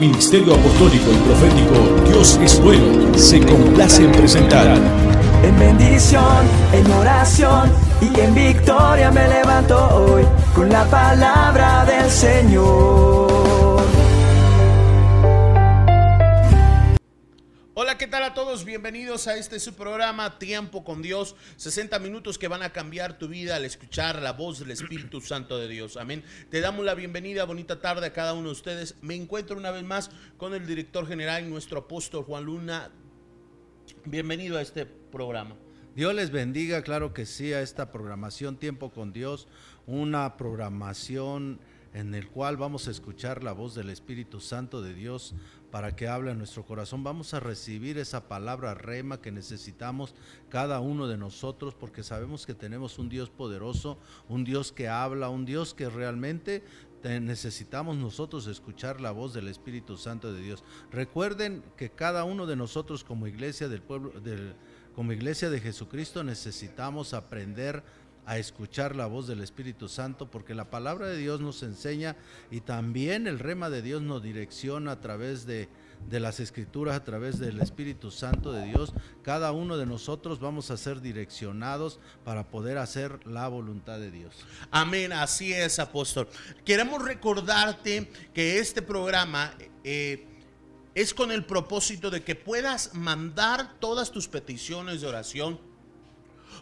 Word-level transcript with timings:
Ministerio 0.00 0.54
Apostólico 0.54 1.12
y 1.12 1.16
Profético 1.28 2.08
Dios 2.08 2.40
es 2.42 2.58
Bueno 2.62 3.14
se 3.18 3.38
complace 3.40 4.04
en 4.04 4.12
presentar. 4.12 4.78
En 5.42 5.58
bendición, 5.58 6.46
en 6.72 6.90
oración 6.92 7.70
y 8.00 8.18
en 8.18 8.34
victoria 8.34 9.10
me 9.10 9.28
levanto 9.28 9.76
hoy 9.94 10.24
con 10.54 10.70
la 10.70 10.86
palabra 10.86 11.84
del 11.84 12.10
Señor. 12.10 13.29
Tal 18.10 18.24
a 18.24 18.34
todos? 18.34 18.64
Bienvenidos 18.64 19.28
a 19.28 19.36
este 19.36 19.60
su 19.60 19.74
programa 19.74 20.40
Tiempo 20.40 20.82
con 20.82 21.00
Dios. 21.00 21.36
60 21.54 21.96
minutos 22.00 22.38
que 22.38 22.48
van 22.48 22.64
a 22.64 22.72
cambiar 22.72 23.16
tu 23.16 23.28
vida 23.28 23.54
al 23.54 23.64
escuchar 23.64 24.20
la 24.20 24.32
voz 24.32 24.58
del 24.58 24.72
Espíritu 24.72 25.20
Santo 25.20 25.58
de 25.58 25.68
Dios. 25.68 25.96
Amén. 25.96 26.24
Te 26.50 26.60
damos 26.60 26.84
la 26.84 26.94
bienvenida, 26.94 27.44
bonita 27.44 27.80
tarde 27.80 28.08
a 28.08 28.12
cada 28.12 28.34
uno 28.34 28.46
de 28.46 28.52
ustedes. 28.52 28.96
Me 29.00 29.14
encuentro 29.14 29.56
una 29.56 29.70
vez 29.70 29.84
más 29.84 30.10
con 30.38 30.54
el 30.54 30.66
director 30.66 31.06
general, 31.06 31.48
nuestro 31.48 31.78
apóstol 31.78 32.24
Juan 32.24 32.46
Luna. 32.46 32.90
Bienvenido 34.04 34.58
a 34.58 34.62
este 34.62 34.86
programa. 34.86 35.54
Dios 35.94 36.12
les 36.12 36.32
bendiga, 36.32 36.82
claro 36.82 37.14
que 37.14 37.26
sí, 37.26 37.52
a 37.52 37.62
esta 37.62 37.92
programación 37.92 38.56
Tiempo 38.56 38.90
con 38.90 39.12
Dios, 39.12 39.46
una 39.86 40.36
programación 40.36 41.60
en 41.92 42.14
el 42.14 42.28
cual 42.28 42.56
vamos 42.56 42.88
a 42.88 42.90
escuchar 42.90 43.42
la 43.42 43.52
voz 43.52 43.74
del 43.74 43.90
Espíritu 43.90 44.40
Santo 44.40 44.82
de 44.82 44.94
Dios 44.94 45.34
para 45.70 45.94
que 45.94 46.08
hable 46.08 46.30
en 46.30 46.38
nuestro 46.38 46.64
corazón. 46.64 47.04
Vamos 47.04 47.34
a 47.34 47.40
recibir 47.40 47.98
esa 47.98 48.28
palabra 48.28 48.74
rema 48.74 49.20
que 49.20 49.32
necesitamos 49.32 50.14
cada 50.48 50.80
uno 50.80 51.06
de 51.06 51.16
nosotros 51.16 51.74
porque 51.74 52.02
sabemos 52.02 52.46
que 52.46 52.54
tenemos 52.54 52.98
un 52.98 53.08
Dios 53.08 53.30
poderoso, 53.30 53.98
un 54.28 54.44
Dios 54.44 54.72
que 54.72 54.88
habla, 54.88 55.28
un 55.28 55.44
Dios 55.44 55.74
que 55.74 55.88
realmente 55.88 56.62
necesitamos 57.02 57.96
nosotros 57.96 58.46
escuchar 58.46 59.00
la 59.00 59.10
voz 59.10 59.32
del 59.32 59.48
Espíritu 59.48 59.96
Santo 59.96 60.32
de 60.32 60.42
Dios. 60.42 60.62
Recuerden 60.90 61.62
que 61.76 61.90
cada 61.90 62.24
uno 62.24 62.46
de 62.46 62.56
nosotros 62.56 63.04
como 63.04 63.26
iglesia 63.26 63.68
del 63.68 63.82
pueblo 63.82 64.20
del 64.20 64.54
como 64.94 65.12
iglesia 65.12 65.50
de 65.50 65.60
Jesucristo 65.60 66.24
necesitamos 66.24 67.14
aprender 67.14 67.82
a 68.26 68.38
escuchar 68.38 68.96
la 68.96 69.06
voz 69.06 69.26
del 69.26 69.40
Espíritu 69.40 69.88
Santo 69.88 70.30
porque 70.30 70.54
la 70.54 70.70
palabra 70.70 71.06
de 71.08 71.16
Dios 71.16 71.40
nos 71.40 71.62
enseña 71.62 72.16
y 72.50 72.60
también 72.60 73.26
el 73.26 73.38
rema 73.38 73.70
de 73.70 73.82
Dios 73.82 74.02
nos 74.02 74.22
direcciona 74.22 74.92
a 74.92 75.00
través 75.00 75.46
de, 75.46 75.68
de 76.08 76.20
las 76.20 76.40
escrituras, 76.40 76.96
a 76.96 77.04
través 77.04 77.38
del 77.38 77.60
Espíritu 77.60 78.10
Santo 78.10 78.52
de 78.52 78.64
Dios. 78.66 78.92
Cada 79.22 79.52
uno 79.52 79.76
de 79.76 79.86
nosotros 79.86 80.40
vamos 80.40 80.70
a 80.70 80.76
ser 80.76 81.00
direccionados 81.00 81.98
para 82.24 82.48
poder 82.48 82.78
hacer 82.78 83.26
la 83.26 83.48
voluntad 83.48 83.98
de 83.98 84.10
Dios. 84.10 84.34
Amén, 84.70 85.12
así 85.12 85.52
es, 85.52 85.78
apóstol. 85.78 86.28
Queremos 86.64 87.02
recordarte 87.02 88.10
que 88.32 88.58
este 88.58 88.82
programa... 88.82 89.52
Eh, 89.84 90.26
es 90.92 91.14
con 91.14 91.30
el 91.30 91.44
propósito 91.44 92.10
de 92.10 92.22
que 92.24 92.34
puedas 92.34 92.94
mandar 92.94 93.78
todas 93.78 94.10
tus 94.10 94.26
peticiones 94.26 95.00
de 95.00 95.06
oración 95.06 95.60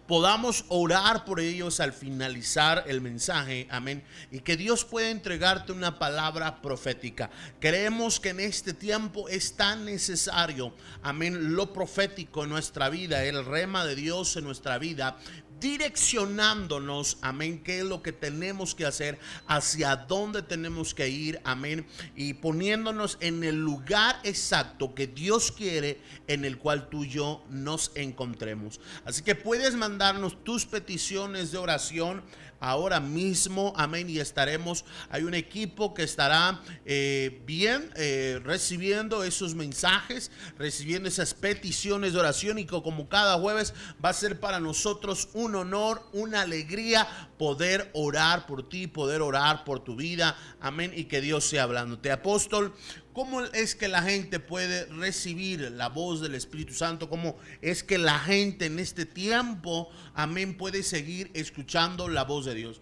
podamos 0.09 0.65
orar 0.69 1.27
por 1.27 1.39
ellos 1.39 1.81
al 1.81 1.93
finalizar 1.93 2.85
el 2.87 3.03
mensaje, 3.03 3.69
amén, 3.71 4.03
y 4.33 4.41
que 4.41 4.57
Dios 4.57 4.87
pueda 4.87 5.11
entregarte 5.11 5.71
una 5.71 5.99
palabra 5.99 6.63
profética. 6.63 7.31
Creemos 7.61 8.19
que 8.19 8.31
en 8.31 8.41
este 8.41 8.73
tiempo 8.73 9.29
es 9.29 9.55
tan 9.55 9.85
necesario, 9.85 10.73
amén, 11.03 11.55
lo 11.55 11.75
profético 11.75 12.43
en 12.43 12.51
nuestra 12.51 12.89
vida, 12.89 13.23
el 13.23 13.45
rema 13.45 13.85
de 13.85 13.95
Dios 13.95 14.35
en 14.37 14.45
nuestra 14.45 14.79
vida, 14.79 15.19
direccionándonos, 15.61 17.19
amén, 17.23 17.63
qué 17.63 17.79
es 17.79 17.85
lo 17.85 18.03
que 18.03 18.13
tenemos 18.13 18.75
que 18.75 18.87
hacer, 18.87 19.19
hacia 19.47 19.97
dónde 19.97 20.43
tenemos 20.43 20.95
que 20.95 21.09
ir, 21.09 21.41
amén, 21.45 21.87
y 22.17 22.35
poniéndonos 22.35 23.19
en 23.21 23.45
el 23.45 23.57
lugar 23.57 24.21
exacto 24.25 24.95
que 24.95 25.07
Dios 25.07 25.53
quiere 25.53 26.01
en 26.27 26.45
el 26.45 26.59
cual 26.59 26.89
tú 26.89 27.05
y 27.05 27.11
yo 27.11 27.45
nos 27.51 27.93
encontremos. 27.95 28.81
Así 29.05 29.23
que 29.23 29.35
puedes 29.35 29.75
mandarnos 29.75 30.43
tus 30.45 30.67
peticiones 30.67 31.53
de 31.53 31.59
oración 31.59 32.23
ahora 32.61 33.01
mismo, 33.01 33.73
amén, 33.77 34.09
y 34.11 34.19
estaremos, 34.19 34.85
hay 35.11 35.23
un 35.23 35.35
equipo 35.35 35.95
que 35.95 36.03
estará 36.03 36.61
eh, 36.85 37.43
bien 37.47 37.91
eh, 37.97 38.41
recibiendo 38.43 39.25
esos 39.25 39.55
mensajes, 39.55 40.31
recibiendo 40.59 41.09
esas 41.09 41.35
peticiones 41.35 42.13
de 42.13 42.21
oración 42.21 42.59
y 42.59 42.67
como 42.67 43.09
cada 43.09 43.39
jueves 43.39 43.75
va 44.05 44.11
a 44.11 44.15
ser 44.15 44.41
para 44.41 44.61
nosotros 44.61 45.29
un 45.35 45.55
honor, 45.55 46.03
una 46.13 46.43
alegría 46.43 47.07
poder 47.39 47.91
orar 47.95 48.47
por 48.47 48.69
ti, 48.69 48.87
poder 48.87 49.23
orar 49.23 49.65
por 49.65 49.81
tu 49.81 49.97
vida, 49.97 50.37
amén, 50.61 50.93
y 50.95 51.05
que 51.05 51.21
Dios 51.21 51.45
sea 51.45 51.65
hablándote. 51.65 52.11
Apóstol, 52.11 52.75
¿Cómo 53.19 53.43
es 53.43 53.75
que 53.75 53.89
la 53.89 54.01
gente 54.03 54.39
puede 54.39 54.85
recibir 54.85 55.73
la 55.73 55.89
voz 55.89 56.21
del 56.21 56.37
Espíritu 56.37 56.73
Santo? 56.73 57.11
¿Cómo 57.11 57.37
es 57.61 57.83
que 57.83 57.99
la 57.99 58.17
gente 58.17 58.67
en 58.67 58.79
este 58.79 59.07
tiempo, 59.07 59.91
amén, 60.15 60.57
puede 60.57 60.85
seguir 60.85 61.29
escuchando 61.35 62.07
la 62.09 62.23
voz 62.23 62.47
de 62.47 62.55
Dios? 62.55 62.81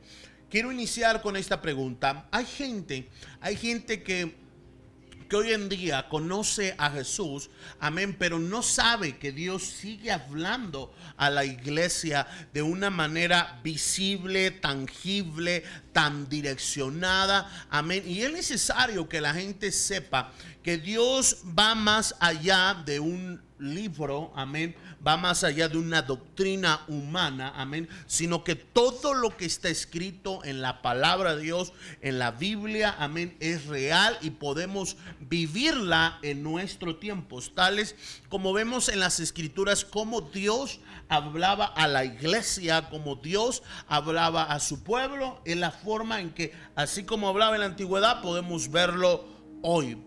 Quiero 0.51 0.71
iniciar 0.71 1.23
con 1.23 1.39
esta 1.39 1.63
pregunta. 1.63 2.29
Hay 2.33 2.45
gente, 2.45 3.09
hay 3.41 3.57
gente 3.57 4.03
que 4.03 4.37
que 5.29 5.37
hoy 5.37 5.53
en 5.53 5.69
día 5.69 6.09
conoce 6.09 6.75
a 6.79 6.91
Jesús, 6.91 7.51
amén, 7.81 8.17
pero 8.19 8.39
no 8.39 8.63
sabe 8.63 9.19
que 9.19 9.33
Dios 9.33 9.63
sigue 9.63 10.13
hablando 10.13 10.95
a 11.17 11.31
la 11.31 11.45
iglesia 11.45 12.27
de 12.53 12.63
una 12.63 12.91
manera 12.91 13.61
visible, 13.63 14.51
tangible, 14.51 15.65
tan 15.93 16.29
direccionada, 16.29 17.67
amén. 17.71 18.03
Y 18.07 18.23
es 18.23 18.33
necesario 18.33 19.09
que 19.09 19.21
la 19.21 19.35
gente 19.35 19.73
sepa 19.73 20.33
que 20.63 20.79
Dios 20.79 21.39
va 21.59 21.75
más 21.75 22.15
allá 22.21 22.83
de 22.85 23.01
un 23.01 23.43
libro, 23.59 24.33
amén, 24.37 24.75
va 25.07 25.17
más 25.17 25.45
allá 25.45 25.69
de 25.69 25.79
una 25.79 26.03
doctrina 26.03 26.81
humana, 26.89 27.53
amén, 27.57 27.89
sino 28.07 28.43
que 28.43 28.57
todo 28.57 29.15
lo 29.15 29.37
que 29.37 29.45
está 29.45 29.69
escrito 29.69 30.43
en 30.45 30.61
la 30.61 30.83
palabra 30.83 31.37
de 31.37 31.43
Dios, 31.43 31.73
en 32.01 32.19
la 32.19 32.33
Biblia, 32.33 32.95
amén, 32.99 33.37
es 33.41 33.67
real 33.67 34.19
y 34.21 34.31
podemos 34.31 34.97
vivirla 35.21 36.19
en 36.23 36.43
nuestro 36.43 36.97
tiempo, 36.97 37.41
tales 37.55 37.95
como 38.29 38.53
vemos 38.53 38.89
en 38.89 39.01
las 39.01 39.21
escrituras, 39.21 39.85
como 39.85 40.23
Dios 40.23 40.81
hablaba 41.09 41.67
a 41.67 41.87
la 41.87 42.05
iglesia, 42.05 42.89
como 42.89 43.17
Dios 43.17 43.63
hablaba 43.87 44.45
a 44.45 44.59
su 44.59 44.83
pueblo, 44.83 45.41
en 45.45 45.61
la 45.61 45.71
forma 45.71 46.21
en 46.21 46.31
que, 46.31 46.53
así 46.75 47.05
como 47.05 47.29
hablaba 47.29 47.55
en 47.55 47.61
la 47.61 47.67
antigüedad, 47.67 48.23
podemos 48.23 48.71
verlo 48.71 49.25
hoy. 49.63 49.99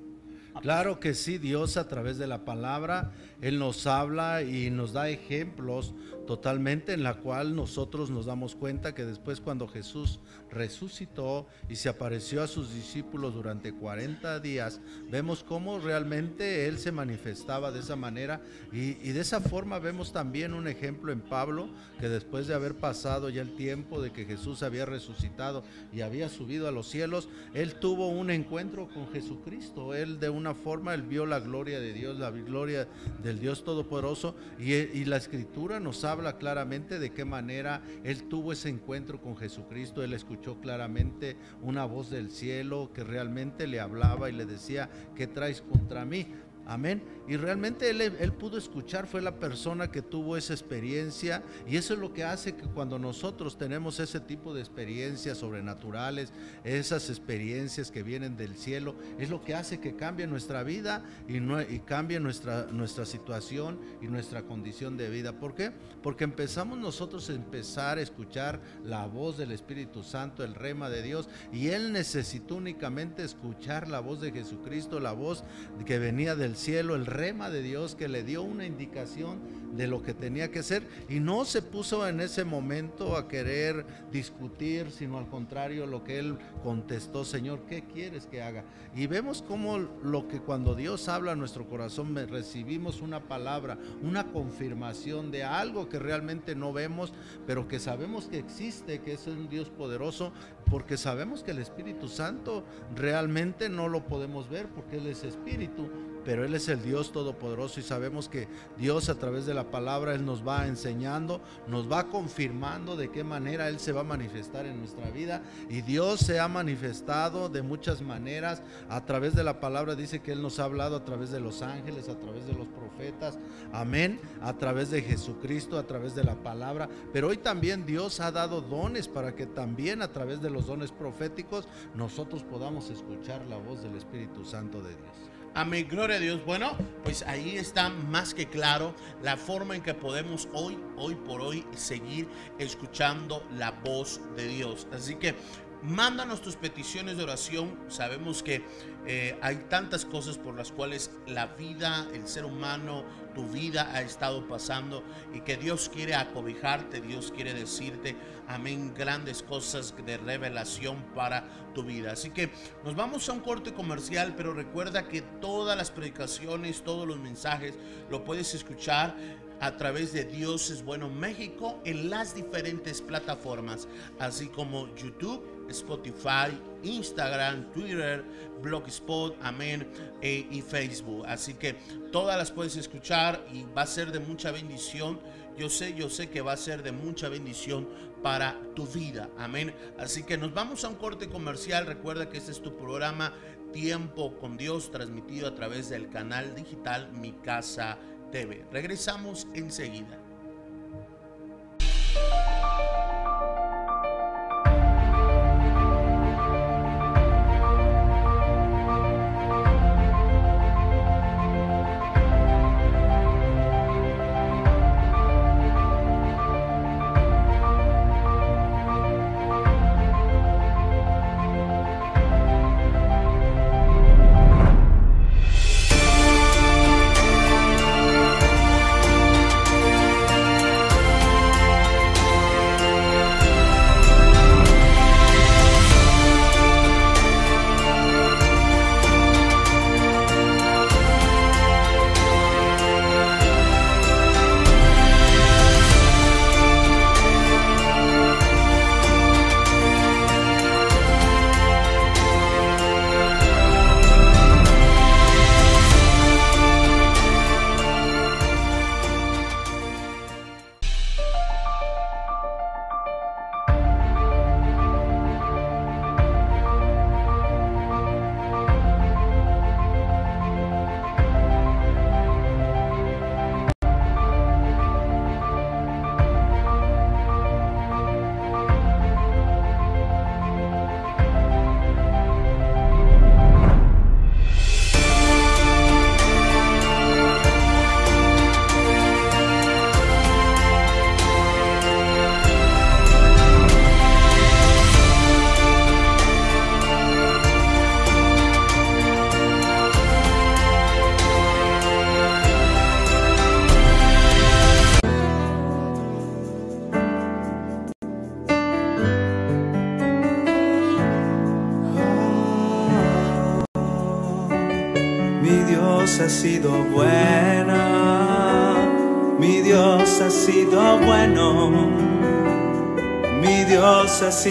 Claro 0.62 1.00
que 1.00 1.14
sí, 1.14 1.38
Dios 1.38 1.78
a 1.78 1.88
través 1.88 2.18
de 2.18 2.28
la 2.28 2.44
palabra 2.44 3.12
él 3.42 3.60
nos 3.60 3.88
habla 3.88 4.42
y 4.44 4.70
nos 4.70 4.94
da 4.94 5.10
ejemplos 5.10 5.94
totalmente 6.30 6.94
en 6.94 7.02
la 7.02 7.16
cual 7.16 7.56
nosotros 7.56 8.12
nos 8.12 8.28
damos 8.28 8.54
cuenta 8.54 8.94
que 8.94 9.04
después 9.04 9.42
cuando 9.42 9.68
Jesús 9.68 10.20
resucitó 10.52 11.48
y 11.68 11.76
se 11.76 11.90
apareció 11.90 12.44
a 12.44 12.48
sus 12.48 12.72
discípulos 12.72 13.34
durante 13.34 13.74
40 13.74 14.40
días, 14.40 14.80
vemos 15.10 15.44
cómo 15.44 15.80
realmente 15.80 16.68
Él 16.68 16.78
se 16.78 16.92
manifestaba 16.92 17.72
de 17.72 17.80
esa 17.80 17.96
manera. 17.96 18.42
Y, 18.72 18.94
de 18.94 19.20
esa 19.20 19.42
forma 19.42 19.80
vemos 19.80 20.14
también 20.14 20.54
un 20.54 20.68
ejemplo 20.68 21.12
en 21.12 21.22
Pablo, 21.22 21.68
que 22.00 22.10
después 22.10 22.46
de 22.46 22.54
haber 22.54 22.76
pasado 22.76 23.30
ya 23.30 23.42
el 23.42 23.56
tiempo 23.56 24.00
de 24.00 24.12
que 24.12 24.26
Jesús 24.26 24.62
había 24.62 24.86
resucitado 24.86 25.64
y 25.92 26.02
había 26.02 26.30
subido 26.30 26.68
a 26.68 26.72
los 26.72 26.88
cielos, 26.88 27.28
Él 27.56 27.74
tuvo 27.80 28.08
un 28.08 28.30
encuentro 28.30 28.88
con 28.90 29.12
Jesucristo, 29.12 29.96
Él 29.96 30.20
de 30.20 30.30
una 30.30 30.54
forma, 30.54 30.94
Él 30.94 31.02
vio 31.02 31.26
la 31.26 31.40
gloria 31.40 31.80
de 31.80 31.92
Dios, 31.92 32.20
la 32.20 32.30
gloria 32.30 32.88
del 33.24 33.40
Dios 33.40 33.64
Todopoderoso 33.64 34.36
y, 34.60 34.74
y 34.74 35.06
la 35.06 35.18
escritura 35.18 35.80
nos 35.80 36.04
habla 36.04 36.19
claramente 36.38 37.00
de 37.00 37.12
qué 37.12 37.26
manera 37.26 37.82
él 38.04 38.24
tuvo 38.24 38.52
ese 38.52 38.70
encuentro 38.70 39.22
con 39.22 39.38
Jesucristo. 39.38 40.04
Él 40.04 40.14
escuchó 40.14 40.60
claramente 40.60 41.38
una 41.62 41.86
voz 41.86 42.10
del 42.10 42.32
cielo 42.32 42.92
que 42.94 43.04
realmente 43.04 43.68
le 43.68 43.80
hablaba 43.80 44.30
y 44.30 44.34
le 44.34 44.46
decía, 44.46 44.90
¿qué 45.16 45.28
traes 45.28 45.62
contra 45.62 46.06
mí? 46.06 46.28
Amén. 46.70 47.02
Y 47.28 47.36
realmente 47.36 47.90
él, 47.90 48.34
pudo 48.34 48.60
escuchar, 48.60 49.08
fue 49.08 49.24
la 49.24 49.40
persona 49.40 49.90
que 49.90 50.04
tuvo 50.04 50.38
esa 50.38 50.54
experiencia. 50.54 51.42
Y 51.68 51.78
eso 51.78 51.96
es 51.96 52.00
lo 52.00 52.14
que 52.14 52.24
hace 52.24 52.56
que 52.56 52.68
cuando 52.68 53.00
nosotros 53.00 53.58
tenemos 53.58 54.00
ese 54.00 54.20
tipo 54.20 54.54
de 54.54 54.62
experiencias 54.62 55.40
sobrenaturales, 55.40 56.32
esas 56.64 57.10
experiencias 57.10 57.90
que 57.90 58.04
vienen 58.04 58.38
del 58.38 58.56
cielo, 58.56 58.94
es 59.18 59.32
lo 59.32 59.42
que 59.44 59.56
hace 59.56 59.80
que 59.80 59.96
cambie 59.96 60.28
nuestra 60.28 60.62
vida 60.62 61.04
y, 61.28 61.40
cambie 61.80 62.20
nuestra, 62.20 62.68
nuestra 62.72 63.06
situación 63.06 63.80
y 64.00 64.08
nuestra 64.08 64.44
condición 64.44 64.96
de 64.96 65.10
vida. 65.10 65.34
¿Por 65.34 65.56
qué? 65.56 65.72
Porque 66.04 66.24
empezamos 66.24 66.78
nosotros 66.78 67.32
a 67.32 67.34
empezar 67.34 67.98
a 67.98 68.02
escuchar 68.02 68.62
la 68.84 69.08
voz 69.08 69.40
del 69.40 69.52
Espíritu 69.52 70.04
Santo, 70.04 70.44
el 70.44 70.54
rema 70.54 70.92
de 70.92 71.02
Dios. 71.02 71.30
Y 71.52 71.70
él 71.70 71.94
necesitó 71.94 72.56
únicamente 72.56 73.24
escuchar 73.24 73.88
la 73.88 74.02
voz 74.02 74.22
de 74.22 74.32
Jesucristo, 74.32 75.00
la 75.00 75.14
voz 75.14 75.44
que 75.86 75.98
venía 75.98 76.36
del 76.36 76.59
cielo, 76.60 76.96
el 76.96 77.06
rema 77.06 77.50
de 77.50 77.64
Dios 77.64 77.96
que 77.96 78.08
le 78.08 78.24
dio 78.24 78.44
una 78.44 78.66
indicación 78.66 79.40
de 79.76 79.88
lo 79.88 80.02
que 80.02 80.14
tenía 80.14 80.52
que 80.52 80.64
ser 80.64 80.84
y 81.08 81.20
no 81.20 81.46
se 81.46 81.62
puso 81.62 82.08
en 82.08 82.20
ese 82.20 82.44
momento 82.44 83.16
a 83.16 83.28
querer 83.28 83.86
discutir, 84.12 84.92
sino 84.92 85.18
al 85.18 85.28
contrario 85.28 85.86
lo 85.86 86.04
que 86.04 86.20
él 86.20 86.38
contestó, 86.64 87.24
Señor, 87.24 87.62
¿qué 87.68 87.84
quieres 87.84 88.26
que 88.26 88.42
haga? 88.42 88.64
Y 88.96 89.08
vemos 89.08 89.42
como 89.42 89.78
lo 89.78 90.28
que 90.28 90.40
cuando 90.40 90.76
Dios 90.76 91.08
habla 91.08 91.32
a 91.32 91.36
nuestro 91.36 91.68
corazón 91.68 92.16
recibimos 92.30 93.02
una 93.02 93.22
palabra, 93.22 93.78
una 94.02 94.32
confirmación 94.32 95.32
de 95.32 95.44
algo 95.44 95.90
que 95.90 96.00
realmente 96.00 96.56
no 96.56 96.74
vemos, 96.74 97.14
pero 97.46 97.68
que 97.68 97.80
sabemos 97.80 98.26
que 98.26 98.40
existe, 98.40 99.00
que 99.00 99.14
es 99.14 99.28
un 99.28 99.50
Dios 99.50 99.70
poderoso, 99.70 100.34
porque 100.70 100.98
sabemos 100.98 101.44
que 101.44 101.52
el 101.52 101.60
Espíritu 101.60 102.08
Santo 102.08 102.64
realmente 102.96 103.70
no 103.70 103.88
lo 103.88 104.06
podemos 104.06 104.50
ver 104.50 104.68
porque 104.68 104.98
Él 104.98 105.08
es 105.08 105.24
Espíritu, 105.24 105.90
pero 106.30 106.46
Él 106.46 106.54
es 106.54 106.70
el 106.70 106.84
Dios 106.84 107.12
Todopoderoso 107.12 107.80
y 107.80 107.84
sabemos 107.84 108.30
que 108.30 108.48
Dios 108.78 109.10
a 109.10 109.16
través 109.16 109.48
de 109.48 109.56
la 109.56 109.72
palabra 109.72 110.14
Él 110.14 110.28
nos 110.28 110.48
va 110.48 110.68
enseñando, 110.68 111.42
nos 111.68 111.92
va 111.92 112.08
confirmando 112.08 112.96
de 112.96 113.10
qué 113.10 113.24
manera 113.24 113.68
Él 113.68 113.80
se 113.80 113.94
va 113.94 114.02
a 114.02 114.04
manifestar 114.04 114.68
en 114.68 114.78
nuestra 114.78 115.10
vida. 115.10 115.42
Y 115.72 115.82
Dios 115.82 116.20
se 116.20 116.40
ha 116.40 116.48
manifestado 116.48 117.50
de 117.50 117.64
muchas 117.64 118.04
maneras. 118.04 118.62
A 118.90 119.08
través 119.08 119.34
de 119.34 119.44
la 119.44 119.60
palabra, 119.60 119.96
dice 119.96 120.20
que 120.20 120.32
Él 120.32 120.44
nos 120.44 120.60
ha 120.60 120.66
hablado 120.66 120.98
a 120.98 121.04
través 121.04 121.32
de 121.32 121.40
los 121.40 121.64
ángeles, 121.64 122.10
a 122.10 122.20
través 122.20 122.46
de 122.46 122.54
los 122.54 122.68
profetas, 122.68 123.40
amén, 123.74 124.22
a 124.44 124.54
través 124.54 124.92
de 124.92 125.02
Jesucristo, 125.02 125.80
a 125.80 125.88
través 125.88 126.14
de 126.14 126.24
la 126.24 126.36
palabra, 126.36 126.88
pero 127.12 127.30
hoy 127.30 127.38
también 127.38 127.88
Dios 127.88 128.20
ha 128.20 128.32
dado 128.32 128.62
dones 128.62 129.08
para 129.08 129.34
que 129.36 129.48
también 129.48 130.04
a 130.04 130.12
través 130.12 130.44
de 130.44 130.52
los 130.52 130.68
dones 130.68 130.92
proféticos 130.92 131.68
nosotros 131.96 132.44
podamos 132.44 132.92
escuchar 132.92 133.44
la 133.48 133.58
voz 133.58 133.82
del 133.82 133.96
Espíritu 133.96 134.46
Santo 134.46 134.80
de 134.84 134.90
Dios. 134.90 135.29
Amén, 135.56 135.88
gloria 135.90 136.18
a 136.18 136.20
Dios. 136.20 136.46
Bueno, 136.46 136.78
pues 137.04 137.24
ahí 137.24 137.58
está 137.58 137.90
más 137.90 138.34
que 138.34 138.48
claro 138.48 138.94
la 139.24 139.36
forma 139.36 139.76
en 139.76 139.82
que 139.82 139.94
podemos 139.94 140.48
hoy, 140.54 140.78
hoy 140.96 141.16
por 141.16 141.42
hoy, 141.42 141.66
seguir 141.76 142.28
escuchando 142.60 143.44
la 143.58 143.72
voz 143.72 144.22
de 144.36 144.48
Dios. 144.48 144.88
Así 144.94 145.16
que 145.16 145.36
Mándanos 145.82 146.42
tus 146.42 146.58
peticiones 146.58 147.16
de 147.16 147.24
oración. 147.24 147.78
Sabemos 147.88 148.44
que 148.44 148.66
eh, 149.06 149.38
hay 149.42 149.56
tantas 149.70 150.04
cosas 150.04 150.38
por 150.38 150.56
las 150.56 150.72
cuales 150.72 151.10
la 151.26 151.48
vida, 151.48 152.06
el 152.14 152.28
ser 152.28 152.44
humano, 152.44 153.06
tu 153.34 153.48
vida 153.48 153.90
ha 153.94 154.02
estado 154.02 154.46
pasando 154.46 155.04
y 155.34 155.40
que 155.42 155.56
Dios 155.56 155.90
quiere 155.94 156.16
acobijarte, 156.16 157.00
Dios 157.00 157.32
quiere 157.34 157.54
decirte, 157.54 158.18
amén, 158.48 158.94
grandes 158.94 159.42
cosas 159.42 159.94
de 160.06 160.18
revelación 160.18 161.02
para 161.16 161.46
tu 161.74 161.84
vida. 161.84 162.12
Así 162.12 162.32
que 162.32 162.52
nos 162.84 162.96
vamos 162.96 163.30
a 163.30 163.34
un 163.34 163.40
corte 163.40 163.74
comercial, 163.74 164.34
pero 164.36 164.54
recuerda 164.54 165.08
que 165.08 165.22
todas 165.22 165.78
las 165.78 165.92
predicaciones, 165.92 166.84
todos 166.84 167.08
los 167.08 167.20
mensajes, 167.20 167.76
lo 168.10 168.26
puedes 168.26 168.54
escuchar 168.54 169.16
a 169.60 169.78
través 169.78 170.14
de 170.14 170.26
Dios 170.26 170.70
es 170.70 170.84
Bueno 170.84 171.10
México 171.10 171.80
en 171.86 172.10
las 172.10 172.36
diferentes 172.36 173.02
plataformas, 173.02 173.88
así 174.20 174.48
como 174.48 174.94
YouTube 174.96 175.60
Spotify, 175.70 176.58
Instagram, 176.84 177.72
Twitter, 177.72 178.24
Blogspot, 178.62 179.38
amén, 179.42 179.88
e, 180.22 180.48
y 180.50 180.62
Facebook. 180.62 181.26
Así 181.28 181.54
que 181.54 181.74
todas 182.12 182.38
las 182.38 182.52
puedes 182.52 182.76
escuchar 182.76 183.46
y 183.54 183.64
va 183.76 183.84
a 183.84 183.88
ser 183.88 184.12
de 184.12 184.20
mucha 184.20 184.52
bendición. 184.52 185.20
Yo 185.58 185.70
sé, 185.70 185.94
yo 185.94 186.10
sé 186.10 186.30
que 186.30 186.42
va 186.42 186.54
a 186.54 186.58
ser 186.58 186.84
de 186.84 186.92
mucha 186.92 187.30
bendición 187.30 187.88
para 188.24 188.60
tu 188.76 188.86
vida. 188.88 189.30
Amén. 189.38 189.74
Así 189.98 190.24
que 190.24 190.38
nos 190.38 190.54
vamos 190.54 190.84
a 190.84 190.90
un 190.90 190.96
corte 190.96 191.30
comercial. 191.30 191.86
Recuerda 191.86 192.30
que 192.30 192.38
este 192.38 192.52
es 192.52 192.62
tu 192.62 192.76
programa 192.76 193.34
Tiempo 193.74 194.36
con 194.40 194.58
Dios 194.58 194.90
transmitido 194.90 195.48
a 195.48 195.54
través 195.54 195.90
del 195.90 196.10
canal 196.10 196.56
digital 196.56 197.12
Mi 197.12 197.34
Casa 197.34 198.00
TV. 198.32 198.64
Regresamos 198.72 199.48
enseguida. 199.54 200.18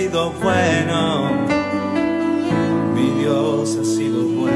Sido 0.08 0.32
bueno, 0.42 1.46
mi 2.94 3.10
Dios 3.20 3.76
ha 3.78 3.84
sido 3.84 4.22
bueno. 4.22 4.48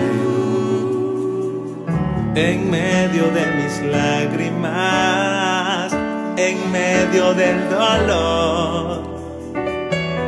En 2.34 2.70
medio 2.70 3.24
de 3.24 3.44
mis 3.58 3.82
lágrimas, 3.92 5.92
en 6.38 6.72
medio 6.72 7.34
del 7.34 7.68
dolor, 7.68 9.02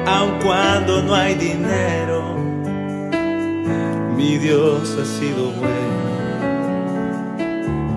aun 0.07 0.39
cuando 0.43 1.03
no 1.03 1.15
hay 1.15 1.37
dinero, 1.37 2.37
mi 4.15 4.37
Dios 4.37 4.95
ha 5.01 5.07
sido 5.07 5.53
bueno 5.53 5.73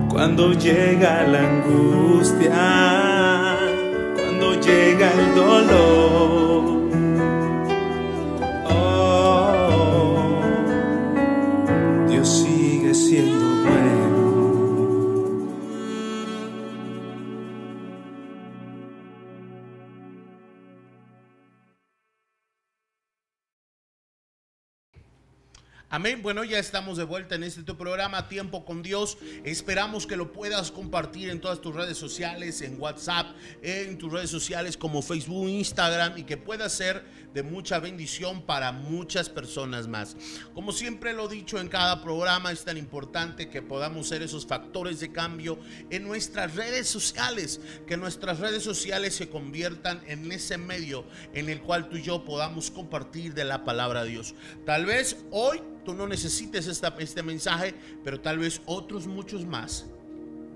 cuando 0.08 0.54
llega 0.54 1.24
la 1.24 1.40
angustia, 1.40 3.58
cuando 4.16 4.54
llega 4.54 5.12
el 5.12 5.34
dolor. 5.34 6.77
Amén. 25.98 26.22
Bueno, 26.22 26.44
ya 26.44 26.60
estamos 26.60 26.96
de 26.96 27.02
vuelta 27.02 27.34
en 27.34 27.42
este 27.42 27.64
tu 27.64 27.76
programa 27.76 28.28
Tiempo 28.28 28.64
con 28.64 28.84
Dios. 28.84 29.18
Esperamos 29.42 30.06
que 30.06 30.16
lo 30.16 30.30
puedas 30.30 30.70
compartir 30.70 31.28
en 31.28 31.40
todas 31.40 31.60
tus 31.60 31.74
redes 31.74 31.98
sociales, 31.98 32.62
en 32.62 32.80
WhatsApp, 32.80 33.26
en 33.62 33.98
tus 33.98 34.12
redes 34.12 34.30
sociales 34.30 34.76
como 34.76 35.02
Facebook, 35.02 35.48
Instagram 35.48 36.16
y 36.16 36.22
que 36.22 36.36
pueda 36.36 36.68
ser 36.68 37.04
de 37.38 37.44
mucha 37.44 37.78
bendición 37.78 38.42
para 38.42 38.72
muchas 38.72 39.28
personas 39.28 39.86
más. 39.86 40.16
Como 40.54 40.72
siempre 40.72 41.12
lo 41.12 41.30
he 41.30 41.36
dicho 41.36 41.60
en 41.60 41.68
cada 41.68 42.02
programa, 42.02 42.50
es 42.50 42.64
tan 42.64 42.76
importante 42.76 43.48
que 43.48 43.62
podamos 43.62 44.08
ser 44.08 44.22
esos 44.22 44.44
factores 44.44 44.98
de 44.98 45.12
cambio 45.12 45.56
en 45.90 46.02
nuestras 46.02 46.56
redes 46.56 46.88
sociales, 46.88 47.60
que 47.86 47.96
nuestras 47.96 48.40
redes 48.40 48.64
sociales 48.64 49.14
se 49.14 49.28
conviertan 49.28 50.02
en 50.08 50.32
ese 50.32 50.58
medio 50.58 51.04
en 51.32 51.48
el 51.48 51.62
cual 51.62 51.88
tú 51.88 51.98
y 51.98 52.02
yo 52.02 52.24
podamos 52.24 52.72
compartir 52.72 53.34
de 53.34 53.44
la 53.44 53.62
palabra 53.62 54.02
de 54.02 54.10
Dios. 54.10 54.34
Tal 54.66 54.84
vez 54.84 55.18
hoy 55.30 55.62
tú 55.84 55.94
no 55.94 56.08
necesites 56.08 56.66
este 56.66 57.22
mensaje, 57.22 57.72
pero 58.02 58.20
tal 58.20 58.38
vez 58.38 58.62
otros 58.66 59.06
muchos 59.06 59.46
más, 59.46 59.86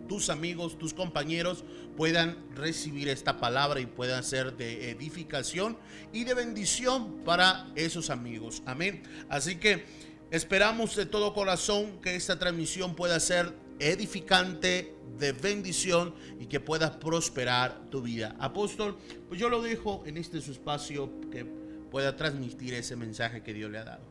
tus 0.09 0.31
amigos, 0.31 0.77
tus 0.77 0.93
compañeros, 0.95 1.65
puedan 1.97 2.37
recibir 2.55 3.09
esta 3.09 3.39
palabra 3.39 3.81
y 3.81 3.87
puedan 3.87 4.25
ser 4.25 4.57
de 4.57 4.91
edificación 4.91 5.77
y 6.13 6.25
de 6.25 6.35
bendición 6.35 7.19
para 7.25 7.67
esos 7.75 8.11
amigos. 8.11 8.63
Amén. 8.67 9.03
Así 9.29 9.57
que 9.57 9.85
esperamos 10.31 10.97
de 10.97 11.07
todo 11.07 11.35
corazón 11.35 12.01
que 12.01 12.17
esta 12.17 12.39
transmisión 12.39 12.95
pueda 12.95 13.21
ser 13.21 13.53
edificante, 13.79 14.95
de 15.19 15.33
bendición 15.33 16.15
y 16.41 16.47
que 16.47 16.61
pueda 16.61 16.99
prosperar 16.99 17.91
tu 17.91 18.03
vida. 18.03 18.35
Apóstol, 18.39 18.97
pues 19.29 19.41
yo 19.41 19.49
lo 19.49 19.63
dejo 19.63 20.03
en 20.07 20.17
este 20.17 20.41
su 20.41 20.53
espacio 20.53 21.11
que 21.31 21.45
pueda 21.91 22.17
transmitir 22.17 22.75
ese 22.75 22.97
mensaje 22.97 23.43
que 23.43 23.53
Dios 23.53 23.71
le 23.71 23.79
ha 23.79 23.85
dado. 23.85 24.03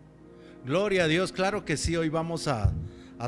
Gloria 0.64 1.06
a 1.06 1.08
Dios, 1.08 1.32
claro 1.32 1.66
que 1.66 1.76
sí, 1.76 1.96
hoy 1.96 2.10
vamos 2.10 2.48
a, 2.48 2.72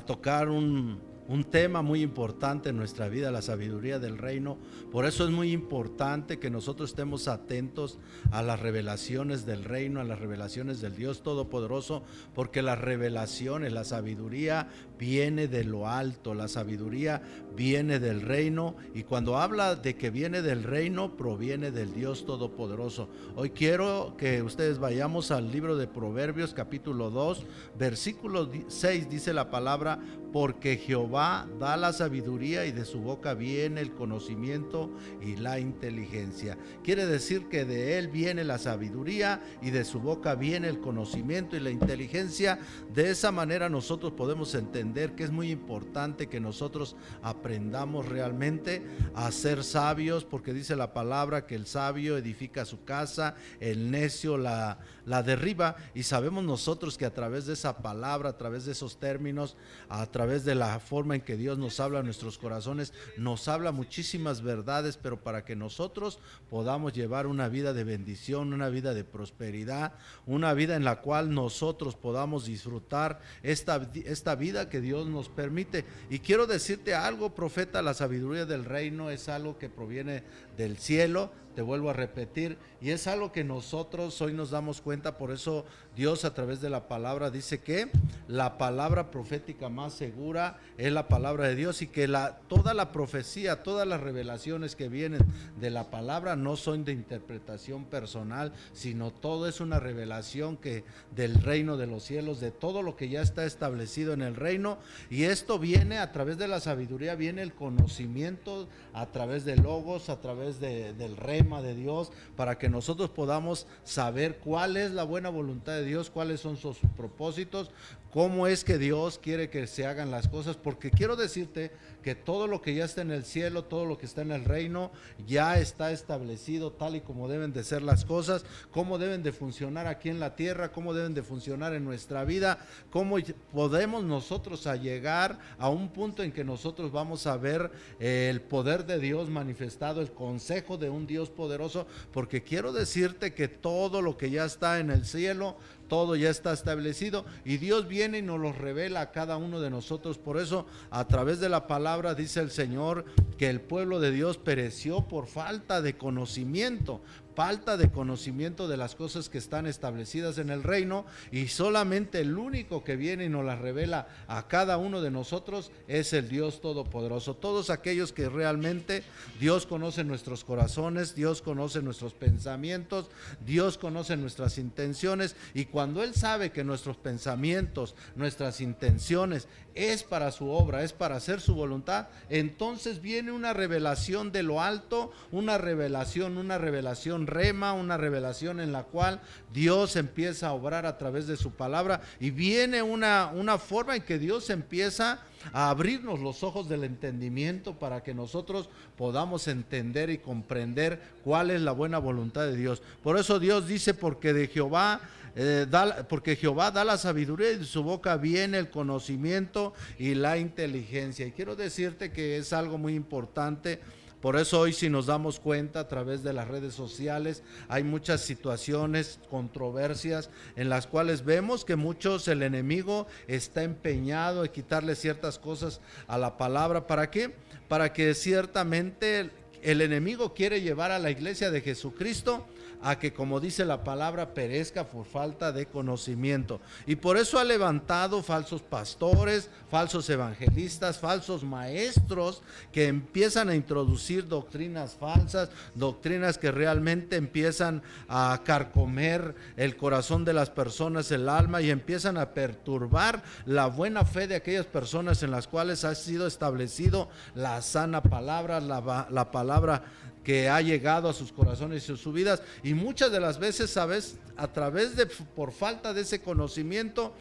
tocar 0.05 0.49
un, 0.49 0.99
un 1.27 1.45
tema 1.45 1.81
muy 1.81 2.01
importante 2.01 2.69
en 2.69 2.77
nuestra 2.77 3.07
vida, 3.07 3.31
la 3.31 3.41
sabiduría 3.41 3.99
del 3.99 4.17
reino. 4.17 4.57
Por 4.91 5.05
eso 5.05 5.23
es 5.23 5.31
muy 5.31 5.51
importante 5.51 6.39
que 6.39 6.49
nosotros 6.49 6.89
estemos 6.89 7.27
atentos 7.27 7.99
a 8.31 8.41
las 8.41 8.59
revelaciones 8.59 9.45
del 9.45 9.63
reino, 9.63 10.01
a 10.01 10.03
las 10.03 10.19
revelaciones 10.19 10.81
del 10.81 10.95
Dios 10.95 11.23
Todopoderoso, 11.23 12.03
porque 12.33 12.61
las 12.61 12.79
revelaciones, 12.79 13.71
la 13.71 13.83
sabiduría 13.83 14.67
viene 15.03 15.49
de 15.49 15.65
lo 15.65 15.89
alto, 15.89 16.33
la 16.33 16.47
sabiduría 16.47 17.21
viene 17.57 17.99
del 17.99 18.21
reino 18.21 18.77
y 18.95 19.03
cuando 19.03 19.37
habla 19.37 19.75
de 19.75 19.97
que 19.97 20.09
viene 20.09 20.41
del 20.41 20.63
reino, 20.63 21.17
proviene 21.17 21.71
del 21.71 21.93
Dios 21.93 22.25
Todopoderoso. 22.25 23.09
Hoy 23.35 23.49
quiero 23.49 24.15
que 24.17 24.41
ustedes 24.41 24.79
vayamos 24.79 25.29
al 25.31 25.51
libro 25.51 25.75
de 25.75 25.87
Proverbios 25.87 26.53
capítulo 26.53 27.09
2, 27.09 27.45
versículo 27.77 28.49
6 28.69 29.09
dice 29.09 29.33
la 29.33 29.51
palabra, 29.51 29.99
porque 30.31 30.77
Jehová 30.77 31.47
da 31.59 31.75
la 31.75 31.91
sabiduría 31.91 32.65
y 32.65 32.71
de 32.71 32.85
su 32.85 32.99
boca 33.01 33.33
viene 33.33 33.81
el 33.81 33.91
conocimiento 33.91 34.89
y 35.21 35.35
la 35.35 35.59
inteligencia. 35.59 36.57
Quiere 36.81 37.05
decir 37.05 37.49
que 37.49 37.65
de 37.65 37.99
él 37.99 38.07
viene 38.07 38.43
la 38.43 38.57
sabiduría 38.57 39.43
y 39.61 39.69
de 39.69 39.83
su 39.83 39.99
boca 39.99 40.33
viene 40.33 40.69
el 40.69 40.79
conocimiento 40.79 41.55
y 41.55 41.59
la 41.59 41.69
inteligencia. 41.69 42.57
De 42.95 43.11
esa 43.11 43.31
manera 43.31 43.69
nosotros 43.69 44.13
podemos 44.13 44.55
entender 44.55 44.92
que 44.93 45.23
es 45.23 45.31
muy 45.31 45.51
importante 45.51 46.27
que 46.27 46.39
nosotros 46.39 46.95
aprendamos 47.21 48.07
realmente 48.07 48.81
a 49.15 49.31
ser 49.31 49.63
sabios, 49.63 50.23
porque 50.23 50.53
dice 50.53 50.75
la 50.75 50.93
palabra 50.93 51.45
que 51.45 51.55
el 51.55 51.65
sabio 51.65 52.17
edifica 52.17 52.65
su 52.65 52.83
casa, 52.83 53.35
el 53.59 53.89
necio 53.91 54.37
la, 54.37 54.79
la 55.05 55.23
derriba 55.23 55.75
y 55.93 56.03
sabemos 56.03 56.43
nosotros 56.43 56.97
que 56.97 57.05
a 57.05 57.13
través 57.13 57.45
de 57.45 57.53
esa 57.53 57.77
palabra, 57.77 58.29
a 58.29 58.37
través 58.37 58.65
de 58.65 58.73
esos 58.73 58.97
términos, 58.97 59.57
a 59.89 60.05
través 60.07 60.45
de 60.45 60.55
la 60.55 60.79
forma 60.79 61.15
en 61.15 61.21
que 61.21 61.37
Dios 61.37 61.57
nos 61.57 61.79
habla 61.79 61.99
a 61.99 62.03
nuestros 62.03 62.37
corazones, 62.37 62.93
nos 63.17 63.47
habla 63.47 63.71
muchísimas 63.71 64.41
verdades, 64.41 64.97
pero 64.97 65.21
para 65.21 65.43
que 65.43 65.55
nosotros 65.55 66.19
podamos 66.49 66.93
llevar 66.93 67.27
una 67.27 67.49
vida 67.49 67.73
de 67.73 67.83
bendición, 67.83 68.53
una 68.53 68.69
vida 68.69 68.93
de 68.93 69.03
prosperidad, 69.03 69.93
una 70.25 70.53
vida 70.53 70.75
en 70.75 70.83
la 70.83 71.01
cual 71.01 71.33
nosotros 71.33 71.95
podamos 71.95 72.45
disfrutar 72.45 73.21
esta, 73.41 73.89
esta 74.05 74.35
vida 74.35 74.69
que 74.73 74.81
Dios 74.81 75.05
nos 75.05 75.29
permite. 75.29 75.85
Y 76.09 76.17
quiero 76.17 76.47
decirte 76.47 76.95
algo, 76.95 77.35
profeta, 77.35 77.83
la 77.83 77.93
sabiduría 77.93 78.47
del 78.47 78.65
reino 78.65 79.11
es 79.11 79.29
algo 79.29 79.59
que 79.59 79.69
proviene 79.69 80.23
del 80.57 80.79
cielo, 80.79 81.31
te 81.53 81.61
vuelvo 81.61 81.89
a 81.89 81.93
repetir, 81.93 82.57
y 82.81 82.91
es 82.91 83.07
algo 83.07 83.31
que 83.31 83.43
nosotros 83.43 84.21
hoy 84.21 84.33
nos 84.33 84.51
damos 84.51 84.81
cuenta, 84.81 85.17
por 85.17 85.31
eso 85.31 85.65
Dios 85.95 86.25
a 86.25 86.33
través 86.33 86.59
de 86.61 86.69
la 86.69 86.87
palabra 86.87 87.29
dice 87.29 87.61
que 87.61 87.89
la 88.27 88.57
palabra 88.57 89.11
profética 89.11 89.69
más 89.69 89.93
segura 89.93 90.57
es 90.77 90.91
la 90.91 91.07
palabra 91.07 91.47
de 91.47 91.55
Dios 91.55 91.81
y 91.81 91.87
que 91.87 92.07
la, 92.07 92.39
toda 92.47 92.73
la 92.73 92.91
profecía, 92.91 93.63
todas 93.63 93.87
las 93.87 94.01
revelaciones 94.01 94.75
que 94.75 94.89
vienen 94.89 95.21
de 95.59 95.69
la 95.69 95.91
palabra 95.91 96.35
no 96.35 96.55
son 96.55 96.83
de 96.83 96.93
interpretación 96.93 97.85
personal, 97.85 98.53
sino 98.73 99.11
todo 99.11 99.47
es 99.47 99.61
una 99.61 99.79
revelación 99.79 100.57
que 100.57 100.83
del 101.15 101.35
reino 101.35 101.77
de 101.77 101.87
los 101.87 102.03
cielos, 102.03 102.39
de 102.39 102.51
todo 102.51 102.81
lo 102.81 102.95
que 102.95 103.09
ya 103.09 103.21
está 103.21 103.45
establecido 103.45 104.13
en 104.13 104.21
el 104.21 104.35
reino, 104.35 104.77
y 105.09 105.23
esto 105.23 105.59
viene 105.59 105.99
a 105.99 106.11
través 106.11 106.37
de 106.37 106.47
la 106.47 106.59
sabiduría, 106.59 107.15
viene 107.15 107.41
el 107.41 107.53
conocimiento 107.53 108.67
a 108.93 109.07
través 109.07 109.45
de 109.45 109.55
logos, 109.55 110.09
a 110.09 110.19
través 110.19 110.59
del 110.59 111.17
de 111.43 111.75
Dios, 111.75 112.11
para 112.35 112.57
que 112.57 112.69
nosotros 112.69 113.09
podamos 113.09 113.67
saber 113.83 114.37
cuál 114.37 114.77
es 114.77 114.91
la 114.91 115.03
buena 115.03 115.29
voluntad 115.29 115.73
de 115.73 115.83
Dios, 115.83 116.09
cuáles 116.09 116.39
son 116.39 116.57
sus 116.57 116.77
propósitos, 116.95 117.69
cómo 118.11 118.47
es 118.47 118.63
que 118.63 118.77
Dios 118.77 119.19
quiere 119.19 119.49
que 119.49 119.67
se 119.67 119.85
hagan 119.85 120.09
las 120.09 120.27
cosas, 120.27 120.55
porque 120.55 120.89
quiero 120.89 121.15
decirte 121.15 121.71
que 122.03 122.13
todo 122.13 122.45
lo 122.45 122.61
que 122.61 122.75
ya 122.75 122.85
está 122.85 123.01
en 123.01 123.09
el 123.09 123.25
cielo, 123.25 123.63
todo 123.63 123.85
lo 123.85 123.97
que 123.97 124.05
está 124.05 124.21
en 124.21 124.31
el 124.31 124.45
reino, 124.45 124.91
ya 125.25 125.57
está 125.57 125.91
establecido 125.91 126.71
tal 126.71 126.95
y 126.95 127.01
como 127.01 127.27
deben 127.27 127.53
de 127.53 127.63
ser 127.63 127.81
las 127.81 128.05
cosas, 128.05 128.45
cómo 128.71 128.99
deben 128.99 129.23
de 129.23 129.31
funcionar 129.31 129.87
aquí 129.87 130.09
en 130.09 130.19
la 130.19 130.35
tierra, 130.35 130.71
cómo 130.71 130.93
deben 130.93 131.15
de 131.15 131.23
funcionar 131.23 131.73
en 131.73 131.83
nuestra 131.83 132.23
vida, 132.25 132.59
cómo 132.91 133.17
podemos 133.51 134.03
nosotros 134.03 134.67
a 134.67 134.75
llegar 134.75 135.39
a 135.57 135.69
un 135.69 135.89
punto 135.89 136.21
en 136.21 136.31
que 136.31 136.43
nosotros 136.43 136.91
vamos 136.91 137.25
a 137.25 137.37
ver 137.37 137.71
eh, 137.99 138.27
el 138.29 138.41
poder 138.41 138.85
de 138.85 138.99
Dios 138.99 139.29
manifestado, 139.29 140.01
el 140.01 140.11
consejo 140.11 140.77
de 140.77 140.89
un 140.89 141.07
Dios 141.07 141.29
poderoso, 141.29 141.87
porque 142.11 142.43
quiero 142.43 142.73
decirte 142.73 143.33
que 143.33 143.47
todo 143.47 144.01
lo 144.01 144.17
que 144.17 144.29
ya 144.29 144.45
está 144.45 144.79
en 144.79 144.91
el 144.91 145.05
cielo, 145.05 145.55
todo 145.87 146.15
ya 146.15 146.31
está 146.31 146.53
establecido 146.53 147.23
y 147.45 147.57
Dios 147.57 147.87
viene 147.87 148.17
y 148.17 148.21
nos 148.23 148.39
lo 148.39 148.51
revela 148.51 149.01
a 149.01 149.11
cada 149.11 149.37
uno 149.37 149.59
de 149.59 149.69
nosotros. 149.69 150.17
Por 150.17 150.37
eso, 150.39 150.65
a 150.89 151.07
través 151.07 151.39
de 151.39 151.49
la 151.49 151.67
palabra 151.67 151.92
dice 152.15 152.39
el 152.39 152.49
Señor 152.49 153.05
que 153.37 153.49
el 153.49 153.61
pueblo 153.61 153.99
de 153.99 154.11
Dios 154.11 154.37
pereció 154.37 155.07
por 155.07 155.27
falta 155.27 155.81
de 155.81 155.95
conocimiento 155.95 157.01
falta 157.35 157.77
de 157.77 157.89
conocimiento 157.91 158.67
de 158.67 158.77
las 158.77 158.95
cosas 158.95 159.29
que 159.29 159.37
están 159.37 159.65
establecidas 159.65 160.37
en 160.37 160.49
el 160.49 160.63
reino 160.63 161.05
y 161.31 161.47
solamente 161.47 162.19
el 162.19 162.37
único 162.37 162.83
que 162.83 162.95
viene 162.95 163.25
y 163.25 163.29
nos 163.29 163.45
las 163.45 163.59
revela 163.59 164.07
a 164.27 164.47
cada 164.47 164.77
uno 164.77 165.01
de 165.01 165.11
nosotros 165.11 165.71
es 165.87 166.13
el 166.13 166.29
Dios 166.29 166.61
Todopoderoso. 166.61 167.35
Todos 167.35 167.69
aquellos 167.69 168.13
que 168.13 168.29
realmente 168.29 169.03
Dios 169.39 169.65
conoce 169.65 170.03
nuestros 170.03 170.43
corazones, 170.43 171.15
Dios 171.15 171.41
conoce 171.41 171.81
nuestros 171.81 172.13
pensamientos, 172.13 173.09
Dios 173.45 173.77
conoce 173.77 174.17
nuestras 174.17 174.57
intenciones 174.57 175.35
y 175.53 175.65
cuando 175.65 176.03
Él 176.03 176.13
sabe 176.13 176.51
que 176.51 176.63
nuestros 176.63 176.97
pensamientos, 176.97 177.95
nuestras 178.15 178.61
intenciones 178.61 179.47
es 179.75 180.03
para 180.03 180.31
su 180.31 180.49
obra, 180.49 180.83
es 180.83 180.93
para 180.93 181.15
hacer 181.15 181.41
su 181.41 181.55
voluntad, 181.55 182.07
entonces 182.29 183.01
viene 183.01 183.31
una 183.31 183.53
revelación 183.53 184.31
de 184.31 184.43
lo 184.43 184.61
alto, 184.61 185.11
una 185.31 185.57
revelación, 185.57 186.37
una 186.37 186.57
revelación 186.57 187.22
rema, 187.27 187.73
una 187.73 187.97
revelación 187.97 188.59
en 188.59 188.71
la 188.71 188.83
cual 188.83 189.21
Dios 189.53 189.95
empieza 189.95 190.47
a 190.47 190.53
obrar 190.53 190.85
a 190.85 190.97
través 190.97 191.27
de 191.27 191.37
su 191.37 191.51
palabra 191.51 192.01
y 192.19 192.31
viene 192.31 192.81
una, 192.81 193.31
una 193.33 193.57
forma 193.57 193.95
en 193.95 194.03
que 194.03 194.19
Dios 194.19 194.49
empieza 194.49 195.19
a 195.51 195.69
abrirnos 195.69 196.19
los 196.19 196.43
ojos 196.43 196.69
del 196.69 196.83
entendimiento 196.83 197.77
para 197.77 198.03
que 198.03 198.13
nosotros 198.13 198.69
podamos 198.97 199.47
entender 199.47 200.09
y 200.09 200.17
comprender 200.17 201.01
cuál 201.23 201.51
es 201.51 201.61
la 201.61 201.71
buena 201.71 201.99
voluntad 201.99 202.45
de 202.45 202.55
Dios. 202.55 202.81
Por 203.01 203.17
eso 203.17 203.39
Dios 203.39 203.67
dice, 203.67 203.93
porque 203.93 204.33
de 204.33 204.47
Jehová 204.47 205.01
eh, 205.35 205.65
porque 206.09 206.35
Jehová 206.35 206.69
da 206.69 206.83
la 206.83 206.97
sabiduría 206.97 207.51
y 207.51 207.57
de 207.57 207.65
su 207.65 207.81
boca 207.81 208.17
viene 208.17 208.59
el 208.59 208.69
conocimiento 208.69 209.73
y 209.97 210.13
la 210.13 210.37
inteligencia. 210.37 211.25
Y 211.25 211.31
quiero 211.31 211.55
decirte 211.55 212.11
que 212.11 212.37
es 212.37 212.53
algo 212.53 212.77
muy 212.77 212.93
importante. 212.93 213.79
Por 214.23 214.37
eso 214.37 214.61
hoy 214.61 214.71
si 214.71 214.89
nos 214.89 215.07
damos 215.07 215.37
cuenta 215.41 215.81
a 215.81 215.87
través 215.89 216.23
de 216.23 216.31
las 216.31 216.47
redes 216.47 216.73
sociales 216.73 217.43
hay 217.67 217.83
muchas 217.83 218.21
situaciones, 218.21 219.19
controversias 219.29 220.29
en 220.55 220.69
las 220.69 220.87
cuales 220.87 221.25
vemos 221.25 221.65
que 221.65 221.75
muchos 221.75 222.29
el 222.29 222.41
enemigo 222.41 223.05
está 223.27 223.63
empeñado 223.63 224.45
en 224.45 224.51
quitarle 224.53 224.95
ciertas 224.95 225.39
cosas 225.39 225.81
a 226.07 226.17
la 226.17 226.37
palabra. 226.37 226.87
¿Para 226.87 227.11
qué? 227.11 227.35
Para 227.67 227.91
que 227.91 228.13
ciertamente 228.13 229.29
el 229.61 229.81
enemigo 229.81 230.33
quiere 230.33 230.61
llevar 230.61 230.91
a 230.91 230.99
la 230.99 231.11
iglesia 231.11 231.51
de 231.51 231.59
Jesucristo 231.59 232.47
a 232.83 232.99
que, 232.99 233.13
como 233.13 233.39
dice 233.39 233.65
la 233.65 233.83
palabra, 233.83 234.33
perezca 234.33 234.85
por 234.87 235.05
falta 235.05 235.51
de 235.51 235.65
conocimiento. 235.65 236.59
Y 236.85 236.97
por 236.97 237.17
eso 237.17 237.39
ha 237.39 237.43
levantado 237.43 238.21
falsos 238.21 238.61
pastores, 238.61 239.49
falsos 239.71 240.09
evangelistas, 240.09 240.99
falsos 240.99 241.43
maestros 241.43 242.41
que 242.71 242.87
empiezan 242.87 243.49
a 243.49 243.55
introducir 243.55 244.27
doctrinas 244.27 244.93
falsas, 244.99 245.49
doctrinas 245.75 246.37
que 246.37 246.51
realmente 246.51 247.15
empiezan 247.15 247.81
a 248.09 248.41
carcomer 248.43 249.33
el 249.55 249.77
corazón 249.77 250.25
de 250.25 250.33
las 250.33 250.49
personas, 250.49 251.09
el 251.11 251.29
alma, 251.29 251.61
y 251.61 251.71
empiezan 251.71 252.17
a 252.17 252.31
perturbar 252.31 253.23
la 253.45 253.67
buena 253.67 254.03
fe 254.03 254.27
de 254.27 254.35
aquellas 254.35 254.65
personas 254.65 255.23
en 255.23 255.31
las 255.31 255.47
cuales 255.47 255.85
ha 255.85 255.95
sido 255.95 256.27
establecido 256.27 257.07
la 257.33 257.61
sana 257.61 258.03
palabra, 258.03 258.59
la, 258.59 259.07
la 259.09 259.31
palabra 259.31 259.83
que 260.23 260.49
ha 260.49 260.61
llegado 260.61 261.09
a 261.09 261.13
sus 261.13 261.31
corazones 261.31 261.87
y 261.87 261.93
a 261.93 261.97
sus 261.97 262.13
vidas. 262.13 262.41
Y 262.63 262.73
muchas 262.73 263.11
de 263.11 263.19
las 263.19 263.39
veces, 263.39 263.69
sabes, 263.69 264.17
a 264.37 264.47
través 264.51 264.95
de, 264.95 265.05
por 265.05 265.51
falta 265.51 265.93
de 265.93 266.01
ese 266.01 266.21
conocimiento, 266.21 267.13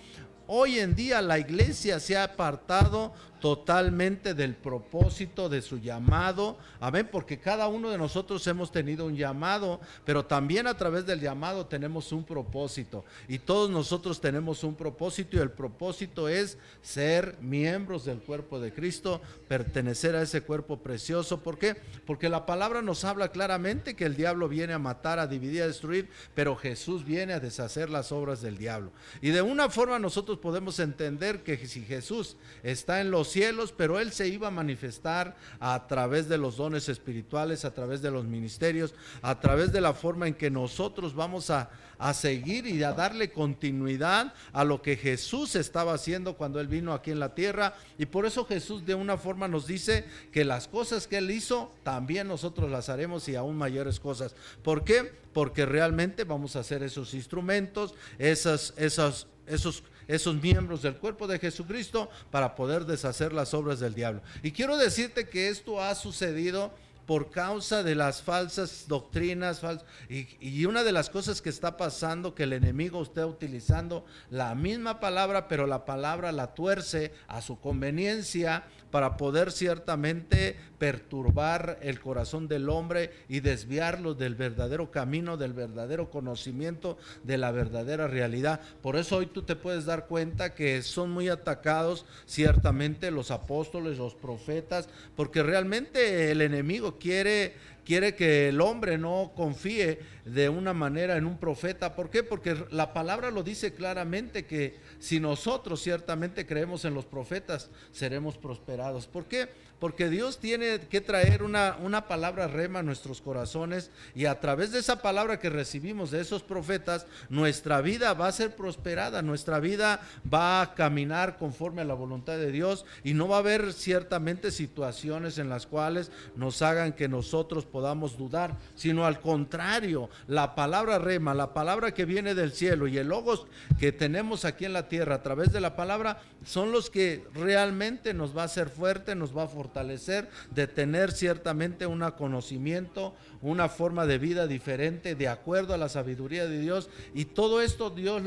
hoy 0.55 0.81
en 0.81 0.95
día 0.95 1.23
la 1.23 1.39
iglesia 1.39 1.99
se 1.99 2.15
ha 2.15 2.25
apartado 2.25 3.15
totalmente 3.43 4.35
del 4.35 4.55
propósito 4.55 5.49
de 5.49 5.63
su 5.63 5.79
llamado. 5.79 6.57
Amén, 6.79 7.09
porque 7.11 7.41
cada 7.41 7.67
uno 7.67 7.91
de 7.91 7.99
nosotros 7.99 8.47
hemos 8.47 8.71
tenido 8.71 9.05
un 9.05 9.17
llamado, 9.17 9.81
pero 10.05 10.25
también 10.25 10.69
a 10.69 10.77
través 10.77 11.07
del 11.07 11.21
llamado 11.21 11.67
tenemos 11.67 12.13
un 12.13 12.23
propósito. 12.23 13.05
Y 13.27 13.41
todos 13.41 13.69
nosotros 13.69 14.21
tenemos 14.21 14.63
un 14.63 14.77
propósito 14.77 15.37
y 15.37 15.41
el 15.41 15.51
propósito 15.51 16.29
es 16.29 16.57
ser 16.83 17.37
miembros 17.41 18.05
del 18.05 18.19
cuerpo 18.19 18.61
de 18.61 18.73
Cristo, 18.73 19.21
pertenecer 19.49 20.15
a 20.15 20.23
ese 20.23 20.43
cuerpo 20.43 20.79
precioso. 20.79 21.43
¿Por 21.43 21.59
qué? 21.59 21.75
Porque 22.07 22.29
la 22.29 22.47
palabra 22.47 22.81
nos 22.81 23.05
habla 23.05 23.33
claramente 23.33 23.97
que 23.97 24.05
el 24.05 24.15
diablo 24.15 24.49
viene 24.49 24.73
a 24.73 24.79
matar, 24.79 25.19
a 25.19 25.27
dividir, 25.27 25.63
a 25.63 25.67
destruir, 25.67 26.09
pero 26.37 26.55
Jesús 26.55 27.05
viene 27.05 27.33
a 27.33 27.41
deshacer 27.41 27.91
las 27.91 28.13
obras 28.13 28.41
del 28.41 28.57
diablo. 28.57 28.93
Y 29.21 29.31
de 29.31 29.43
una 29.43 29.69
forma 29.69 29.99
nosotros 29.99 30.39
podemos 30.43 30.79
entender 30.79 31.43
que 31.43 31.57
si 31.67 31.81
Jesús 31.83 32.37
está 32.63 33.01
en 33.01 33.11
los 33.11 33.29
cielos, 33.29 33.73
pero 33.75 33.99
Él 33.99 34.13
se 34.13 34.29
iba 34.29 34.49
a 34.49 34.51
manifestar 34.51 35.37
a 35.61 35.87
través 35.87 36.29
de 36.29 36.37
los 36.37 36.59
dones 36.59 36.91
espirituales, 36.91 37.65
a 37.65 37.73
través 37.73 38.03
de 38.03 38.11
los 38.11 38.27
ministerios, 38.27 38.95
a 39.23 39.41
través 39.41 39.73
de 39.73 39.81
la 39.81 39.95
forma 39.95 40.29
en 40.29 40.35
que 40.35 40.51
nosotros 40.51 41.15
vamos 41.15 41.49
a, 41.49 41.71
a 42.03 42.13
seguir 42.15 42.67
y 42.67 42.83
a 42.83 42.93
darle 42.93 43.31
continuidad 43.31 44.35
a 44.53 44.65
lo 44.65 44.83
que 44.83 44.97
Jesús 44.97 45.55
estaba 45.55 45.95
haciendo 45.95 46.37
cuando 46.37 46.59
Él 46.59 46.67
vino 46.67 46.93
aquí 46.93 47.13
en 47.13 47.21
la 47.21 47.35
tierra. 47.35 47.75
Y 47.97 48.07
por 48.07 48.27
eso 48.27 48.45
Jesús 48.45 48.85
de 48.85 48.97
una 48.97 49.17
forma 49.17 49.47
nos 49.47 49.69
dice 49.69 50.05
que 50.33 50.45
las 50.45 50.67
cosas 50.67 51.07
que 51.07 51.19
Él 51.19 51.31
hizo, 51.31 51.73
también 51.85 52.27
nosotros 52.27 52.69
las 52.71 52.89
haremos 52.89 53.29
y 53.29 53.37
aún 53.37 53.57
mayores 53.57 54.01
cosas. 54.01 54.35
¿Por 54.65 54.83
qué? 54.83 55.13
Porque 55.33 55.65
realmente 55.65 56.25
vamos 56.25 56.57
a 56.57 56.61
hacer 56.61 56.83
esos 56.83 57.15
instrumentos, 57.15 57.95
esas, 58.19 58.75
esas, 58.77 59.29
esos 59.47 59.85
esos 60.09 60.41
miembros 60.41 60.83
del 60.83 60.97
cuerpo 60.97 61.27
de 61.27 61.39
Jesucristo 61.39 62.11
para 62.31 62.55
poder 62.55 62.85
deshacer 62.85 63.33
las 63.33 63.55
obras 63.55 63.81
del 63.81 63.95
diablo. 63.95 64.23
Y 64.43 64.53
quiero 64.53 64.77
decirte 64.77 65.29
que 65.29 65.49
esto 65.49 65.81
ha 65.83 65.95
sucedido 65.95 66.73
por 67.07 67.31
causa 67.31 67.83
de 67.83 67.95
las 67.95 68.23
falsas 68.23 68.87
doctrinas. 68.89 69.61
y, 70.09 70.29
y, 70.41 70.65
una 70.67 70.85
de 70.85 70.93
las 70.93 71.11
cosas 71.11 71.43
que 71.43 71.51
está 71.51 71.77
pasando, 71.77 72.35
que 72.35 72.45
el 72.45 72.53
enemigo 72.53 73.03
está 73.03 73.27
utilizando 73.27 74.05
la 74.31 74.55
misma 74.55 75.01
palabra, 75.01 75.49
pero 75.49 75.67
la 75.67 75.85
palabra 75.85 76.33
la 76.33 76.55
tuerce 76.55 77.13
a 77.27 77.43
su 77.43 77.61
conveniencia 77.61 78.65
para 78.93 79.17
poder 79.17 79.51
ciertamente 79.51 80.55
perturbar 80.79 81.79
el 81.83 81.99
corazón 81.99 82.47
del 82.47 82.69
hombre 82.69 83.11
y 83.27 83.41
desviarlo 83.41 84.15
del 84.15 84.35
verdadero 84.35 84.91
camino, 84.91 85.39
del 85.39 85.55
verdadero 85.55 86.11
conocimiento, 86.11 86.99
de 87.25 87.39
la 87.39 87.53
verdadera 87.53 88.07
realidad. 88.07 88.61
Por 88.83 88.97
eso 88.97 89.17
hoy 89.17 89.27
tú 89.27 89.43
te 89.43 89.57
puedes 89.57 89.87
dar 89.87 90.07
cuenta 90.07 90.55
que 90.55 90.83
son 90.83 91.11
muy 91.11 91.31
atacados 91.31 92.05
ciertamente 92.27 93.11
los 93.11 93.31
apóstoles, 93.31 93.97
los 93.97 94.15
profetas, 94.15 94.91
porque 95.17 95.43
realmente 95.43 96.31
el 96.31 96.43
enemigo 96.43 96.99
quiere 96.99 97.55
quiere 97.85 98.15
que 98.15 98.49
el 98.49 98.61
hombre 98.61 98.99
no 98.99 99.33
confíe 99.35 100.01
de 100.25 100.49
una 100.49 100.73
manera 100.73 101.17
en 101.17 101.27
un 101.27 101.39
profeta. 101.39 101.95
¿Por 101.95 102.11
qué? 102.11 102.23
Porque 102.23 102.57
la 102.71 102.93
palabra 102.93 103.31
lo 103.31 103.43
dice 103.43 103.75
claramente 103.75 104.47
que 104.47 104.79
si 104.99 105.21
nosotros 105.21 105.83
ciertamente 105.83 106.47
creemos 106.47 106.85
en 106.85 106.95
los 106.95 107.05
profetas, 107.05 107.71
seremos 107.91 108.39
prosperados. 108.39 109.07
¿Por 109.07 109.27
qué? 109.27 109.49
Porque 109.83 110.09
Dios 110.09 110.39
tiene 110.39 110.79
que 110.79 111.01
traer 111.01 111.43
una, 111.43 111.77
una 111.83 112.07
palabra 112.07 112.47
rema 112.47 112.79
a 112.79 112.83
nuestros 112.85 113.21
corazones 113.21 113.91
y 114.15 114.27
a 114.27 114.39
través 114.39 114.71
de 114.71 114.79
esa 114.79 115.03
palabra 115.03 115.41
que 115.41 115.51
recibimos 115.51 116.13
de 116.13 116.21
esos 116.21 116.45
profetas, 116.45 117.05
nuestra 117.29 117.81
vida 117.81 118.15
va 118.15 118.29
a 118.29 118.33
ser 118.33 118.55
prosperada, 118.55 119.23
nuestra 119.23 119.59
vida 119.59 120.01
va 120.33 120.63
a 120.63 120.75
caminar 120.77 121.37
conforme 121.37 121.83
a 121.83 121.85
la 121.85 121.95
voluntad 121.95 122.37
de 122.37 122.53
Dios 122.53 122.85
y 123.03 123.15
no 123.15 123.27
va 123.27 123.37
a 123.37 123.41
haber 123.41 123.73
ciertamente 123.73 124.53
situaciones 124.53 125.39
en 125.39 125.49
las 125.49 125.67
cuales 125.67 126.13
nos 126.37 126.63
hagan 126.63 126.93
que 126.93 127.09
nosotros 127.09 127.67
podamos 127.67 128.17
dudar, 128.17 128.57
sino 128.77 129.05
al 129.05 129.21
contrario, 129.21 130.11
la 130.27 130.55
palabra 130.55 130.99
rema, 130.99 131.35
la 131.35 131.55
palabra 131.55 131.93
que 131.93 132.05
viene 132.05 132.35
del 132.35 132.53
cielo 132.53 132.89
y 132.89 132.99
el 132.99 133.13
logos 133.13 133.47
que 133.79 133.93
tenemos 133.93 134.47
aquí 134.47 134.65
en 134.65 134.73
la 134.73 134.89
tierra 134.89 135.17
a 135.17 135.23
través 135.23 135.53
de 135.53 135.61
la 135.61 135.77
palabra 135.77 136.23
son 136.45 136.73
los 136.73 136.89
que 136.89 137.25
realmente 137.35 138.15
nos 138.15 138.37
va 138.37 138.43
a 138.43 138.47
hacer 138.47 138.69
fuerte, 138.69 139.15
nos 139.15 139.37
va 139.37 139.45
a 139.45 139.49
fortalecer, 139.49 140.29
de 140.51 140.67
tener 140.67 141.13
ciertamente 141.13 141.87
un 141.87 142.01
conocimiento, 142.17 143.15
una 143.43 143.69
forma 143.69 144.07
de 144.07 144.19
vida 144.19 144.47
diferente 144.47 145.15
de 145.15 145.29
acuerdo 145.29 145.75
a 145.75 145.77
la 145.77 145.89
sabiduría 145.89 146.47
de 146.47 146.59
Dios 146.59 146.89
y 147.15 147.27
todo 147.27 147.61
esto 147.61 147.91
Dios 147.91 148.23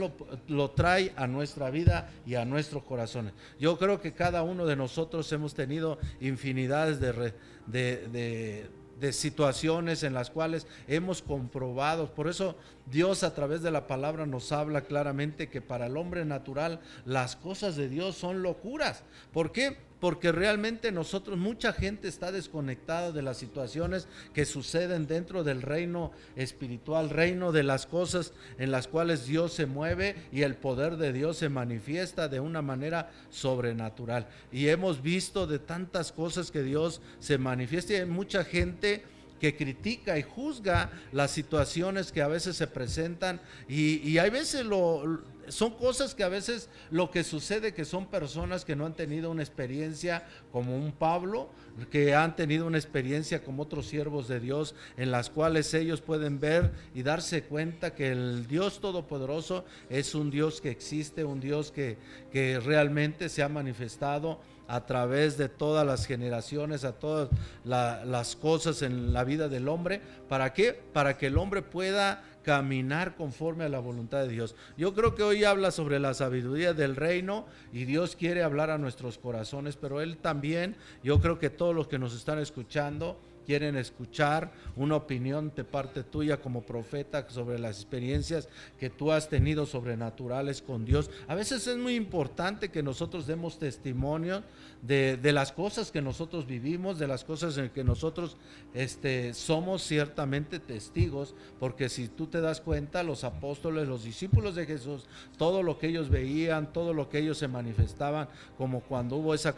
lo, 0.48 0.72
trae 0.72 1.14
a 1.16 1.26
nuestra 1.28 1.70
vida 1.70 2.10
y 2.26 2.36
a 2.36 2.46
nuestros 2.46 2.84
corazones. 2.84 3.34
Yo 3.60 3.78
creo 3.78 4.00
que 4.02 4.14
cada 4.14 4.44
uno 4.44 4.66
de 4.66 4.76
nosotros 4.76 5.32
hemos 5.32 5.54
tenido 5.56 5.98
infinidades 6.22 7.00
de, 7.00 7.34
de, 7.68 8.08
de 8.08 8.70
de 9.00 9.14
situaciones 9.14 10.04
en 10.04 10.14
las 10.14 10.30
cuales 10.30 10.68
hemos 10.88 11.22
comprobado. 11.22 12.14
Por 12.14 12.28
eso 12.28 12.56
Dios 12.92 13.24
a 13.24 13.34
través 13.34 13.62
de 13.62 13.72
la 13.72 13.88
palabra 13.88 14.26
nos 14.26 14.52
habla 14.52 14.82
claramente 14.82 15.50
que 15.50 15.62
para 15.62 15.88
el 15.88 15.98
hombre 15.98 16.24
natural 16.26 16.80
las 17.06 17.36
cosas 17.36 17.76
de 17.76 17.90
Dios 17.90 18.16
son 18.16 18.44
locuras. 18.44 19.04
¿Por 19.34 19.52
qué? 19.52 19.78
Porque 20.00 20.32
realmente 20.32 20.92
nosotros, 20.92 21.38
mucha 21.38 21.74
gente 21.74 22.08
está 22.08 22.32
desconectada 22.32 23.12
de 23.12 23.24
las 23.24 23.38
situaciones 23.38 24.08
que 24.34 24.46
suceden 24.46 25.08
dentro 25.08 25.44
del 25.44 25.64
reino 25.64 26.12
espiritual, 26.36 27.10
reino 27.10 27.52
de 27.52 27.64
las 27.64 27.88
cosas 27.88 28.34
en 28.60 28.70
las 28.70 28.88
cuales 28.88 29.26
Dios 29.26 29.54
se 29.54 29.66
mueve 29.66 30.16
y 30.32 30.44
el 30.44 30.56
poder 30.56 30.98
de 30.98 31.12
Dios 31.12 31.38
se 31.38 31.50
manifiesta 31.50 32.28
de 32.28 32.40
una 32.40 32.62
manera 32.62 33.10
sobrenatural. 33.32 34.28
Y 34.52 34.68
hemos 34.68 35.02
visto 35.02 35.48
de 35.48 35.60
tantas 35.60 36.12
cosas 36.12 36.52
que 36.52 36.62
Dios 36.62 37.02
se 37.20 37.40
manifiesta 37.40 37.96
y 37.96 38.06
mucha 38.06 38.44
gente 38.44 39.04
que 39.40 39.56
critica 39.56 40.18
y 40.18 40.24
juzga 40.24 40.92
las 41.12 41.32
situaciones 41.32 42.12
que 42.12 42.22
a 42.22 42.28
veces 42.28 42.56
se 42.56 42.68
presentan. 42.68 43.42
Y, 43.68 43.98
y 44.08 44.18
hay 44.18 44.30
veces 44.30 44.66
lo, 44.66 45.22
son 45.48 45.72
cosas 45.72 46.16
que 46.16 46.24
a 46.24 46.30
veces 46.30 46.70
lo 46.92 47.12
que 47.12 47.24
sucede 47.24 47.74
que 47.74 47.86
son 47.86 48.08
personas 48.08 48.66
que 48.66 48.76
no 48.76 48.86
han 48.86 48.96
tenido 48.96 49.32
una 49.32 49.44
experiencia 49.44 50.26
como 50.52 50.76
un 50.76 50.92
Pablo, 50.92 51.50
que 51.92 52.16
han 52.16 52.36
tenido 52.36 52.66
una 52.66 52.78
experiencia 52.78 53.44
como 53.44 53.64
otros 53.64 53.88
siervos 53.88 54.28
de 54.28 54.40
Dios, 54.40 54.76
en 54.98 55.12
las 55.12 55.30
cuales 55.30 55.74
ellos 55.74 56.02
pueden 56.02 56.40
ver 56.40 56.72
y 56.94 57.04
darse 57.04 57.44
cuenta 57.44 57.94
que 57.94 58.12
el 58.12 58.48
Dios 58.48 58.80
Todopoderoso 58.80 59.66
es 59.90 60.16
un 60.16 60.32
Dios 60.32 60.62
que 60.62 60.70
existe, 60.70 61.24
un 61.24 61.40
Dios 61.40 61.72
que, 61.72 61.98
que 62.32 62.60
realmente 62.60 63.30
se 63.30 63.44
ha 63.44 63.50
manifestado 63.50 64.40
a 64.68 64.86
través 64.86 65.38
de 65.38 65.50
todas 65.50 65.86
las 65.86 66.06
generaciones, 66.06 66.84
a 66.84 66.94
todas 66.94 67.30
las 67.64 68.36
cosas 68.36 68.82
en 68.82 69.14
la 69.14 69.24
vida 69.24 69.48
del 69.50 69.68
hombre. 69.68 70.02
¿Para 70.28 70.54
qué? 70.54 70.74
Para 70.94 71.18
que 71.18 71.28
el 71.28 71.38
hombre 71.38 71.62
pueda 71.62 72.24
caminar 72.44 73.16
conforme 73.16 73.64
a 73.64 73.70
la 73.70 73.80
voluntad 73.80 74.20
de 74.20 74.30
Dios. 74.30 74.56
Yo 74.78 74.94
creo 74.94 75.16
que 75.16 75.24
hoy 75.24 75.44
habla 75.44 75.72
sobre 75.72 76.00
la 76.00 76.14
sabiduría 76.14 76.74
del 76.74 76.96
reino 76.96 77.46
y 77.74 77.86
Dios 77.86 78.16
quiere 78.16 78.44
hablar 78.44 78.70
a 78.70 78.78
nuestros 78.78 79.18
corazones, 79.18 79.76
pero 79.76 80.00
Él 80.00 80.18
también, 80.18 80.76
yo 81.04 81.20
creo 81.20 81.40
que 81.40 81.50
todos 81.50 81.74
los 81.74 81.88
que 81.88 81.98
nos 81.98 82.16
están 82.16 82.38
escuchando, 82.38 83.20
quieren 83.46 83.78
escuchar 83.78 84.52
una 84.76 84.96
opinión 84.96 85.54
de 85.56 85.64
parte 85.64 86.04
tuya 86.04 86.42
como 86.42 86.62
profeta 86.62 87.30
sobre 87.30 87.60
las 87.60 87.78
experiencias 87.78 88.50
que 88.80 88.90
tú 88.90 89.12
has 89.12 89.30
tenido 89.30 89.66
sobrenaturales 89.66 90.62
con 90.62 90.86
Dios. 90.86 91.10
A 91.28 91.36
veces 91.36 91.68
es 91.68 91.78
muy 91.78 91.96
importante 91.96 92.70
que 92.70 92.84
nosotros 92.84 93.28
demos 93.28 93.60
testimonio 93.60 94.44
de, 94.82 95.32
las 95.32 95.52
cosas 95.52 95.92
que 95.92 96.02
nosotros 96.02 96.46
vivimos, 96.46 97.00
de 97.00 97.08
las 97.08 97.24
cosas 97.24 97.58
en 97.58 97.70
que 97.70 97.84
nosotros 97.84 98.38
este, 98.74 99.34
somos 99.34 99.84
ciertamente 99.84 100.60
testigos, 100.60 101.34
porque 101.60 101.90
si 101.90 102.08
tú 102.08 102.28
te 102.28 102.42
das 102.42 102.62
cuenta, 102.62 103.04
los 103.04 103.24
apóstoles, 103.24 103.88
los 103.88 104.04
discípulos 104.04 104.56
de 104.56 104.66
Jesús, 104.66 105.06
todo 105.38 105.64
lo 105.64 105.80
que 105.80 105.88
ellos 105.88 106.10
veían, 106.10 106.72
todo 106.72 106.94
lo 106.94 107.10
que 107.10 107.20
ellos 107.20 107.38
se 107.38 107.48
manifestaban, 107.48 108.28
como 108.58 108.82
cuando 108.82 109.18
hubo 109.18 109.34
esa, 109.34 109.56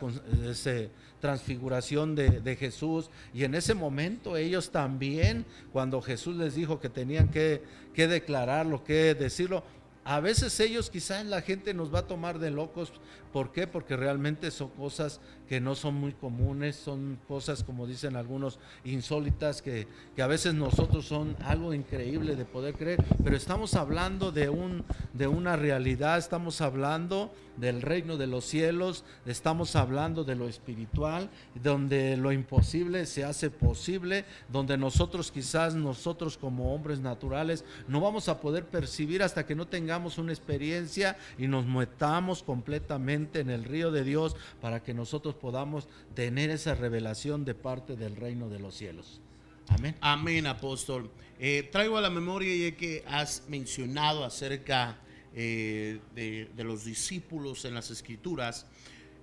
transfiguración 1.19 2.15
de, 2.15 2.55
Jesús, 2.55 3.09
y 3.33 3.43
en 3.43 3.55
ese 3.55 3.73
momento 3.73 4.37
ellos 4.37 4.71
también, 4.71 5.45
cuando 5.73 6.01
Jesús 6.01 6.35
les 6.35 6.55
dijo 6.55 6.79
que 6.79 6.89
tenían 6.89 7.29
que, 7.29 7.63
que 7.93 8.07
declararlo, 8.07 8.83
que 8.83 9.15
decirlo, 9.15 9.63
a 10.07 10.21
veces 10.21 10.57
ellos 10.61 10.89
quizás 10.89 11.25
la 11.25 11.41
gente 11.41 11.73
nos 11.73 11.93
va 11.93 11.99
a 11.99 12.07
tomar 12.07 12.39
de 12.39 12.49
locos. 12.49 12.93
¿Por 13.37 13.51
qué? 13.51 13.67
Porque 13.67 13.95
realmente 13.95 14.49
son 14.49 14.69
cosas 14.69 15.21
que 15.47 15.61
no 15.61 15.75
son 15.75 15.93
muy 15.93 16.13
comunes, 16.13 16.75
son 16.75 17.19
cosas, 17.27 17.63
como 17.63 17.85
dicen 17.85 18.15
algunos, 18.15 18.57
insólitas, 18.83 19.61
que, 19.61 19.87
que, 20.15 20.23
a 20.23 20.27
veces 20.27 20.55
nosotros 20.55 21.05
son 21.05 21.37
algo 21.45 21.71
increíble 21.71 22.35
de 22.35 22.45
poder 22.45 22.73
creer, 22.73 23.03
pero 23.23 23.37
estamos 23.37 23.75
hablando 23.75 24.31
de, 24.31 24.49
un, 24.49 24.83
de 25.13 25.27
una 25.27 25.55
realidad, 25.55 26.17
estamos 26.17 26.61
hablando 26.61 27.31
del 27.57 27.81
reino 27.81 28.17
de 28.17 28.27
los 28.27 28.45
cielos, 28.45 29.03
estamos 29.25 29.75
hablando 29.75 30.23
de 30.23 30.35
lo 30.35 30.47
espiritual, 30.47 31.29
donde 31.55 32.15
lo 32.17 32.31
imposible 32.31 33.05
se 33.05 33.23
hace 33.23 33.49
posible, 33.49 34.25
donde 34.49 34.77
nosotros 34.77 35.31
quizás 35.31 35.75
nosotros 35.75 36.37
como 36.37 36.73
hombres 36.73 36.99
naturales 36.99 37.65
no 37.87 37.99
vamos 37.99 38.29
a 38.29 38.39
poder 38.39 38.65
percibir 38.65 39.23
hasta 39.23 39.45
que 39.45 39.55
no 39.55 39.67
tengamos 39.67 40.17
una 40.17 40.33
experiencia 40.33 41.17
y 41.37 41.47
nos 41.47 41.65
metamos 41.65 42.43
completamente 42.43 43.26
en 43.35 43.49
el 43.49 43.63
río 43.63 43.91
de 43.91 44.03
Dios 44.03 44.35
para 44.61 44.83
que 44.83 44.93
nosotros 44.93 45.35
podamos 45.35 45.87
tener 46.13 46.49
esa 46.49 46.75
revelación 46.75 47.45
de 47.45 47.55
parte 47.55 47.95
del 47.95 48.15
reino 48.15 48.49
de 48.49 48.59
los 48.59 48.75
cielos. 48.75 49.21
Amén. 49.69 49.95
Amén, 50.01 50.47
apóstol. 50.47 51.09
Eh, 51.39 51.67
traigo 51.71 51.97
a 51.97 52.01
la 52.01 52.09
memoria 52.09 52.69
ya 52.69 52.75
que 52.75 53.03
has 53.05 53.43
mencionado 53.47 54.23
acerca 54.23 54.97
eh, 55.35 55.99
de, 56.15 56.63
los 56.63 56.85
discípulos 56.85 57.65
en 57.65 57.73
las 57.73 57.91
escrituras. 57.91 58.65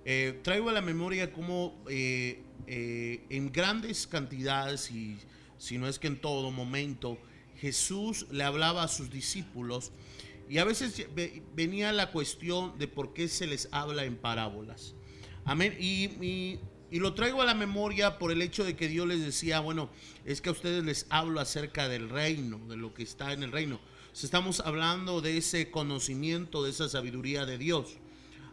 Eh, 0.05 0.39
traigo 0.43 0.69
a 0.69 0.73
la 0.73 0.81
memoria 0.81 1.33
cómo 1.33 1.73
en 1.87 3.51
grandes 3.51 4.07
cantidades, 4.07 4.91
y 4.91 5.17
si 5.57 5.77
no 5.77 5.87
es 5.87 5.99
que 5.99 6.07
en 6.07 6.21
todo 6.21 6.51
momento, 6.51 7.17
Jesús 7.59 8.27
le 8.31 8.43
hablaba 8.43 8.83
a 8.83 8.87
sus 8.87 9.09
discípulos 9.09 9.91
y 10.47 10.59
a 10.59 10.63
veces 10.63 11.07
venía 11.55 11.91
la 11.91 12.11
cuestión 12.11 12.77
de 12.77 12.87
por 12.87 13.13
qué 13.13 13.27
se 13.27 13.47
les 13.47 13.67
habla 13.71 14.05
en 14.05 14.15
parábolas. 14.15 14.95
Amén. 15.43 15.75
Y, 15.79 16.59
lo 16.91 17.13
traigo 17.13 17.41
a 17.41 17.45
la 17.45 17.55
memoria 17.55 18.17
por 18.17 18.31
el 18.31 18.41
hecho 18.41 18.63
de 18.63 18.77
que 18.77 18.87
Dios 18.87 19.05
les 19.05 19.19
decía, 19.19 19.59
bueno, 19.59 19.89
es 20.23 20.39
que 20.39 20.47
a 20.47 20.53
ustedes 20.53 20.81
les 20.83 21.07
hablo 21.09 21.41
acerca 21.41 21.89
del 21.89 22.09
reino, 22.09 22.59
de 22.69 22.77
lo 22.77 22.93
que 22.93 23.03
está 23.03 23.33
en 23.33 23.43
el 23.43 23.51
reino. 23.51 23.81
estamos 24.13 24.61
hablando 24.61 25.19
de 25.19 25.37
ese 25.37 25.71
conocimiento, 25.71 26.63
de 26.63 26.69
esa 26.69 26.87
sabiduría 26.87 27.45
de 27.45 27.57
Dios. 27.57 27.97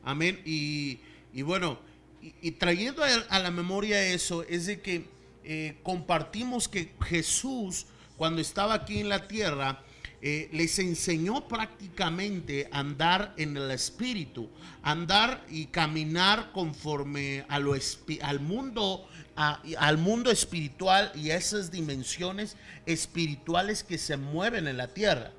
Amén. 0.02 0.42
Y, 0.44 0.98
bueno, 1.42 1.78
y, 2.20 2.50
trayendo 2.52 3.04
a, 3.04 3.38
la 3.38 3.50
memoria 3.52 4.04
eso, 4.04 4.42
es 4.42 4.66
de 4.66 4.80
que 4.80 5.08
eh, 5.44 5.78
compartimos 5.84 6.68
que 6.68 6.94
Jesús, 7.02 7.86
cuando 8.16 8.40
estaba 8.40 8.74
aquí 8.74 8.98
en 8.98 9.08
la 9.08 9.28
tierra, 9.28 9.84
eh, 10.22 10.48
les 10.52 10.78
enseñó 10.78 11.48
prácticamente 11.48 12.68
andar 12.70 13.34
en 13.36 13.56
el 13.56 13.70
espíritu, 13.72 14.48
andar 14.82 15.44
y 15.50 15.66
caminar 15.66 16.52
conforme 16.52 17.44
al 17.48 18.40
mundo 18.40 19.08
al 19.34 19.98
mundo 19.98 20.30
espiritual 20.30 21.10
y 21.14 21.30
a 21.30 21.36
esas 21.36 21.70
dimensiones 21.70 22.56
espirituales 22.86 23.82
que 23.82 23.98
se 23.98 24.16
mueven 24.16 24.68
en 24.68 24.76
la 24.76 24.88
tierra. 24.88 25.32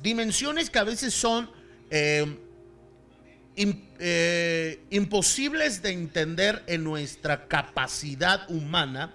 Dimensiones 0.00 0.70
que 0.70 0.78
a 0.78 0.84
veces 0.84 1.14
son 1.14 1.50
eh, 1.90 2.36
eh, 3.56 4.80
imposibles 4.90 5.82
de 5.82 5.90
entender 5.90 6.62
en 6.68 6.84
nuestra 6.84 7.48
capacidad 7.48 8.48
humana, 8.50 9.14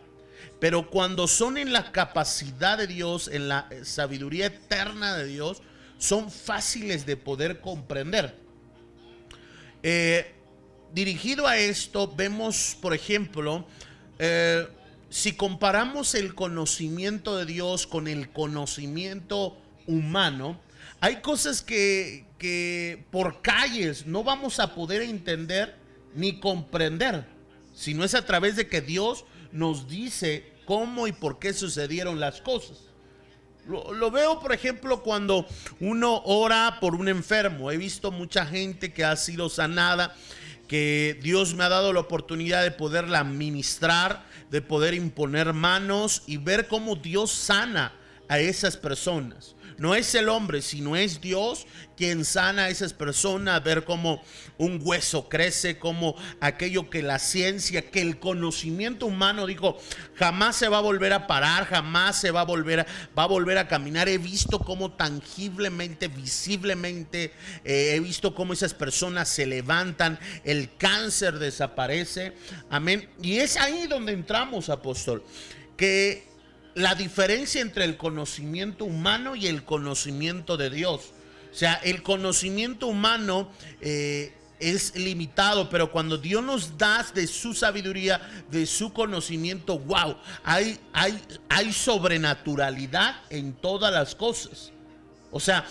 pero 0.63 0.89
cuando 0.89 1.27
son 1.27 1.57
en 1.57 1.73
la 1.73 1.91
capacidad 1.91 2.77
de 2.77 2.87
Dios, 2.87 3.27
en 3.27 3.49
la 3.49 3.67
sabiduría 3.83 4.45
eterna 4.45 5.13
de 5.13 5.25
Dios, 5.25 5.61
son 5.97 6.31
fáciles 6.31 7.05
de 7.05 7.17
poder 7.17 7.59
comprender. 7.59 8.33
Eh, 9.83 10.31
dirigido 10.93 11.47
a 11.47 11.57
esto, 11.57 12.07
vemos, 12.15 12.77
por 12.81 12.93
ejemplo, 12.93 13.67
eh, 14.19 14.65
si 15.09 15.33
comparamos 15.33 16.15
el 16.15 16.33
conocimiento 16.33 17.35
de 17.35 17.45
Dios 17.45 17.85
con 17.85 18.07
el 18.07 18.29
conocimiento 18.29 19.57
humano, 19.85 20.61
hay 21.01 21.17
cosas 21.17 21.61
que, 21.61 22.23
que 22.37 23.03
por 23.11 23.41
calles 23.41 24.05
no 24.05 24.23
vamos 24.23 24.61
a 24.61 24.73
poder 24.73 25.01
entender 25.01 25.75
ni 26.15 26.39
comprender, 26.39 27.25
si 27.75 27.93
no 27.93 28.05
es 28.05 28.15
a 28.15 28.25
través 28.25 28.55
de 28.55 28.69
que 28.69 28.79
Dios 28.79 29.25
nos 29.51 29.89
dice 29.89 30.52
cómo 30.65 31.07
y 31.07 31.11
por 31.11 31.39
qué 31.39 31.53
sucedieron 31.53 32.19
las 32.19 32.41
cosas. 32.41 32.77
Lo, 33.67 34.11
veo, 34.11 34.41
por 34.41 34.51
ejemplo, 34.51 35.01
cuando 35.03 35.45
uno 35.79 36.21
ora 36.25 36.79
por 36.81 36.95
un 36.95 37.07
enfermo. 37.07 37.71
He 37.71 37.77
visto 37.77 38.11
mucha 38.11 38.45
gente 38.45 38.91
que 38.91 39.05
ha 39.05 39.15
sido 39.15 39.49
sanada, 39.49 40.13
que 40.67 41.17
Dios 41.21 41.53
me 41.53 41.63
ha 41.63 41.69
dado 41.69 41.93
la 41.93 42.01
oportunidad 42.01 42.63
de 42.63 42.71
poderla 42.71 43.23
ministrar, 43.23 44.25
de 44.49 44.61
poder 44.61 44.93
imponer 44.93 45.53
manos 45.53 46.23
y 46.27 46.37
ver 46.37 46.67
cómo 46.67 46.97
Dios 46.97 47.31
sana 47.31 47.93
a 48.27 48.39
esas 48.39 48.77
personas. 48.77 49.55
No 49.77 49.95
es 49.95 50.13
el 50.15 50.29
hombre, 50.29 50.61
sino 50.61 50.95
es 50.95 51.19
Dios 51.19 51.65
quien 51.97 52.25
sana 52.25 52.63
a 52.63 52.69
esas 52.69 52.93
personas, 52.93 53.63
ver 53.63 53.83
cómo 53.83 54.23
un 54.57 54.79
hueso 54.81 55.29
crece, 55.29 55.77
como 55.77 56.15
aquello 56.39 56.89
que 56.89 57.03
la 57.03 57.19
ciencia, 57.19 57.89
que 57.89 58.01
el 58.01 58.19
conocimiento 58.19 59.05
humano 59.05 59.45
dijo, 59.45 59.77
jamás 60.15 60.55
se 60.55 60.69
va 60.69 60.77
a 60.77 60.81
volver 60.81 61.13
a 61.13 61.27
parar, 61.27 61.65
jamás 61.65 62.19
se 62.19 62.31
va 62.31 62.41
a 62.41 62.45
volver 62.45 62.81
a, 62.81 62.87
va 63.17 63.23
a, 63.23 63.27
volver 63.27 63.57
a 63.57 63.67
caminar. 63.67 64.09
He 64.09 64.17
visto 64.17 64.59
cómo 64.59 64.93
tangiblemente, 64.93 66.07
visiblemente, 66.07 67.33
eh, 67.63 67.93
he 67.95 67.99
visto 67.99 68.33
cómo 68.33 68.53
esas 68.53 68.73
personas 68.73 69.29
se 69.29 69.45
levantan, 69.45 70.19
el 70.43 70.75
cáncer 70.77 71.39
desaparece. 71.39 72.33
Amén. 72.69 73.09
Y 73.21 73.37
es 73.37 73.57
ahí 73.57 73.87
donde 73.87 74.13
entramos, 74.13 74.69
apóstol, 74.69 75.23
que 75.77 76.32
la 76.75 76.95
diferencia 76.95 77.61
entre 77.61 77.85
el 77.85 77.97
conocimiento 77.97 78.85
humano 78.85 79.35
y 79.35 79.47
el 79.47 79.63
conocimiento 79.63 80.57
de 80.57 80.69
Dios. 80.69 81.11
O 81.51 81.55
sea, 81.55 81.75
el 81.83 82.01
conocimiento 82.01 82.87
humano 82.87 83.51
eh, 83.79 84.33
es 84.59 84.95
limitado, 84.95 85.69
pero 85.69 85.91
cuando 85.91 86.17
Dios 86.17 86.43
nos 86.43 86.77
da 86.77 87.05
de 87.13 87.27
su 87.27 87.53
sabiduría, 87.53 88.21
de 88.49 88.65
su 88.65 88.91
conocimiento, 88.91 89.77
wow, 89.77 90.17
hay, 90.43 90.79
hay, 90.93 91.21
hay 91.49 91.71
sobrenaturalidad 91.73 93.15
en 93.29 93.53
todas 93.53 93.93
las 93.93 94.15
cosas. 94.15 94.71
O 95.31 95.39
sea, 95.39 95.65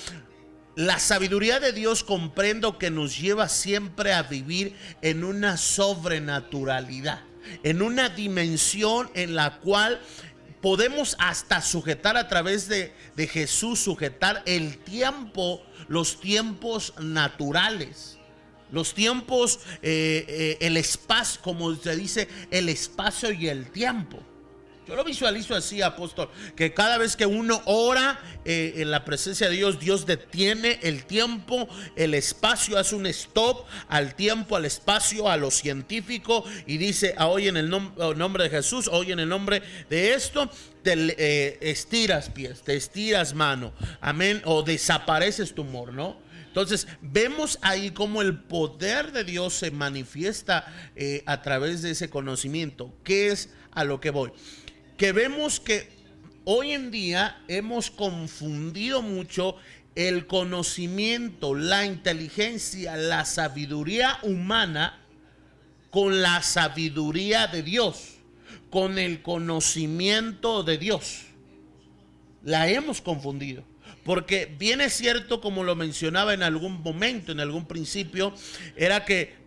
la 0.75 0.99
sabiduría 0.99 1.59
de 1.61 1.73
Dios 1.73 2.05
comprendo 2.05 2.79
que 2.79 2.91
nos 2.91 3.19
lleva 3.19 3.49
siempre 3.49 4.13
a 4.13 4.23
vivir 4.23 4.77
en 5.03 5.25
una 5.25 5.57
sobrenaturalidad, 5.57 7.21
en 7.63 7.83
una 7.83 8.09
dimensión 8.09 9.11
en 9.15 9.35
la 9.35 9.59
cual 9.59 10.01
podemos 10.63 11.17
hasta 11.19 11.61
sujetar 11.61 12.17
a 12.17 12.29
través 12.29 12.69
de, 12.69 12.95
Jesús, 13.29 13.81
sujetar 13.81 14.43
el 14.47 14.79
tiempo, 14.79 15.63
los 15.89 16.21
tiempos 16.21 16.95
naturales. 16.99 18.17
Los 18.71 18.95
tiempos, 18.95 19.61
eh, 19.83 20.25
eh, 20.29 20.59
el 20.63 20.79
espacio, 20.79 21.43
como 21.43 21.75
se 21.75 21.95
dice, 21.95 22.29
el 22.51 22.71
espacio 22.71 23.31
y 23.31 23.49
el 23.49 23.71
tiempo. 23.71 24.19
Yo 24.87 24.97
lo 24.97 25.05
visualizo 25.05 25.55
así, 25.55 25.81
apóstol, 25.81 26.29
que 26.57 26.75
cada 26.75 26.99
vez 26.99 27.15
que 27.15 27.25
uno 27.25 27.63
ora 27.67 28.21
eh, 28.45 28.75
en 28.79 28.91
la 28.91 29.05
presencia 29.05 29.49
de 29.49 29.55
Dios, 29.55 29.79
Dios 29.79 30.07
detiene 30.07 30.81
el 30.83 31.05
tiempo, 31.05 31.69
el 31.95 32.15
espacio, 32.15 32.77
hace 32.77 32.97
un 32.97 33.07
stop 33.07 33.65
al 33.89 34.17
tiempo, 34.17 34.57
al 34.57 34.65
espacio, 34.65 35.29
a 35.29 35.37
lo 35.37 35.53
científico 35.53 36.45
y 36.67 36.79
dice, 36.79 37.15
ah, 37.17 37.29
hoy 37.29 37.47
en 37.47 37.57
el 37.57 37.71
nombre 37.71 38.45
de 38.45 38.51
Jesús, 38.51 38.89
hoy 38.89 39.13
en 39.13 39.21
el 39.21 39.29
nombre 39.29 39.63
de 39.89 40.15
esto, 40.15 40.51
te 40.83 40.95
eh, 40.97 41.59
estiras 41.61 42.31
pies, 42.31 42.63
te 42.63 42.75
estiras 42.75 43.35
mano, 43.35 43.73
amén, 44.01 44.43
o 44.45 44.65
desapareces 44.65 45.55
tumor, 45.55 45.93
¿no? 45.93 46.17
Entonces, 46.49 46.87
vemos 47.01 47.59
ahí 47.63 47.93
cómo 47.93 48.21
el 48.21 48.39
poder 48.39 49.13
de 49.13 49.25
Dios 49.25 49.55
se 49.55 49.71
manifiesta 49.71 50.67
eh, 50.97 51.23
a 51.25 51.41
través 51.41 51.81
de 51.81 51.93
ese 51.93 52.11
conocimiento. 52.11 52.93
¿Qué 53.05 53.29
es 53.29 53.49
a 53.71 53.85
lo 53.85 54.01
que 54.01 54.11
voy? 54.11 54.33
Que 54.97 55.13
vemos 55.13 55.61
que 55.61 55.89
hoy 56.45 56.73
en 56.73 56.91
día 56.91 57.43
hemos 57.49 57.91
confundido 57.91 59.03
mucho 59.03 59.57
el 59.95 60.27
conocimiento, 60.27 61.55
la 61.55 61.85
inteligencia, 61.85 62.97
la 62.97 63.25
sabiduría 63.25 64.19
humana 64.23 64.99
con 65.91 66.23
la 66.23 66.43
sabiduría 66.43 67.47
de 67.47 67.63
Dios, 67.63 68.15
con 68.71 68.99
el 68.99 69.21
conocimiento 69.21 70.63
de 70.63 70.79
Dios. 70.79 71.23
La 72.43 72.69
hemos 72.69 73.03
confundido. 73.03 73.65
Porque 74.05 74.53
bien 74.59 74.81
es 74.81 74.95
cierto, 74.95 75.41
como 75.41 75.63
lo 75.63 75.77
mencionaba 75.77 76.35
en 76.35 76.43
algún 76.43 76.83
momento, 76.83 77.31
en 77.31 77.41
algún 77.41 77.67
principio, 77.67 78.35
era 78.77 79.05
que 79.05 79.42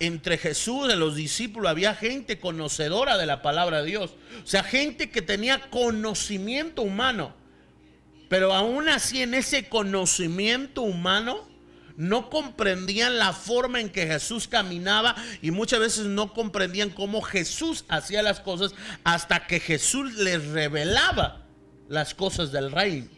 entre 0.00 0.38
Jesús 0.38 0.92
y 0.92 0.96
los 0.96 1.14
discípulos 1.14 1.70
había 1.70 1.94
gente 1.94 2.40
conocedora 2.40 3.16
de 3.16 3.26
la 3.26 3.42
palabra 3.42 3.80
de 3.80 3.86
Dios. 3.86 4.14
O 4.42 4.46
sea, 4.46 4.62
gente 4.62 5.10
que 5.10 5.22
tenía 5.22 5.70
conocimiento 5.70 6.82
humano. 6.82 7.34
Pero 8.28 8.52
aún 8.52 8.88
así 8.88 9.22
en 9.22 9.34
ese 9.34 9.68
conocimiento 9.68 10.82
humano 10.82 11.48
no 11.96 12.30
comprendían 12.30 13.18
la 13.18 13.32
forma 13.32 13.80
en 13.80 13.90
que 13.90 14.06
Jesús 14.06 14.46
caminaba 14.46 15.16
y 15.42 15.50
muchas 15.50 15.80
veces 15.80 16.06
no 16.06 16.32
comprendían 16.32 16.90
cómo 16.90 17.22
Jesús 17.22 17.84
hacía 17.88 18.22
las 18.22 18.40
cosas 18.40 18.72
hasta 19.04 19.46
que 19.46 19.58
Jesús 19.58 20.14
les 20.14 20.44
revelaba 20.46 21.46
las 21.88 22.14
cosas 22.14 22.52
del 22.52 22.70
rey. 22.70 23.08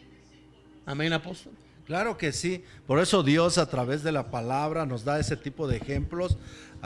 Amén, 0.85 1.13
apóstol. 1.13 1.53
Claro 1.85 2.17
que 2.17 2.31
sí. 2.31 2.63
Por 2.85 2.99
eso 2.99 3.23
Dios 3.23 3.57
a 3.57 3.69
través 3.69 4.03
de 4.03 4.11
la 4.11 4.31
palabra 4.31 4.85
nos 4.85 5.03
da 5.03 5.19
ese 5.19 5.35
tipo 5.35 5.67
de 5.67 5.77
ejemplos, 5.77 6.37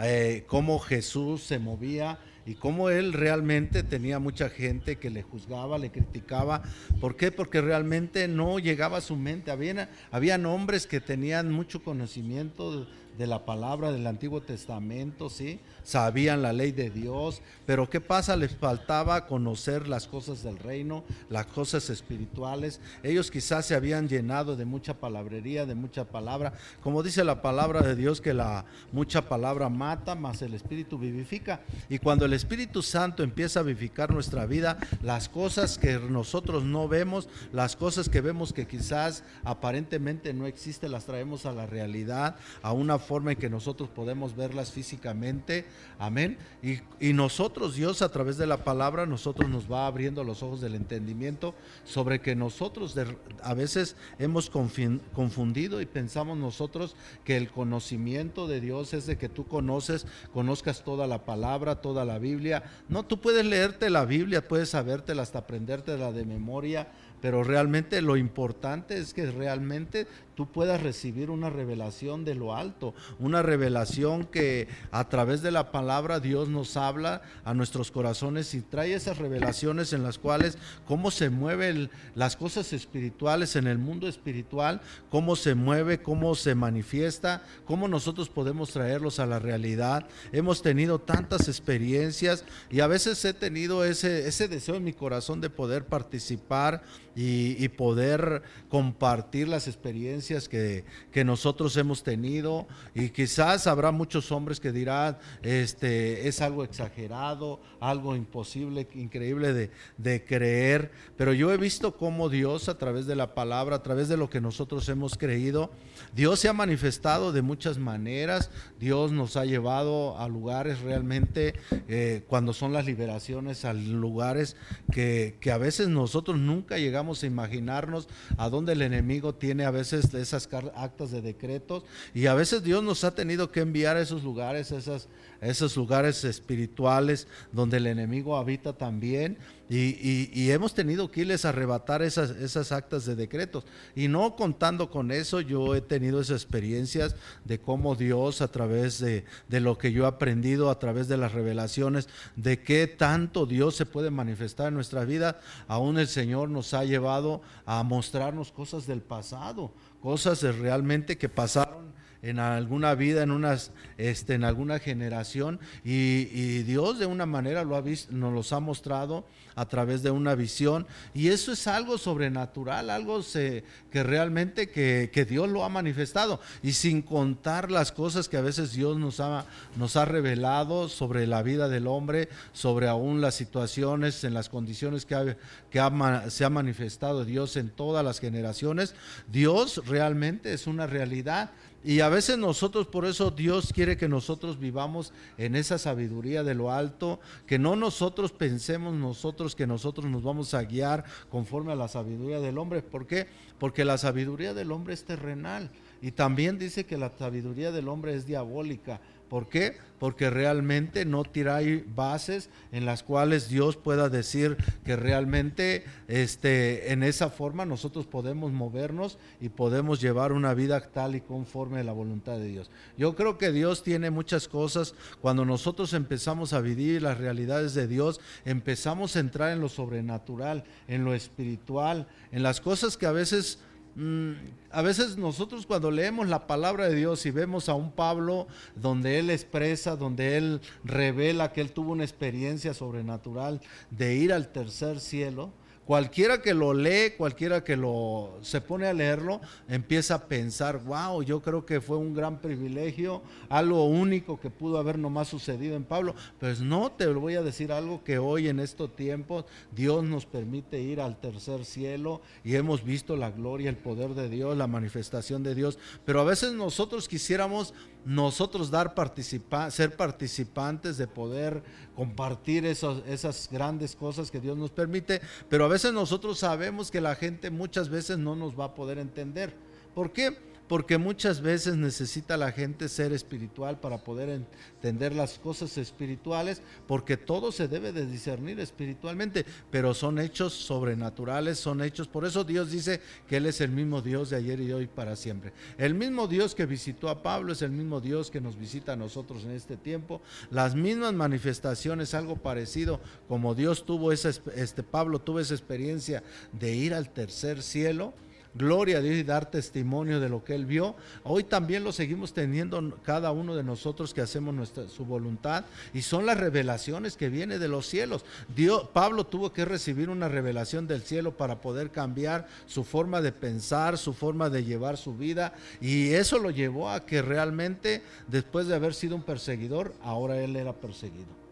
eh, 0.02 0.46
cómo 0.48 0.80
Jesús 0.80 1.44
se 1.44 1.60
movía 1.60 2.20
y 2.46 2.56
cómo 2.56 2.90
él 2.90 3.14
realmente 3.14 3.84
tenía 3.84 4.20
mucha 4.20 4.50
gente 4.50 4.98
que 4.98 5.10
le 5.10 5.24
juzgaba, 5.24 5.78
le 5.78 5.92
criticaba. 5.92 6.62
¿Por 7.02 7.16
qué? 7.16 7.32
Porque 7.32 7.60
realmente 7.60 8.28
no 8.28 8.60
llegaba 8.60 8.98
a 8.98 9.02
su 9.02 9.16
mente. 9.16 9.52
Habían, 9.52 9.90
habían 10.12 10.46
hombres 10.46 10.86
que 10.86 11.02
tenían 11.02 11.52
mucho 11.52 11.84
conocimiento 11.84 12.88
de 13.18 13.28
la 13.28 13.46
palabra 13.46 13.92
del 13.92 14.06
Antiguo 14.08 14.42
Testamento, 14.42 15.30
¿sí? 15.30 15.60
Sabían 15.86 16.42
la 16.42 16.52
ley 16.52 16.72
de 16.72 16.90
Dios, 16.90 17.44
pero 17.68 17.88
¿qué 17.88 18.02
pasa? 18.02 18.36
Les 18.36 18.56
faltaba 18.56 19.28
conocer 19.28 19.88
las 19.88 20.08
cosas 20.08 20.42
del 20.42 20.58
reino, 20.58 21.04
las 21.30 21.46
cosas 21.46 21.92
espirituales. 21.92 22.82
Ellos 23.04 23.30
quizás 23.30 23.68
se 23.68 23.76
habían 23.76 24.10
llenado 24.10 24.56
de 24.56 24.66
mucha 24.66 24.96
palabrería, 24.96 25.68
de 25.68 25.76
mucha 25.76 26.06
palabra. 26.06 26.54
Como 26.82 27.04
dice 27.04 27.24
la 27.24 27.44
palabra 27.44 27.82
de 27.82 27.96
Dios, 27.96 28.20
que 28.20 28.34
la 28.34 28.66
mucha 28.92 29.30
palabra 29.30 29.70
mata, 29.70 30.16
mas 30.16 30.42
el 30.42 30.56
Espíritu 30.56 30.98
vivifica. 30.98 31.62
Y 31.88 32.00
cuando 32.00 32.26
el 32.26 32.34
Espíritu 32.34 32.82
Santo 32.82 33.22
empieza 33.22 33.60
a 33.60 33.64
vivificar 33.64 34.12
nuestra 34.12 34.48
vida, 34.48 34.80
las 35.04 35.30
cosas 35.30 35.78
que 35.78 36.00
nosotros 36.00 36.64
no 36.64 36.88
vemos, 36.88 37.30
las 37.54 37.76
cosas 37.76 38.10
que 38.10 38.22
vemos 38.22 38.54
que 38.54 38.66
quizás 38.66 39.24
aparentemente 39.44 40.34
no 40.34 40.48
existen, 40.48 40.92
las 40.92 41.06
traemos 41.06 41.46
a 41.46 41.52
la 41.52 41.68
realidad, 41.68 42.38
a 42.64 42.72
una 42.72 42.98
forma 42.98 43.34
en 43.34 43.38
que 43.38 43.52
nosotros 43.52 43.88
podemos 43.90 44.36
verlas 44.36 44.72
físicamente. 44.72 45.66
Amén. 45.98 46.38
Y, 46.62 47.14
nosotros, 47.14 47.76
Dios, 47.76 48.02
a 48.02 48.10
través 48.10 48.38
de 48.38 48.48
la 48.48 48.64
palabra, 48.64 49.06
nosotros 49.06 49.50
nos 49.50 49.72
va 49.72 49.88
abriendo 49.88 50.24
los 50.24 50.44
ojos 50.44 50.60
del 50.60 50.76
entendimiento 50.76 51.56
sobre 51.86 52.20
que 52.20 52.36
nosotros 52.36 52.96
a 53.42 53.54
veces 53.54 53.96
hemos 54.20 54.50
confundido 54.50 55.82
y 55.82 55.86
pensamos 55.86 56.38
nosotros 56.38 56.96
que 57.24 57.38
el 57.38 57.50
conocimiento 57.50 58.48
de 58.48 58.60
Dios 58.60 58.94
es 58.94 59.06
de 59.06 59.18
que 59.18 59.30
tú 59.30 59.46
conoces, 59.48 60.06
conozcas 60.34 60.84
toda 60.84 61.08
la 61.08 61.26
palabra, 61.26 61.82
toda 61.82 62.04
la 62.04 62.20
Biblia. 62.20 62.64
No, 62.90 63.04
tú 63.04 63.22
puedes 63.22 63.46
leerte 63.46 63.90
la 63.90 64.06
Biblia, 64.06 64.48
puedes 64.48 64.70
sabértela 64.70 65.22
hasta 65.22 65.40
aprendértela 65.40 66.12
de 66.12 66.26
memoria 66.26 66.88
pero 67.26 67.44
realmente 67.44 68.04
lo 68.04 68.18
importante 68.18 69.00
es 69.00 69.14
que 69.14 69.26
realmente 69.32 70.06
tú 70.36 70.52
puedas 70.52 70.84
recibir 70.84 71.30
una 71.30 71.50
revelación 71.50 72.26
de 72.26 72.36
lo 72.36 72.56
alto, 72.56 72.94
una 73.20 73.42
revelación 73.42 74.26
que 74.26 74.68
a 74.92 75.08
través 75.10 75.42
de 75.42 75.52
la 75.52 75.72
palabra 75.72 76.20
Dios 76.20 76.50
nos 76.50 76.78
habla 76.78 77.22
a 77.44 77.54
nuestros 77.54 77.92
corazones 77.92 78.54
y 78.54 78.62
trae 78.62 78.94
esas 78.94 79.18
revelaciones 79.18 79.94
en 79.94 80.04
las 80.04 80.20
cuales 80.20 80.58
cómo 80.88 81.12
se 81.12 81.30
mueven 81.30 81.90
las 82.14 82.36
cosas 82.36 82.74
espirituales 82.74 83.56
en 83.56 83.68
el 83.68 83.78
mundo 83.78 84.08
espiritual, 84.08 84.82
cómo 85.10 85.36
se 85.36 85.56
mueve, 85.56 86.02
cómo 86.02 86.36
se 86.36 86.56
manifiesta, 86.56 87.44
cómo 87.66 87.88
nosotros 87.88 88.30
podemos 88.30 88.72
traerlos 88.72 89.20
a 89.20 89.26
la 89.26 89.40
realidad. 89.40 90.08
Hemos 90.32 90.62
tenido 90.62 91.00
tantas 91.00 91.48
experiencias 91.48 92.46
y 92.70 92.82
a 92.82 92.88
veces 92.88 93.24
he 93.26 93.34
tenido 93.34 93.86
ese, 93.86 94.28
ese 94.28 94.48
deseo 94.48 94.76
en 94.76 94.84
mi 94.84 94.94
corazón 94.94 95.42
de 95.42 95.50
poder 95.50 95.86
participar 95.86 96.84
y, 97.16 97.68
poder 97.70 98.44
compartir 98.70 99.48
las 99.48 99.68
experiencias 99.68 100.25
que, 100.50 100.84
nosotros 101.24 101.76
hemos 101.78 102.04
tenido. 102.04 102.68
Y 102.94 103.10
quizás 103.10 103.68
habrá 103.68 103.92
muchos 103.92 104.32
hombres 104.32 104.60
que 104.60 104.72
dirán, 104.72 105.18
este, 105.42 106.28
es 106.28 106.42
algo 106.42 106.64
exagerado, 106.64 107.62
algo 107.80 108.16
imposible, 108.16 108.88
increíble 108.96 109.70
de, 109.98 110.26
creer. 110.26 110.92
Pero 111.18 111.34
yo 111.34 111.52
he 111.52 111.58
visto 111.58 111.96
cómo 111.96 112.30
Dios 112.30 112.70
a 112.70 112.78
través 112.78 113.06
de 113.06 113.16
la 113.16 113.36
palabra, 113.36 113.78
a 113.78 113.84
través 113.84 114.08
de 114.08 114.18
lo 114.18 114.30
que 114.30 114.42
nosotros 114.42 114.88
hemos 114.90 115.18
creído, 115.18 115.72
Dios 116.14 116.40
se 116.40 116.50
ha 116.50 116.54
manifestado 116.54 117.32
de 117.32 117.42
muchas 117.42 117.78
maneras. 117.78 118.50
Dios 118.80 119.12
nos 119.12 119.38
ha 119.38 119.46
llevado 119.46 120.18
a 120.18 120.28
lugares 120.28 120.82
realmente, 120.82 121.54
eh, 121.88 122.24
cuando 122.28 122.54
son 122.54 122.74
las 122.74 122.86
liberaciones, 122.86 123.66
a 123.66 123.74
lugares 123.74 124.56
que, 124.92 125.38
que 125.40 125.52
a 125.52 125.58
veces 125.58 125.88
nosotros 125.88 126.38
nunca 126.38 126.78
llegamos 126.78 127.24
a 127.24 127.28
imaginarnos 127.28 128.08
a 128.38 128.50
dónde 128.50 128.74
el 128.74 128.82
enemigo 128.82 129.36
tiene 129.36 129.66
a 129.66 129.72
veces 129.72 130.12
esas 130.22 130.50
actas 130.76 131.12
de 131.12 131.22
decretos 131.22 131.84
y 132.14 132.28
a 132.28 132.34
veces 132.34 132.64
Dios 132.64 132.84
nos 132.84 133.04
ha 133.04 133.16
tenido 133.16 133.52
que 133.52 133.62
enviar 133.62 133.98
a 133.98 134.02
esos 134.02 134.24
lugares, 134.24 134.72
esas, 134.72 135.08
esos 135.46 135.76
lugares 135.76 136.24
espirituales 136.24 137.28
donde 137.52 137.78
el 137.78 137.88
enemigo 137.88 138.38
habita 138.38 138.74
también 138.74 139.38
y, 139.68 140.52
hemos 140.52 140.76
tenido 140.76 141.10
que 141.10 141.22
irles 141.22 141.44
a 141.44 141.50
arrebatar 141.50 142.04
esas, 142.04 142.30
esas 142.30 142.72
actas 142.72 143.06
de 143.06 143.16
decretos. 143.16 143.66
Y 143.96 144.08
no 144.08 144.36
contando 144.36 144.92
con 144.92 145.12
eso, 145.12 145.42
yo 145.42 145.74
he 145.74 145.82
tenido 145.82 146.22
esas 146.22 146.44
experiencias 146.44 147.16
de 147.46 147.60
cómo 147.60 147.96
Dios, 147.96 148.42
a 148.42 148.52
través 148.52 149.00
de, 149.00 149.26
de 149.50 149.60
lo 149.60 149.78
que 149.78 149.92
yo 149.92 150.04
he 150.04 150.08
aprendido, 150.08 150.70
a 150.70 150.78
través 150.78 151.08
de 151.08 151.18
las 151.18 151.32
revelaciones, 151.32 152.08
de 152.36 152.62
qué 152.62 152.86
tanto 152.86 153.48
Dios 153.48 153.76
se 153.76 153.88
puede 153.88 154.12
manifestar 154.12 154.68
en 154.68 154.76
nuestra 154.76 155.04
vida, 155.04 155.40
aún 155.68 155.98
el 155.98 156.08
Señor 156.08 156.50
nos 156.50 156.76
ha 156.76 156.84
llevado 156.86 157.42
a 157.66 157.82
mostrarnos 157.82 158.52
cosas 158.52 158.86
del 158.86 159.02
pasado, 159.02 159.74
cosas 160.00 160.44
realmente 160.44 161.18
que 161.18 161.30
pasaron 161.30 161.95
en 162.26 162.40
alguna 162.40 162.96
vida, 162.96 163.24
en, 163.24 163.32
unas, 163.32 163.72
este, 163.98 164.34
en 164.34 164.44
alguna 164.44 164.80
generación, 164.80 165.60
y, 165.84 166.64
Dios 166.64 167.00
de 167.00 167.06
una 167.06 167.26
manera 167.26 167.64
lo 167.64 167.76
ha 167.76 167.82
visto, 167.82 168.12
nos 168.14 168.34
los 168.34 168.52
ha 168.54 168.60
mostrado 168.60 169.26
a 169.56 169.68
través 169.68 170.04
de 170.04 170.12
una 170.12 170.36
visión, 170.36 170.86
y 171.14 171.30
eso 171.30 171.54
es 171.54 171.68
algo 171.68 171.98
sobrenatural, 171.98 172.90
algo 172.90 173.24
se, 173.24 173.64
que 173.92 174.04
realmente 174.04 174.70
que, 174.70 175.10
que, 175.14 175.26
Dios 175.26 175.48
lo 175.50 175.64
ha 175.64 175.70
manifestado, 175.70 176.42
y 176.62 176.74
sin 176.74 177.02
contar 177.02 177.72
las 177.72 177.92
cosas 177.92 178.28
que 178.28 178.38
a 178.38 178.42
veces 178.42 178.74
Dios 178.74 178.98
nos 178.98 179.20
ha, 179.20 179.46
nos 179.78 179.96
ha 179.96 180.06
revelado 180.06 180.90
sobre 180.90 181.28
la 181.28 181.44
vida 181.44 181.70
del 181.70 181.88
hombre, 181.88 182.28
sobre 182.52 182.88
aún 182.88 183.22
las 183.22 183.36
situaciones, 183.36 184.24
en 184.24 184.34
las 184.34 184.50
condiciones 184.50 185.06
que, 185.06 185.38
que 185.70 185.82
se 186.30 186.46
ha 186.46 186.50
manifestado 186.50 187.26
Dios 187.26 187.56
en 187.56 187.70
todas 187.70 188.04
las 188.04 188.20
generaciones, 188.20 188.96
Dios 189.32 189.82
realmente 189.86 190.54
es 190.54 190.68
una 190.68 190.88
realidad. 190.88 191.52
Y 191.86 192.00
a 192.00 192.10
veces 192.10 192.40
nosotros, 192.40 192.88
por 192.88 193.06
eso 193.06 193.30
Dios 193.30 193.72
quiere 193.72 193.96
que 193.96 194.10
nosotros 194.10 194.58
vivamos 194.58 195.14
en 195.38 195.56
esa 195.56 195.78
sabiduría 195.78 196.44
de 196.44 196.56
lo 196.56 196.72
alto, 196.72 197.20
que 197.46 197.60
no 197.60 197.76
nosotros 197.76 198.32
pensemos 198.32 198.96
nosotros 198.96 199.56
que 199.56 199.68
nosotros 199.68 200.08
nos 200.08 200.24
vamos 200.24 200.56
a 200.56 200.64
guiar 200.64 201.06
conforme 201.30 201.74
a 201.74 201.76
la 201.76 201.88
sabiduría 201.88 202.40
del 202.40 202.58
hombre. 202.58 202.82
¿Por 202.82 203.06
qué? 203.06 203.28
Porque 203.60 203.86
la 203.86 204.00
sabiduría 204.00 204.56
del 204.56 204.72
hombre 204.72 204.96
es 204.96 205.06
terrenal. 205.06 205.70
Y 206.02 206.10
también 206.10 206.58
dice 206.58 206.88
que 206.88 206.98
la 206.98 207.12
sabiduría 207.12 207.72
del 207.72 207.88
hombre 207.88 208.16
es 208.16 208.26
diabólica. 208.26 209.00
¿Por 209.30 209.50
qué? 209.50 209.78
Porque 210.00 210.30
realmente 210.30 211.06
no 211.06 211.24
tiráis 211.24 211.84
bases 211.96 212.50
en 212.72 212.86
las 212.86 213.02
cuales 213.02 213.50
Dios 213.50 213.76
pueda 213.76 214.10
decir 214.10 214.58
que 214.84 214.96
realmente 214.96 215.84
este, 216.08 216.92
en 216.92 217.02
esa 217.02 217.30
forma 217.30 217.66
nosotros 217.66 218.06
podemos 218.06 218.52
movernos 218.52 219.18
y 219.42 219.50
podemos 219.50 220.02
llevar 220.02 220.32
una 220.32 220.54
vida 220.54 220.80
tal 220.80 221.16
y 221.16 221.22
conforme 221.22 221.80
a 221.80 221.84
la 221.84 221.92
voluntad 221.92 222.38
de 222.38 222.48
Dios. 222.48 222.70
Yo 222.98 223.16
creo 223.16 223.38
que 223.38 223.52
Dios 223.52 223.84
tiene 223.84 224.12
muchas 224.12 224.48
cosas. 224.48 224.94
Cuando 225.22 225.46
nosotros 225.46 225.94
empezamos 225.94 226.54
a 226.54 226.62
vivir 226.62 227.02
las 227.02 227.18
realidades 227.18 227.74
de 227.74 227.88
Dios, 227.88 228.20
empezamos 228.44 229.16
a 229.16 229.22
entrar 229.22 229.54
en 229.54 229.62
lo 229.62 229.70
sobrenatural, 229.70 230.66
en 230.88 231.04
lo 231.04 231.14
espiritual, 231.14 232.08
en 232.32 232.44
las 232.44 232.62
cosas 232.62 232.98
que 232.98 233.06
a 233.06 233.12
veces 233.12 233.60
Mm, 233.96 234.34
a 234.72 234.82
veces 234.82 235.18
nosotros 235.18 235.66
cuando 235.66 235.90
leemos 235.90 236.28
la 236.28 236.48
palabra 236.48 236.90
de 236.90 236.96
Dios 236.96 237.26
y 237.26 237.32
vemos 237.32 237.70
a 237.70 237.76
un 237.76 237.92
Pablo 237.92 238.46
donde 238.76 239.20
él 239.20 239.30
expresa, 239.30 239.96
donde 239.96 240.36
él 240.36 240.62
revela 240.84 241.54
que 241.54 241.62
él 241.62 241.72
tuvo 241.72 241.94
una 241.94 242.04
experiencia 242.04 242.74
sobrenatural 242.74 243.62
de 243.92 244.16
ir 244.16 244.34
al 244.34 244.50
tercer 244.50 245.00
cielo, 245.00 245.52
cualquiera 245.86 246.42
que 246.42 246.54
lo 246.54 246.74
lee, 246.74 247.14
cualquiera 247.18 247.64
que 247.64 247.78
lo 247.78 248.38
se 248.42 248.62
pone 248.62 248.88
a 248.88 248.94
leerlo, 248.94 249.40
empieza 249.68 250.16
a 250.16 250.28
pensar, 250.28 250.80
wow, 250.80 251.22
yo 251.22 251.42
creo 251.42 251.66
que 251.66 251.82
fue 251.82 251.98
un 251.98 252.14
gran 252.14 252.40
privilegio, 252.42 253.22
algo 253.50 253.86
único 253.86 254.40
que 254.40 254.50
pudo 254.50 254.78
haber 254.78 254.98
nomás 254.98 255.28
sucedido 255.28 255.76
en 255.76 255.84
Pablo. 255.84 256.16
Pues 256.40 256.62
no, 256.62 256.92
te 256.92 257.08
voy 257.08 257.36
a 257.36 257.44
decir 257.44 257.72
algo 257.72 258.04
que 258.04 258.18
hoy 258.18 258.48
en 258.48 258.60
estos 258.60 258.96
tiempos 258.96 259.46
Dios 259.76 260.04
nos 260.04 260.26
permite 260.26 260.82
ir 260.82 261.00
al 261.00 261.20
tercer 261.20 261.66
cielo 261.66 262.22
y 262.44 262.56
hemos 262.56 262.84
visto 262.84 263.16
la 263.16 263.32
gloria, 263.32 263.70
el 263.70 263.78
poder 263.78 264.16
de 264.16 264.30
Dios, 264.30 264.58
la 264.58 264.68
manifestación 264.68 265.44
de 265.44 265.56
Dios. 265.56 265.78
Pero 266.06 266.22
a 266.22 266.26
veces 266.26 266.54
nosotros 266.54 267.08
quisiéramos 267.08 267.74
nosotros 268.06 268.70
dar 268.70 268.94
participa 268.94 269.70
ser 269.72 269.98
participantes 269.98 270.98
de 270.98 271.08
poder 271.08 271.64
compartir 271.96 272.66
esas 272.66 273.50
grandes 273.52 273.96
cosas 273.96 274.30
que 274.30 274.40
Dios 274.40 274.58
nos 274.58 274.70
permite, 274.70 275.22
pero 275.50 275.66
a 275.66 275.68
veces 275.68 275.92
nosotros 275.92 276.40
sabemos 276.40 276.92
que 276.92 277.02
la 277.02 277.16
gente 277.16 277.50
muchas 277.50 277.90
veces 277.90 278.18
no 278.18 278.36
nos 278.36 278.58
va 278.58 278.66
a 278.66 278.76
poder 278.76 279.00
entender. 279.00 279.54
¿Por 279.96 280.12
qué? 280.12 280.38
Porque 280.68 280.98
muchas 280.98 281.42
veces 281.42 281.76
necesita 281.76 282.38
la 282.38 282.52
gente 282.52 282.90
ser 282.90 283.14
espiritual 283.14 283.80
para 283.80 284.00
poder 284.00 284.30
entender 284.30 285.14
las 285.14 285.38
cosas 285.38 285.78
espirituales, 285.78 286.62
porque 286.88 287.18
todo 287.18 287.52
se 287.52 287.68
debe 287.68 287.92
de 287.92 288.06
discernir 288.06 288.60
espiritualmente, 288.60 289.46
pero 289.70 289.94
son 289.94 290.20
hechos 290.20 290.54
sobrenaturales, 290.54 291.60
son 291.60 291.82
hechos, 291.82 292.08
por 292.08 292.26
eso 292.26 292.44
Dios 292.44 292.72
dice 292.72 293.00
que 293.28 293.38
Él 293.38 293.46
es 293.46 293.62
el 293.62 293.72
mismo 293.72 294.02
Dios 294.02 294.32
de 294.32 294.38
ayer 294.38 294.60
y 294.60 294.74
hoy 294.74 294.88
para 294.88 295.16
siempre. 295.16 295.54
El 295.78 295.94
mismo 295.94 296.28
Dios 296.28 296.56
que 296.56 296.66
visitó 296.66 297.10
a 297.10 297.22
Pablo 297.22 297.54
es 297.54 297.62
el 297.62 297.72
mismo 297.72 298.02
Dios 298.02 298.32
que 298.32 298.42
nos 298.42 298.58
visita 298.58 298.94
a 298.94 298.98
nosotros 298.98 299.44
en 299.44 299.52
este 299.52 299.78
tiempo, 299.78 300.22
las 300.50 300.76
mismas 300.76 301.14
manifestaciones, 301.14 302.14
algo 302.14 302.38
parecido, 302.38 303.00
como 303.28 303.54
Dios 303.54 303.86
tuvo 303.86 304.12
esa, 304.12 304.30
este 304.56 304.84
Pablo 304.84 305.20
tuvo 305.20 305.40
esa 305.40 305.54
experiencia 305.54 306.24
de 306.52 306.76
ir 306.76 306.94
al 306.94 307.10
tercer 307.10 307.62
cielo, 307.62 308.14
gloria 308.56 308.98
a 308.98 309.02
Dios 309.02 309.16
y 309.16 309.24
dar 309.24 309.52
testimonio 309.52 310.20
de 310.20 310.30
lo 310.30 310.44
que 310.44 310.56
Él 310.56 310.66
vio. 310.66 310.96
Hoy 311.24 311.44
también 311.44 311.84
lo 311.84 311.92
seguimos 311.92 312.34
teniendo 312.34 312.98
cada 313.04 313.32
uno 313.32 313.56
de 313.56 313.64
nosotros 313.64 314.14
que 314.14 314.22
hacemos 314.22 314.56
nuestra, 314.56 314.88
su 314.88 315.06
voluntad 315.06 315.66
y 315.94 316.02
son 316.02 316.26
las 316.26 316.38
revelaciones 316.38 317.18
que 317.18 317.30
vienen 317.30 317.60
de 317.60 317.68
los 317.68 317.86
cielos. 317.86 318.26
Dios, 318.56 318.88
Pablo 318.94 319.26
tuvo 319.26 319.52
que 319.52 319.66
recibir 319.66 320.10
una 320.10 320.30
revelación 320.30 320.88
del 320.88 321.02
cielo 321.02 321.36
para 321.36 321.62
poder 321.62 321.92
cambiar 321.92 322.48
su 322.66 322.84
forma 322.84 323.22
de 323.22 323.32
pensar, 323.32 323.98
su 323.98 324.14
forma 324.14 324.50
de 324.50 324.64
llevar 324.64 324.98
su 324.98 325.16
vida 325.16 325.54
y 325.82 326.14
eso 326.14 326.40
lo 326.40 326.50
llevó 326.50 326.90
a 326.90 327.06
que 327.06 327.22
realmente 327.22 328.02
después 328.28 328.68
de 328.68 328.76
haber 328.76 328.94
sido 328.94 329.16
un 329.16 329.24
perseguidor, 329.24 329.94
ahora 330.02 330.40
Él 330.40 330.56
era 330.56 330.74
perseguido. 330.74 331.46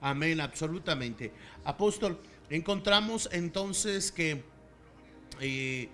Amén, 0.00 0.40
absolutamente. 0.40 1.32
Apóstol, 1.64 2.18
encontramos 2.50 3.28
entonces 3.32 4.10
que... 4.10 4.42
Eh, 5.40 5.88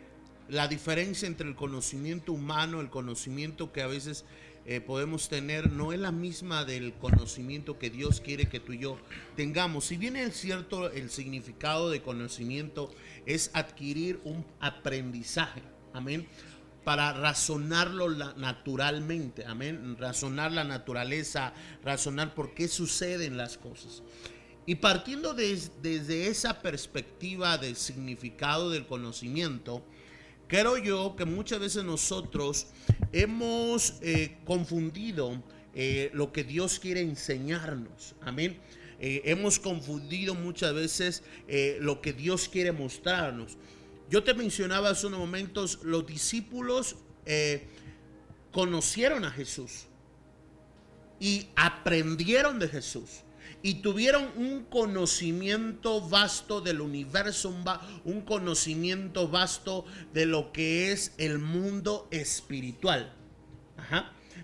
la 0.49 0.69
diferencia 0.69 1.27
entre 1.27 1.49
el 1.49 1.55
conocimiento 1.55 2.33
humano, 2.33 2.81
el 2.81 2.91
conocimiento 2.91 3.73
que 3.73 3.83
a 3.83 3.87
veces 3.87 4.25
eh, 4.67 4.81
podemos 4.81 5.29
tener, 5.29 5.71
no 5.71 5.93
es 5.93 6.01
la 6.01 6.13
misma 6.13 6.65
del 6.65 6.95
conocimiento 6.95 7.79
que 7.79 7.91
Dios 7.91 8.21
quiere 8.21 8.49
que 8.49 8.61
tú 8.61 8.73
y 8.73 8.79
yo 8.79 8.99
tengamos. 9.37 9.85
Si 9.87 9.97
bien 9.97 10.17
es 10.17 10.37
cierto, 10.37 10.91
el 10.91 11.11
significado 11.11 11.91
de 11.91 12.01
conocimiento 12.01 12.91
es 13.27 13.51
adquirir 13.53 14.21
un 14.25 14.47
aprendizaje, 14.61 15.63
amén, 15.93 16.27
para 16.83 17.13
razonarlo 17.13 18.09
naturalmente, 18.37 19.45
amén, 19.47 19.97
razonar 19.99 20.53
la 20.53 20.65
naturaleza, 20.65 21.53
razonar 21.83 22.35
por 22.35 22.55
qué 22.55 22.69
suceden 22.69 23.37
las 23.37 23.59
cosas. 23.59 24.03
Y 24.67 24.77
partiendo 24.77 25.35
desde 25.35 26.29
esa 26.29 26.63
perspectiva 26.63 27.59
del 27.59 27.77
significado 27.77 28.71
del 28.71 28.87
conocimiento, 28.87 29.85
Creo 30.55 30.79
yo 30.79 31.17
que 31.17 31.25
muchas 31.25 31.59
veces 31.59 31.83
nosotros 31.83 32.69
hemos 33.11 33.95
eh, 34.03 34.37
confundido 34.45 35.43
eh, 35.75 36.13
lo 36.15 36.33
que 36.33 36.45
Dios 36.45 36.79
quiere 36.79 37.01
enseñarnos. 37.01 38.15
Amén. 38.21 38.61
Eh, 39.01 39.23
hemos 39.25 39.59
confundido 39.59 40.37
muchas 40.37 40.73
veces 40.73 41.25
lo 41.81 42.01
que 42.01 42.13
Dios 42.13 42.49
quiere 42.49 42.71
mostrarnos. 42.71 43.59
Yo 44.09 44.23
te 44.23 44.33
mencionaba 44.33 44.91
hace 44.91 45.09
unos 45.09 45.19
momentos, 45.19 45.81
los 45.83 46.07
discípulos 46.07 46.99
conocieron 48.53 49.25
a 49.25 49.33
Jesús 49.33 49.87
y 51.19 51.49
aprendieron 51.57 52.61
de 52.61 52.69
Jesús 52.69 53.25
y 53.65 53.77
tuvieron 53.77 54.31
un 54.37 54.65
conocimiento 54.65 56.07
vasto 56.07 56.61
del 56.61 56.83
universo, 56.83 57.49
un, 58.05 58.21
conocimiento 58.21 59.29
vasto 59.29 59.87
de 60.13 60.27
lo 60.27 60.53
que 60.53 60.93
es 60.93 61.15
el 61.17 61.39
mundo 61.39 62.07
espiritual. 62.11 63.15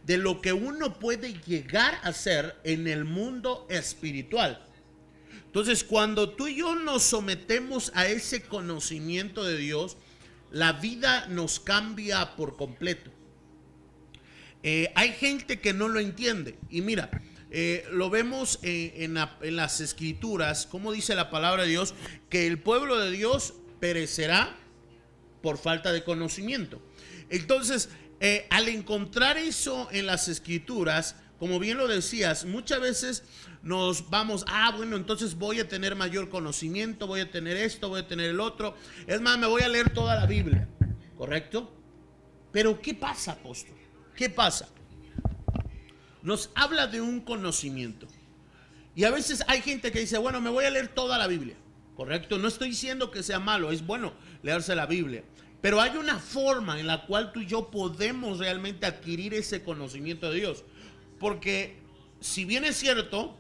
De 0.07 0.17
lo 0.17 0.41
que 0.41 0.55
uno 0.55 0.99
puede 0.99 1.35
llegar 1.43 2.01
a 2.03 2.15
ser 2.15 2.57
en 2.65 2.87
el 2.89 3.05
mundo 3.05 3.67
espiritual. 3.69 4.65
Entonces, 5.45 5.85
cuando 5.85 6.31
tú 6.31 6.49
y 6.49 6.57
yo 6.57 6.75
nos 6.75 7.03
sometemos 7.03 7.93
a 7.95 8.07
ese 8.07 8.41
conocimiento 8.45 9.45
de 9.45 9.59
Dios, 9.59 9.99
la 10.51 10.73
vida 10.73 11.27
nos 11.27 11.61
cambia 11.61 12.37
por 12.37 12.57
completo. 12.57 13.11
Eh, 14.63 14.91
hay 14.95 15.13
gente 15.13 15.61
que 15.61 15.75
no 15.75 15.89
lo 15.89 16.01
entiende. 16.01 16.59
Y 16.71 16.81
mira, 16.81 17.11
eh, 17.51 17.85
lo 17.91 18.11
vemos 18.11 18.61
en, 18.63 19.15
las 19.15 19.81
escrituras, 19.81 20.67
como 20.67 20.93
dice 20.93 21.15
la 21.15 21.31
palabra 21.31 21.65
de 21.65 21.71
Dios, 21.71 21.95
que 22.29 22.47
el 22.47 22.59
pueblo 22.61 22.99
de 22.99 23.11
Dios 23.11 23.55
perecerá 23.81 24.57
por 25.43 25.59
falta 25.59 25.93
de 25.93 26.05
conocimiento. 26.05 26.81
Entonces, 27.29 27.89
eh, 28.21 28.47
al 28.51 28.69
encontrar 28.69 29.37
eso 29.37 29.89
en 29.91 30.07
las 30.07 30.29
escrituras, 30.29 31.17
como 31.39 31.59
bien 31.59 31.79
lo 31.79 31.89
decías, 31.89 32.45
muchas 32.45 32.81
veces 32.81 33.25
nos 33.63 34.11
vamos, 34.11 34.45
ah, 34.47 34.73
bueno, 34.77 34.97
entonces 34.97 35.37
voy 35.37 35.59
a 35.59 35.69
tener 35.69 35.97
mayor 35.97 36.29
conocimiento, 36.29 37.07
voy 37.07 37.21
a 37.21 37.31
tener 37.31 37.57
esto, 37.57 37.89
voy 37.89 38.01
a 38.01 38.07
tener 38.07 38.31
el 38.31 38.41
otro. 38.41 38.77
Es 39.07 39.21
más, 39.21 39.39
me 39.39 39.47
voy 39.47 39.63
a 39.63 39.69
leer 39.69 39.91
toda 39.91 40.15
la 40.15 40.27
Biblia, 40.27 40.69
¿correcto? 41.17 41.73
Pero 42.53 42.81
¿qué 42.81 42.95
pasa, 42.95 43.33
apóstol? 43.33 43.77
¿Qué 44.15 44.29
pasa? 44.29 44.69
Nos 46.23 46.51
habla 46.55 46.87
de 46.87 47.01
un 47.01 47.21
conocimiento. 47.21 48.07
Y 48.95 49.05
a 49.05 49.11
veces 49.11 49.45
hay 49.47 49.63
gente 49.63 49.93
que 49.93 50.01
dice, 50.01 50.19
bueno, 50.19 50.41
me 50.41 50.51
voy 50.51 50.65
a 50.65 50.71
leer 50.71 50.89
toda 50.89 51.19
la 51.19 51.27
Biblia. 51.27 51.57
Correcto, 51.97 52.39
no 52.39 52.49
estoy 52.49 52.71
diciendo 52.71 53.11
que 53.11 53.23
sea 53.23 53.39
malo, 53.39 53.71
es 53.71 53.85
bueno 53.87 54.13
leerse 54.43 54.75
la 54.75 54.87
Biblia. 54.87 55.23
Pero 55.61 55.81
hay 55.81 55.97
una 55.97 56.19
forma 56.19 56.81
en 56.81 56.87
la 56.87 57.07
cual 57.07 57.33
tú 57.33 57.41
y 57.41 57.47
yo 57.47 57.71
podemos 57.71 58.39
realmente 58.39 58.87
adquirir 58.87 59.35
ese 59.35 59.63
conocimiento 59.63 60.31
de 60.31 60.37
Dios. 60.37 60.65
Porque 61.19 61.79
si 62.21 62.45
bien 62.45 62.65
es 62.65 62.77
cierto, 62.77 63.37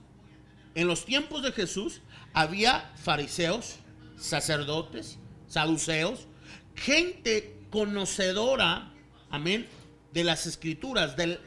en 0.74 0.86
los 0.86 1.04
tiempos 1.04 1.42
de 1.42 1.52
Jesús 1.52 2.02
había 2.34 2.92
fariseos, 3.02 3.76
sacerdotes, 4.16 5.18
saduceos, 5.48 6.26
gente 6.74 7.58
conocedora, 7.70 8.92
amén, 9.30 9.66
de 10.12 10.24
las 10.24 10.46
escrituras, 10.46 11.16
del, 11.16 11.40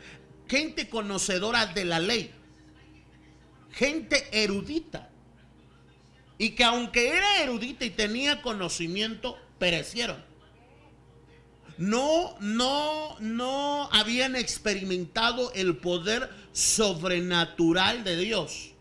gente 0.54 0.88
conocedora 0.88 1.66
de 1.66 1.84
la 1.84 1.98
ley, 1.98 2.30
gente 3.72 4.24
erudita, 4.32 5.10
y 6.38 6.52
que 6.52 6.64
aunque 6.64 7.10
era 7.10 7.42
erudita 7.42 7.86
y 7.86 7.90
tenía 7.90 8.44
conocimiento, 8.44 9.36
perecieron. 9.58 10.24
No, 11.80 12.36
no, 12.40 13.18
no 13.20 13.90
habían 13.92 14.36
experimentado 14.36 15.52
el 15.54 15.78
poder 15.78 16.30
sobrenatural 16.52 18.04
de 18.04 18.18
Dios. 18.18 18.74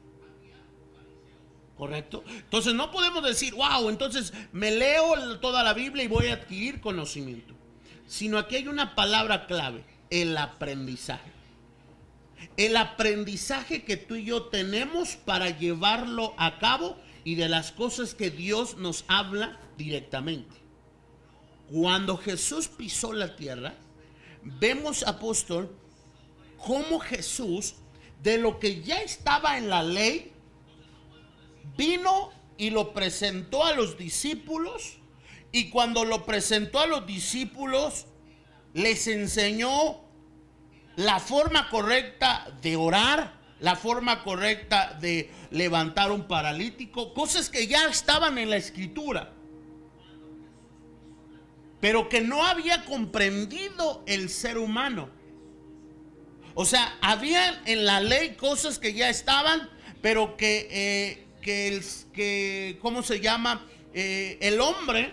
¿Correcto? 1.78 2.22
Entonces 2.28 2.74
no 2.74 2.90
podemos 2.90 3.24
decir, 3.24 3.54
wow, 3.54 3.88
entonces 3.88 4.34
me 4.52 4.72
leo 4.72 5.40
toda 5.40 5.62
la 5.62 5.72
Biblia 5.72 6.04
y 6.04 6.08
voy 6.08 6.26
a 6.26 6.34
adquirir 6.34 6.82
conocimiento. 6.82 7.54
Sino 8.06 8.36
aquí 8.36 8.56
hay 8.56 8.68
una 8.68 8.94
palabra 8.94 9.46
clave, 9.46 9.82
el 10.10 10.36
aprendizaje 10.36 11.41
el 12.56 12.76
aprendizaje 12.76 13.84
que 13.84 13.96
tú 13.96 14.16
y 14.16 14.24
yo 14.24 14.44
tenemos 14.44 15.16
para 15.16 15.50
llevarlo 15.50 16.34
a 16.36 16.58
cabo 16.58 16.96
y 17.24 17.34
de 17.36 17.48
las 17.48 17.72
cosas 17.72 18.14
que 18.14 18.30
Dios 18.30 18.76
nos 18.76 19.04
habla 19.08 19.60
directamente. 19.76 20.56
Cuando 21.70 22.16
Jesús 22.16 22.68
pisó 22.68 23.12
la 23.12 23.36
tierra, 23.36 23.74
vemos, 24.42 25.02
apóstol, 25.04 25.74
cómo 26.58 26.98
Jesús, 27.00 27.76
de 28.22 28.38
lo 28.38 28.58
que 28.58 28.82
ya 28.82 29.00
estaba 29.00 29.58
en 29.58 29.68
la 29.68 29.82
ley, 29.82 30.32
vino 31.76 32.30
y 32.58 32.70
lo 32.70 32.92
presentó 32.92 33.64
a 33.64 33.74
los 33.74 33.96
discípulos 33.96 34.98
y 35.52 35.70
cuando 35.70 36.04
lo 36.04 36.24
presentó 36.24 36.80
a 36.80 36.86
los 36.86 37.06
discípulos, 37.06 38.06
les 38.74 39.06
enseñó 39.06 40.00
la 40.96 41.20
forma 41.20 41.68
correcta 41.70 42.46
de 42.60 42.76
orar, 42.76 43.40
la 43.60 43.76
forma 43.76 44.22
correcta 44.22 44.96
de 45.00 45.30
levantar 45.50 46.10
un 46.10 46.26
paralítico, 46.26 47.14
cosas 47.14 47.48
que 47.48 47.66
ya 47.66 47.86
estaban 47.86 48.38
en 48.38 48.50
la 48.50 48.56
escritura. 48.56 49.32
pero 51.80 52.08
que 52.08 52.20
no 52.20 52.44
había 52.46 52.84
comprendido 52.84 54.04
el 54.06 54.30
ser 54.30 54.56
humano. 54.56 55.10
O 56.54 56.64
sea, 56.64 56.96
había 57.00 57.60
en 57.66 57.84
la 57.84 57.98
ley 58.00 58.36
cosas 58.36 58.78
que 58.78 58.94
ya 58.94 59.10
estaban, 59.10 59.68
pero 60.00 60.36
que, 60.36 60.68
eh, 60.70 61.26
que, 61.42 61.66
el, 61.66 61.84
que, 62.12 62.78
¿cómo 62.80 63.02
se 63.02 63.18
llama? 63.18 63.66
Eh, 63.94 64.38
el 64.40 64.60
hombre 64.60 65.12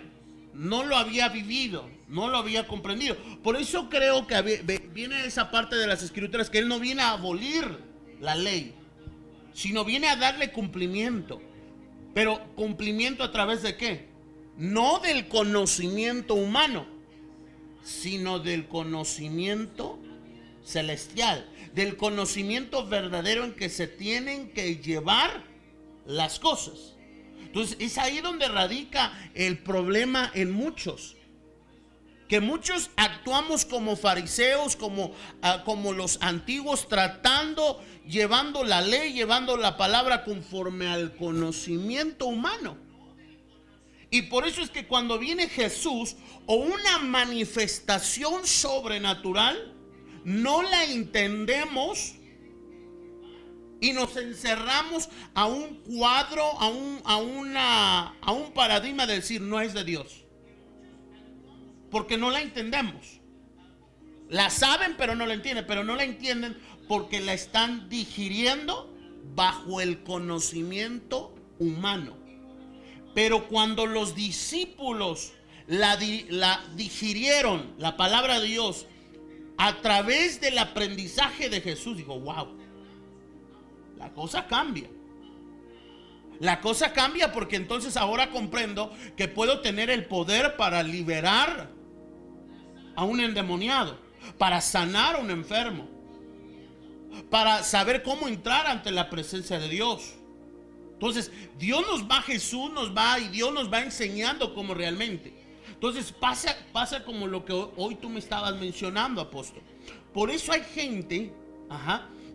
no 0.54 0.84
lo 0.84 0.96
había 0.96 1.30
vivido, 1.30 1.90
no 2.10 2.28
lo 2.28 2.38
había 2.38 2.68
comprendido. 2.68 3.16
Por 3.44 3.56
eso 3.56 3.90
creo 3.90 4.28
que 4.28 4.82
viene 4.94 5.26
esa 5.26 5.52
parte 5.52 5.76
de 5.76 5.88
las 5.88 6.04
escrituras 6.04 6.50
que 6.50 6.60
él 6.60 6.68
no 6.68 6.80
viene 6.80 7.02
a 7.02 7.12
abolir 7.12 7.66
la 8.20 8.36
ley, 8.36 8.74
sino 9.54 9.86
viene 9.86 10.10
a 10.10 10.16
darle 10.16 10.52
cumplimiento. 10.52 11.42
Pero 12.14 12.54
cumplimiento 12.56 13.24
a 13.24 13.32
través 13.32 13.62
de 13.62 13.78
qué? 13.78 14.10
no 14.60 15.00
del 15.00 15.30
conocimiento 15.30 16.36
humano, 16.36 16.86
sino 17.82 18.40
del 18.40 18.68
conocimiento 18.68 19.98
celestial, 20.66 21.50
del 21.74 21.96
conocimiento 21.96 22.86
verdadero 22.86 23.46
en 23.46 23.54
que 23.54 23.70
se 23.70 23.88
tienen 23.88 24.50
que 24.50 24.76
llevar 24.76 25.46
las 26.06 26.40
cosas. 26.40 26.98
Entonces 27.40 27.78
es 27.80 27.98
ahí 27.98 28.20
donde 28.20 28.50
radica 28.50 29.32
el 29.34 29.58
problema 29.60 30.30
en 30.36 30.52
muchos. 30.52 31.16
Que 32.30 32.40
muchos 32.40 32.92
actuamos 32.96 33.66
como 33.66 33.98
fariseos, 33.98 34.76
como, 34.76 35.12
ah, 35.42 35.64
como 35.66 35.92
los 35.92 36.20
antiguos, 36.22 36.88
tratando, 36.88 37.84
llevando 38.08 38.64
la 38.64 38.82
ley, 38.82 39.12
llevando 39.14 39.58
la 39.58 39.76
palabra 39.76 40.24
conforme 40.24 40.88
al 40.88 41.16
conocimiento 41.18 42.28
humano. 42.28 42.78
Y 44.12 44.24
por 44.24 44.48
eso 44.48 44.62
es 44.62 44.70
que 44.70 44.88
cuando 44.88 45.20
viene 45.20 45.50
Jesús 45.50 46.16
o 46.46 46.56
una 46.56 47.00
manifestación 47.00 48.46
sobrenatural, 48.48 49.76
no 50.24 50.62
la 50.64 50.86
entendemos 50.86 52.16
y 53.82 53.94
nos 53.94 54.16
encerramos 54.18 55.10
a 55.34 55.46
un 55.46 55.76
cuadro, 55.82 56.44
a 56.60 56.68
un, 56.68 57.02
a 57.06 57.18
una, 57.18 58.16
a 58.22 58.32
un 58.32 58.52
paradigma 58.54 59.06
de 59.06 59.16
decir 59.16 59.42
no 59.42 59.62
es 59.62 59.74
de 59.74 59.84
Dios. 59.84 60.19
Porque 61.90 62.18
no 62.18 62.30
la 62.32 62.42
entendemos. 62.42 63.20
La 64.30 64.50
saben 64.50 64.96
pero 64.98 65.16
no 65.16 65.26
la 65.26 65.34
entienden, 65.34 65.66
pero 65.68 65.84
no 65.84 65.96
la 65.96 66.04
entienden 66.04 66.58
porque 66.88 67.20
la 67.20 67.34
están 67.34 67.90
digiriendo 67.90 68.96
bajo 69.36 69.82
el 69.82 70.04
conocimiento 70.04 71.36
humano. 71.58 72.16
Pero 73.16 73.48
cuando 73.48 73.86
los 73.86 74.16
discípulos 74.16 75.34
la, 75.68 75.98
digirieron, 76.76 77.74
la 77.78 77.98
palabra 77.98 78.40
de 78.40 78.48
Dios, 78.48 78.86
a 79.58 79.82
través 79.82 80.40
del 80.42 80.58
aprendizaje 80.58 81.50
de 81.50 81.62
Jesús, 81.62 81.98
dijo, 81.98 82.20
wow, 82.20 82.58
la 83.98 84.14
cosa 84.14 84.48
cambia. 84.48 84.90
La 86.40 86.62
cosa 86.62 86.94
cambia 86.94 87.34
porque 87.34 87.58
entonces 87.58 87.98
ahora 87.98 88.30
comprendo 88.30 88.94
que 89.18 89.28
puedo 89.28 89.60
tener 89.60 89.90
el 89.90 90.06
poder 90.06 90.56
para 90.56 90.84
liberar 90.84 91.70
a 93.00 93.06
un 93.06 93.22
endemoniado, 93.22 93.98
para 94.38 94.60
sanar 94.60 95.16
a 95.16 95.20
un 95.20 95.32
enfermo, 95.32 95.88
para 97.30 97.64
saber 97.64 98.04
cómo 98.04 98.28
entrar 98.28 98.68
ante 98.68 98.92
la 98.92 99.10
presencia 99.10 99.58
de 99.58 99.70
Dios. 99.70 100.16
Entonces, 100.96 101.32
Dios 101.58 101.82
nos 101.88 102.04
va, 102.04 102.22
Jesús 102.22 102.70
nos 102.74 102.94
va 102.94 103.18
y 103.18 103.30
Dios 103.30 103.54
nos 103.54 103.72
va 103.72 103.80
enseñando 103.80 104.54
como 104.54 104.74
realmente. 104.74 105.34
Entonces, 105.70 106.12
pasa, 106.12 106.54
pasa 106.74 107.06
como 107.06 107.26
lo 107.26 107.46
que 107.46 107.54
hoy 107.54 107.96
tú 107.96 108.10
me 108.10 108.20
estabas 108.20 108.58
mencionando, 108.58 109.22
apóstol. 109.22 109.64
Por 110.14 110.30
eso 110.30 110.52
hay 110.52 110.64
gente 110.64 111.32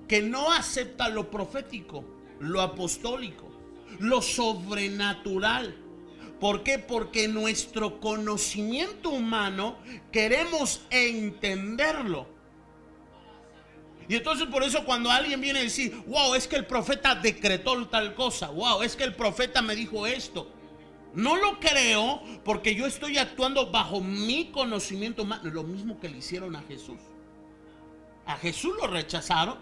que 0.09 0.23
no 0.23 0.51
acepta 0.51 1.11
lo 1.11 1.31
profético, 1.31 2.07
lo 2.41 2.62
apostólico, 2.62 3.51
lo 3.99 4.23
sobrenatural. 4.23 5.77
¿Por 6.41 6.62
qué? 6.62 6.78
Porque 6.78 7.28
nuestro 7.28 8.01
conocimiento 8.01 9.11
humano 9.11 9.78
queremos 10.11 10.82
entenderlo. 10.91 12.26
Y 14.09 14.16
entonces 14.16 14.47
por 14.49 14.62
eso 14.62 14.85
cuando 14.85 15.11
alguien 15.11 15.41
viene 15.41 15.61
a 15.61 15.62
decir, 15.62 15.97
wow, 16.07 16.35
es 16.35 16.47
que 16.47 16.57
el 16.57 16.66
profeta 16.66 17.14
decretó 17.14 17.87
tal 17.89 18.14
cosa, 18.14 18.51
wow, 18.51 18.82
es 18.82 18.97
que 18.97 19.05
el 19.05 19.14
profeta 19.14 19.62
me 19.62 19.74
dijo 19.74 20.07
esto. 20.07 20.51
No 21.14 21.37
lo 21.37 21.61
creo 21.61 22.20
porque 22.45 22.74
yo 22.74 22.87
estoy 22.87 23.18
actuando 23.18 23.70
bajo 23.70 24.01
mi 24.01 24.51
conocimiento 24.51 25.22
humano, 25.22 25.49
lo 25.51 25.62
mismo 25.62 26.01
que 26.01 26.09
le 26.09 26.18
hicieron 26.18 26.57
a 26.57 26.62
Jesús. 26.62 26.99
A 28.26 28.37
Jesús 28.37 28.74
lo 28.80 28.89
rechazaron. 28.89 29.57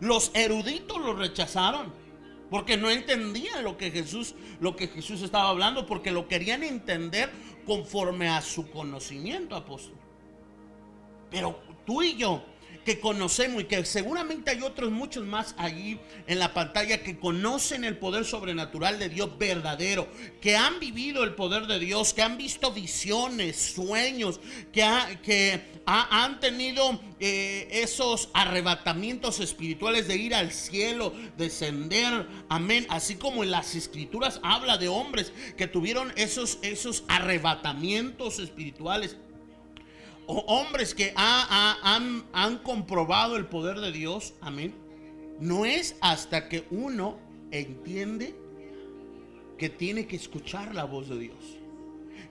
Los 0.00 0.30
eruditos 0.34 0.98
lo 0.98 1.14
rechazaron 1.14 1.92
porque 2.52 2.76
no 2.76 2.90
entendían 2.90 3.64
lo 3.64 3.78
que 3.78 3.90
Jesús 3.90 4.34
lo 4.60 4.76
que 4.76 4.86
Jesús 4.86 5.22
estaba 5.22 5.48
hablando 5.48 5.86
porque 5.86 6.10
lo 6.10 6.28
querían 6.28 6.62
entender 6.62 7.30
conforme 7.64 8.28
a 8.28 8.42
su 8.42 8.70
conocimiento, 8.70 9.56
apóstol. 9.56 9.96
Pero 11.30 11.58
tú 11.86 12.02
y 12.02 12.14
yo 12.14 12.44
que 12.84 13.00
conocemos 13.00 13.62
y 13.62 13.64
que 13.64 13.84
seguramente 13.84 14.50
hay 14.50 14.62
otros 14.62 14.90
muchos 14.90 15.24
más 15.24 15.54
allí 15.58 15.98
en 16.26 16.38
la 16.38 16.52
pantalla 16.52 17.02
que 17.02 17.18
conocen 17.18 17.84
el 17.84 17.96
poder 17.98 18.24
sobrenatural 18.24 18.98
de 18.98 19.08
Dios 19.08 19.38
verdadero, 19.38 20.08
que 20.40 20.56
han 20.56 20.80
vivido 20.80 21.24
el 21.24 21.34
poder 21.34 21.66
de 21.66 21.78
Dios, 21.78 22.12
que 22.12 22.22
han 22.22 22.36
visto 22.36 22.72
visiones, 22.72 23.56
sueños, 23.74 24.40
que, 24.72 24.82
han 25.84 26.40
tenido 26.40 27.00
eh, 27.18 27.68
esos 27.70 28.30
arrebatamientos 28.34 29.40
espirituales 29.40 30.06
de 30.06 30.16
ir 30.16 30.34
al 30.34 30.52
cielo, 30.52 31.12
descender, 31.36 32.26
amén, 32.48 32.86
así 32.88 33.16
como 33.16 33.42
en 33.42 33.50
las 33.50 33.74
escrituras 33.74 34.40
habla 34.42 34.78
de 34.78 34.88
hombres 34.88 35.32
que 35.56 35.66
tuvieron 35.66 36.12
esos, 36.16 36.58
esos 36.62 37.04
arrebatamientos 37.08 38.38
espirituales 38.38 39.16
hombres 40.26 40.94
que 40.94 41.12
han, 41.16 42.58
comprobado 42.62 43.36
el 43.36 43.46
poder 43.46 43.80
de 43.80 43.92
Dios, 43.92 44.34
amén, 44.40 44.74
no 45.40 45.64
es 45.64 45.96
hasta 46.00 46.48
que 46.48 46.64
uno 46.70 47.18
entiende 47.50 48.34
que 49.58 49.68
tiene 49.68 50.06
que 50.06 50.16
escuchar 50.16 50.74
la 50.74 50.84
voz 50.84 51.08
de 51.08 51.18
Dios, 51.18 51.58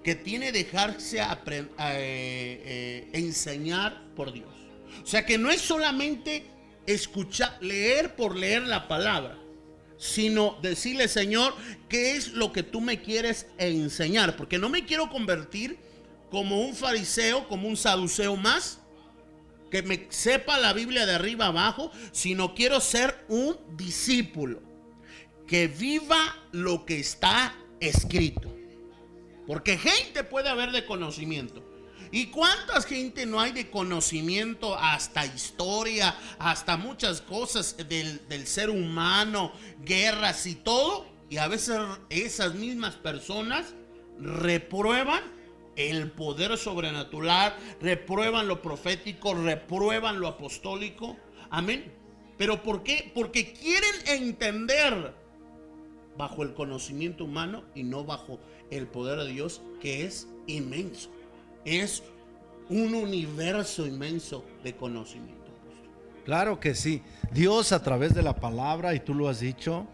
que 0.04 0.16
tiene 0.16 0.52
dejarse 0.52 1.20
eh, 1.20 1.68
eh, 1.88 3.10
enseñar 3.14 4.02
por 4.16 4.32
Dios. 4.32 4.50
O 5.04 5.06
sea 5.06 5.26
que 5.26 5.38
no 5.38 5.50
es 5.52 5.62
solamente 5.62 6.44
escuchar, 6.86 7.58
leer 7.62 8.16
por 8.16 8.36
leer 8.36 8.64
la 8.64 8.88
palabra, 8.88 9.38
sino 9.98 10.58
decirle, 10.62 11.08
Señor, 11.08 11.54
¿qué 11.88 12.16
es 12.16 12.30
lo 12.30 12.52
que 12.52 12.64
tú 12.64 12.82
me 12.82 13.02
quieres 13.02 13.48
enseñar? 13.58 14.36
Porque 14.36 14.58
no 14.58 14.68
me 14.70 14.86
quiero 14.86 15.10
convertir 15.10 15.78
como 16.32 16.62
un 16.62 16.74
fariseo, 16.74 17.48
como 17.50 17.68
un 17.68 17.76
saduceo 17.78 18.38
más, 18.38 18.80
que 19.70 19.84
me 19.84 20.08
sepa 20.10 20.58
la 20.58 20.74
Biblia 20.74 21.06
de 21.06 21.14
arriba 21.14 21.48
abajo, 21.48 21.92
sino 22.12 22.56
quiero 22.56 22.80
ser 22.80 23.26
un 23.28 23.58
discípulo, 23.76 24.62
que 25.46 25.68
viva 25.68 26.36
lo 26.52 26.86
que 26.86 27.00
está 27.00 27.56
escrito. 27.80 28.54
Porque 29.46 29.78
gente 29.78 30.24
puede 30.24 30.50
haber 30.50 30.72
de 30.72 30.86
conocimiento. 30.86 31.68
¿Y 32.12 32.28
cuántas 32.28 32.86
gente 32.86 33.26
no 33.26 33.40
hay 33.40 33.52
de 33.52 33.70
conocimiento 33.70 34.78
hasta 34.78 35.26
historia, 35.26 36.16
hasta 36.40 36.78
muchas 36.78 37.22
cosas 37.22 37.76
del, 37.90 38.28
del 38.28 38.48
ser 38.48 38.70
humano, 38.70 39.52
guerras 39.84 40.46
y 40.46 40.56
todo? 40.56 41.06
Y 41.30 41.38
a 41.38 41.48
veces 41.48 41.80
esas 42.10 42.56
mismas 42.56 42.96
personas 42.96 43.74
reprueban 44.20 45.41
el 45.76 46.12
poder 46.12 46.58
sobrenatural, 46.58 47.56
reprueban 47.80 48.48
lo 48.48 48.62
profético, 48.62 49.34
reprueban 49.34 50.20
lo 50.20 50.28
apostólico. 50.28 51.18
Amén. 51.50 51.92
Pero 52.38 52.64
¿por 52.64 52.84
qué? 52.84 53.12
Porque 53.14 53.54
quieren 53.54 53.94
entender 54.08 55.14
bajo 56.18 56.44
el 56.44 56.54
conocimiento 56.54 57.26
humano 57.26 57.64
y 57.76 57.84
no 57.84 58.04
bajo 58.04 58.40
el 58.70 58.88
poder 58.88 59.20
de 59.20 59.32
Dios, 59.32 59.62
que 59.80 60.06
es 60.06 60.28
inmenso. 60.48 61.10
Es 61.66 62.04
un 62.70 62.96
universo 62.96 63.86
inmenso 63.86 64.46
de 64.64 64.76
conocimiento. 64.76 65.42
Claro 66.26 66.60
que 66.60 66.76
sí. 66.76 67.02
Dios 67.32 67.72
a 67.72 67.82
través 67.82 68.14
de 68.14 68.22
la 68.22 68.36
palabra, 68.36 68.94
y 68.94 69.00
tú 69.00 69.14
lo 69.14 69.28
has 69.28 69.40
dicho, 69.40 69.88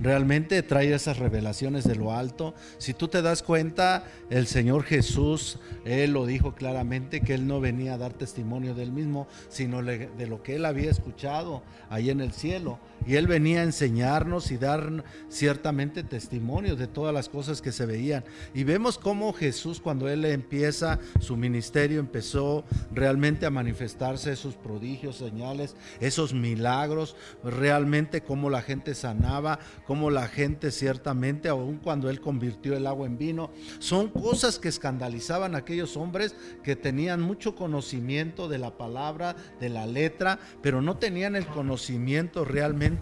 realmente 0.00 0.62
trae 0.62 0.92
esas 0.92 1.18
revelaciones 1.18 1.84
de 1.84 1.96
lo 1.96 2.12
alto. 2.12 2.54
Si 2.78 2.94
tú 2.94 3.08
te 3.08 3.22
das 3.22 3.42
cuenta, 3.42 4.04
el 4.30 4.46
Señor 4.46 4.84
Jesús, 4.84 5.58
Él 5.84 6.12
lo 6.12 6.26
dijo 6.26 6.54
claramente 6.54 7.20
que 7.20 7.34
Él 7.34 7.46
no 7.46 7.60
venía 7.60 7.94
a 7.94 7.98
dar 7.98 8.12
testimonio 8.12 8.74
del 8.74 8.92
mismo, 8.92 9.26
sino 9.48 9.82
de 9.82 10.26
lo 10.26 10.42
que 10.42 10.56
Él 10.56 10.64
había 10.64 10.90
escuchado 10.90 11.62
ahí 11.90 12.10
en 12.10 12.20
el 12.20 12.32
cielo. 12.32 12.78
Y 13.06 13.16
él 13.16 13.26
venía 13.26 13.60
a 13.60 13.64
enseñarnos 13.64 14.50
y 14.50 14.56
dar 14.56 15.04
ciertamente 15.28 16.02
testimonio 16.02 16.76
de 16.76 16.86
todas 16.86 17.12
las 17.12 17.28
cosas 17.28 17.60
que 17.60 17.72
se 17.72 17.86
veían. 17.86 18.24
Y 18.54 18.64
vemos 18.64 18.98
cómo 18.98 19.32
Jesús 19.32 19.80
cuando 19.80 20.08
él 20.08 20.24
empieza 20.24 20.98
su 21.20 21.36
ministerio 21.36 22.00
empezó 22.00 22.64
realmente 22.92 23.46
a 23.46 23.50
manifestarse 23.50 24.32
esos 24.32 24.54
prodigios, 24.54 25.16
señales, 25.16 25.76
esos 26.00 26.32
milagros, 26.32 27.16
realmente 27.42 28.22
cómo 28.22 28.50
la 28.50 28.62
gente 28.62 28.94
sanaba, 28.94 29.58
cómo 29.86 30.10
la 30.10 30.28
gente 30.28 30.70
ciertamente, 30.70 31.48
aun 31.48 31.78
cuando 31.78 32.10
él 32.10 32.20
convirtió 32.20 32.76
el 32.76 32.86
agua 32.86 33.06
en 33.06 33.18
vino, 33.18 33.50
son 33.78 34.08
cosas 34.08 34.58
que 34.58 34.68
escandalizaban 34.68 35.54
a 35.54 35.58
aquellos 35.58 35.96
hombres 35.96 36.36
que 36.62 36.76
tenían 36.76 37.20
mucho 37.20 37.54
conocimiento 37.54 38.48
de 38.48 38.58
la 38.58 38.76
palabra, 38.76 39.36
de 39.60 39.68
la 39.68 39.86
letra, 39.86 40.38
pero 40.62 40.82
no 40.82 40.96
tenían 40.96 41.36
el 41.36 41.46
conocimiento 41.46 42.44
realmente 42.44 42.93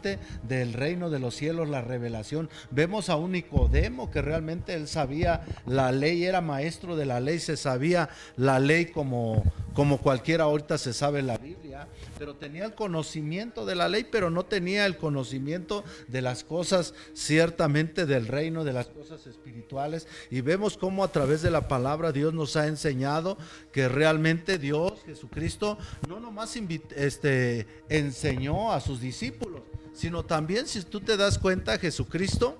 del 0.42 0.72
reino 0.72 1.10
de 1.10 1.18
los 1.18 1.34
cielos, 1.34 1.68
la 1.68 1.82
revelación. 1.82 2.48
Vemos 2.70 3.08
a 3.08 3.16
un 3.16 3.32
Nicodemo 3.32 4.10
que 4.10 4.22
realmente 4.22 4.74
él 4.74 4.88
sabía 4.88 5.44
la 5.66 5.92
ley, 5.92 6.24
era 6.24 6.40
maestro 6.40 6.96
de 6.96 7.06
la 7.06 7.20
ley, 7.20 7.38
se 7.38 7.56
sabía 7.56 8.08
la 8.36 8.58
ley 8.58 8.86
como, 8.86 9.42
como 9.74 9.98
cualquiera 9.98 10.44
ahorita 10.44 10.78
se 10.78 10.92
sabe 10.92 11.22
la 11.22 11.38
Biblia, 11.38 11.88
pero 12.18 12.34
tenía 12.34 12.64
el 12.64 12.74
conocimiento 12.74 13.66
de 13.66 13.74
la 13.74 13.88
ley, 13.88 14.06
pero 14.10 14.30
no 14.30 14.44
tenía 14.44 14.86
el 14.86 14.96
conocimiento 14.96 15.84
de 16.08 16.22
las 16.22 16.44
cosas 16.44 16.94
ciertamente 17.14 18.06
del 18.06 18.28
reino, 18.28 18.64
de 18.64 18.72
las 18.72 18.86
cosas 18.86 19.26
espirituales. 19.26 20.06
Y 20.30 20.40
vemos 20.40 20.76
cómo 20.76 21.04
a 21.04 21.12
través 21.12 21.42
de 21.42 21.50
la 21.50 21.68
palabra 21.68 22.12
Dios 22.12 22.34
nos 22.34 22.56
ha 22.56 22.66
enseñado 22.66 23.38
que 23.72 23.88
realmente 23.88 24.58
Dios, 24.58 25.02
Jesucristo, 25.06 25.78
no 26.08 26.20
nomás 26.20 26.56
este, 26.96 27.66
enseñó 27.88 28.72
a 28.72 28.80
sus 28.80 29.00
discípulos, 29.00 29.62
sino 29.92 30.24
también 30.24 30.66
si 30.66 30.82
tú 30.82 31.00
te 31.00 31.16
das 31.16 31.38
cuenta, 31.38 31.78
Jesucristo, 31.78 32.58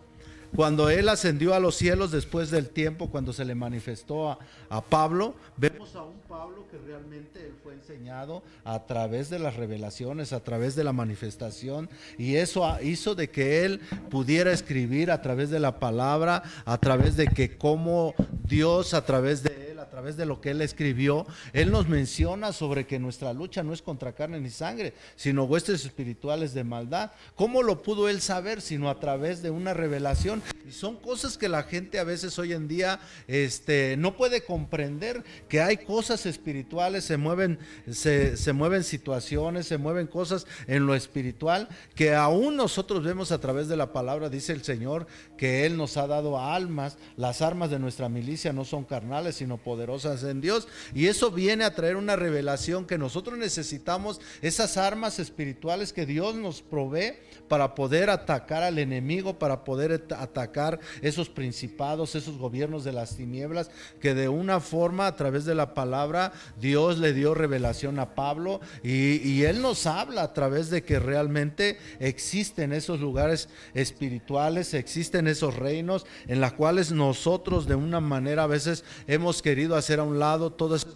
cuando 0.54 0.90
él 0.90 1.08
ascendió 1.08 1.54
a 1.54 1.60
los 1.60 1.76
cielos 1.76 2.10
después 2.10 2.50
del 2.50 2.68
tiempo, 2.68 3.08
cuando 3.08 3.32
se 3.32 3.44
le 3.44 3.54
manifestó 3.54 4.30
a, 4.30 4.38
a, 4.68 4.82
Pablo, 4.82 5.34
vemos 5.56 5.96
a 5.96 6.02
un 6.02 6.18
Pablo 6.28 6.66
que 6.70 6.76
realmente 6.76 7.40
él 7.40 7.54
fue 7.62 7.72
enseñado 7.72 8.42
a 8.64 8.84
través 8.84 9.30
de 9.30 9.38
las 9.38 9.56
revelaciones, 9.56 10.34
a 10.34 10.40
través 10.40 10.76
de 10.76 10.84
la 10.84 10.92
manifestación, 10.92 11.88
y 12.18 12.36
eso 12.36 12.76
hizo 12.82 13.14
de 13.14 13.30
que 13.30 13.64
él 13.64 13.80
pudiera 14.10 14.52
escribir 14.52 15.10
a 15.10 15.22
través 15.22 15.48
de 15.48 15.58
la 15.58 15.78
palabra, 15.78 16.42
a 16.66 16.76
través 16.76 17.16
de 17.16 17.28
que 17.28 17.56
como 17.56 18.14
Dios 18.44 18.92
a 18.92 19.06
través 19.06 19.42
de 19.42 19.61
través 19.92 20.16
de 20.16 20.24
lo 20.24 20.40
que 20.40 20.52
él 20.52 20.62
escribió, 20.62 21.26
él 21.52 21.70
nos 21.70 21.86
menciona 21.86 22.54
sobre 22.54 22.86
que 22.86 22.98
nuestra 22.98 23.34
lucha 23.34 23.62
no 23.62 23.74
es 23.74 23.82
contra 23.82 24.14
carne 24.14 24.40
ni 24.40 24.48
sangre, 24.48 24.94
sino 25.16 25.44
huestes 25.44 25.84
espirituales 25.84 26.54
de 26.54 26.64
maldad. 26.64 27.10
¿Cómo 27.36 27.62
lo 27.62 27.82
pudo 27.82 28.08
él 28.08 28.22
saber 28.22 28.62
sino 28.62 28.88
a 28.88 28.98
través 28.98 29.42
de 29.42 29.50
una 29.50 29.74
revelación? 29.74 30.42
Y 30.66 30.72
son 30.72 30.96
cosas 30.96 31.36
que 31.36 31.50
la 31.50 31.64
gente 31.64 31.98
a 31.98 32.04
veces 32.04 32.38
hoy 32.38 32.54
en 32.54 32.68
día 32.68 33.00
este, 33.28 33.98
no 33.98 34.16
puede 34.16 34.44
comprender, 34.44 35.24
que 35.46 35.60
hay 35.60 35.76
cosas 35.76 36.24
espirituales, 36.24 37.04
se 37.04 37.18
mueven, 37.18 37.58
se, 37.90 38.38
se 38.38 38.54
mueven 38.54 38.84
situaciones, 38.84 39.66
se 39.66 39.76
mueven 39.76 40.06
cosas 40.06 40.46
en 40.68 40.86
lo 40.86 40.94
espiritual, 40.94 41.68
que 41.94 42.14
aún 42.14 42.56
nosotros 42.56 43.04
vemos 43.04 43.30
a 43.30 43.42
través 43.42 43.68
de 43.68 43.76
la 43.76 43.92
palabra, 43.92 44.30
dice 44.30 44.54
el 44.54 44.64
Señor, 44.64 45.06
que 45.36 45.66
Él 45.66 45.76
nos 45.76 45.98
ha 45.98 46.06
dado 46.06 46.40
almas, 46.40 46.96
las 47.18 47.42
armas 47.42 47.68
de 47.68 47.78
nuestra 47.78 48.08
milicia 48.08 48.54
no 48.54 48.64
son 48.64 48.84
carnales, 48.84 49.34
sino 49.34 49.58
poderosas 49.58 49.81
en 50.22 50.40
Dios. 50.40 50.68
Y 50.94 51.06
eso 51.06 51.30
viene 51.30 51.64
a 51.64 51.74
traer 51.74 51.96
una 51.96 52.16
revelación 52.16 52.86
que 52.86 52.98
nosotros 52.98 53.38
necesitamos, 53.38 54.20
esas 54.40 54.76
armas 54.76 55.18
espirituales 55.18 55.92
que 55.92 56.06
Dios 56.06 56.34
nos 56.34 56.62
provee 56.62 57.14
para 57.52 57.74
poder 57.74 58.08
atacar 58.08 58.62
al 58.62 58.78
enemigo, 58.78 59.38
para 59.38 59.62
poder 59.62 60.06
atacar 60.16 60.80
esos 61.02 61.28
principados, 61.28 62.14
esos 62.14 62.38
gobiernos 62.38 62.82
de 62.82 62.92
las 62.92 63.14
tinieblas, 63.14 63.70
que 64.00 64.14
de 64.14 64.30
una 64.30 64.58
forma 64.58 65.06
a 65.06 65.16
través 65.16 65.44
de 65.44 65.54
la 65.54 65.74
palabra 65.74 66.32
Dios 66.58 66.96
le 66.96 67.12
dio 67.12 67.34
revelación 67.34 67.98
a 67.98 68.14
Pablo 68.14 68.62
y, 68.82 69.42
él 69.42 69.60
nos 69.60 69.84
habla 69.84 70.22
a 70.22 70.32
través 70.32 70.70
de 70.70 70.82
que 70.82 70.98
realmente 70.98 71.76
existen 72.00 72.72
esos 72.72 73.00
lugares 73.00 73.50
espirituales, 73.74 74.72
existen 74.72 75.28
esos 75.28 75.54
reinos 75.54 76.06
en 76.28 76.40
los 76.40 76.54
cuales 76.54 76.90
nosotros 76.90 77.66
de 77.66 77.74
una 77.74 78.00
manera 78.00 78.44
a 78.44 78.46
veces 78.46 78.82
hemos 79.06 79.42
querido 79.42 79.76
hacer 79.76 80.00
a 80.00 80.04
un 80.04 80.18
lado 80.18 80.54
todas 80.54 80.86
esas 80.86 80.94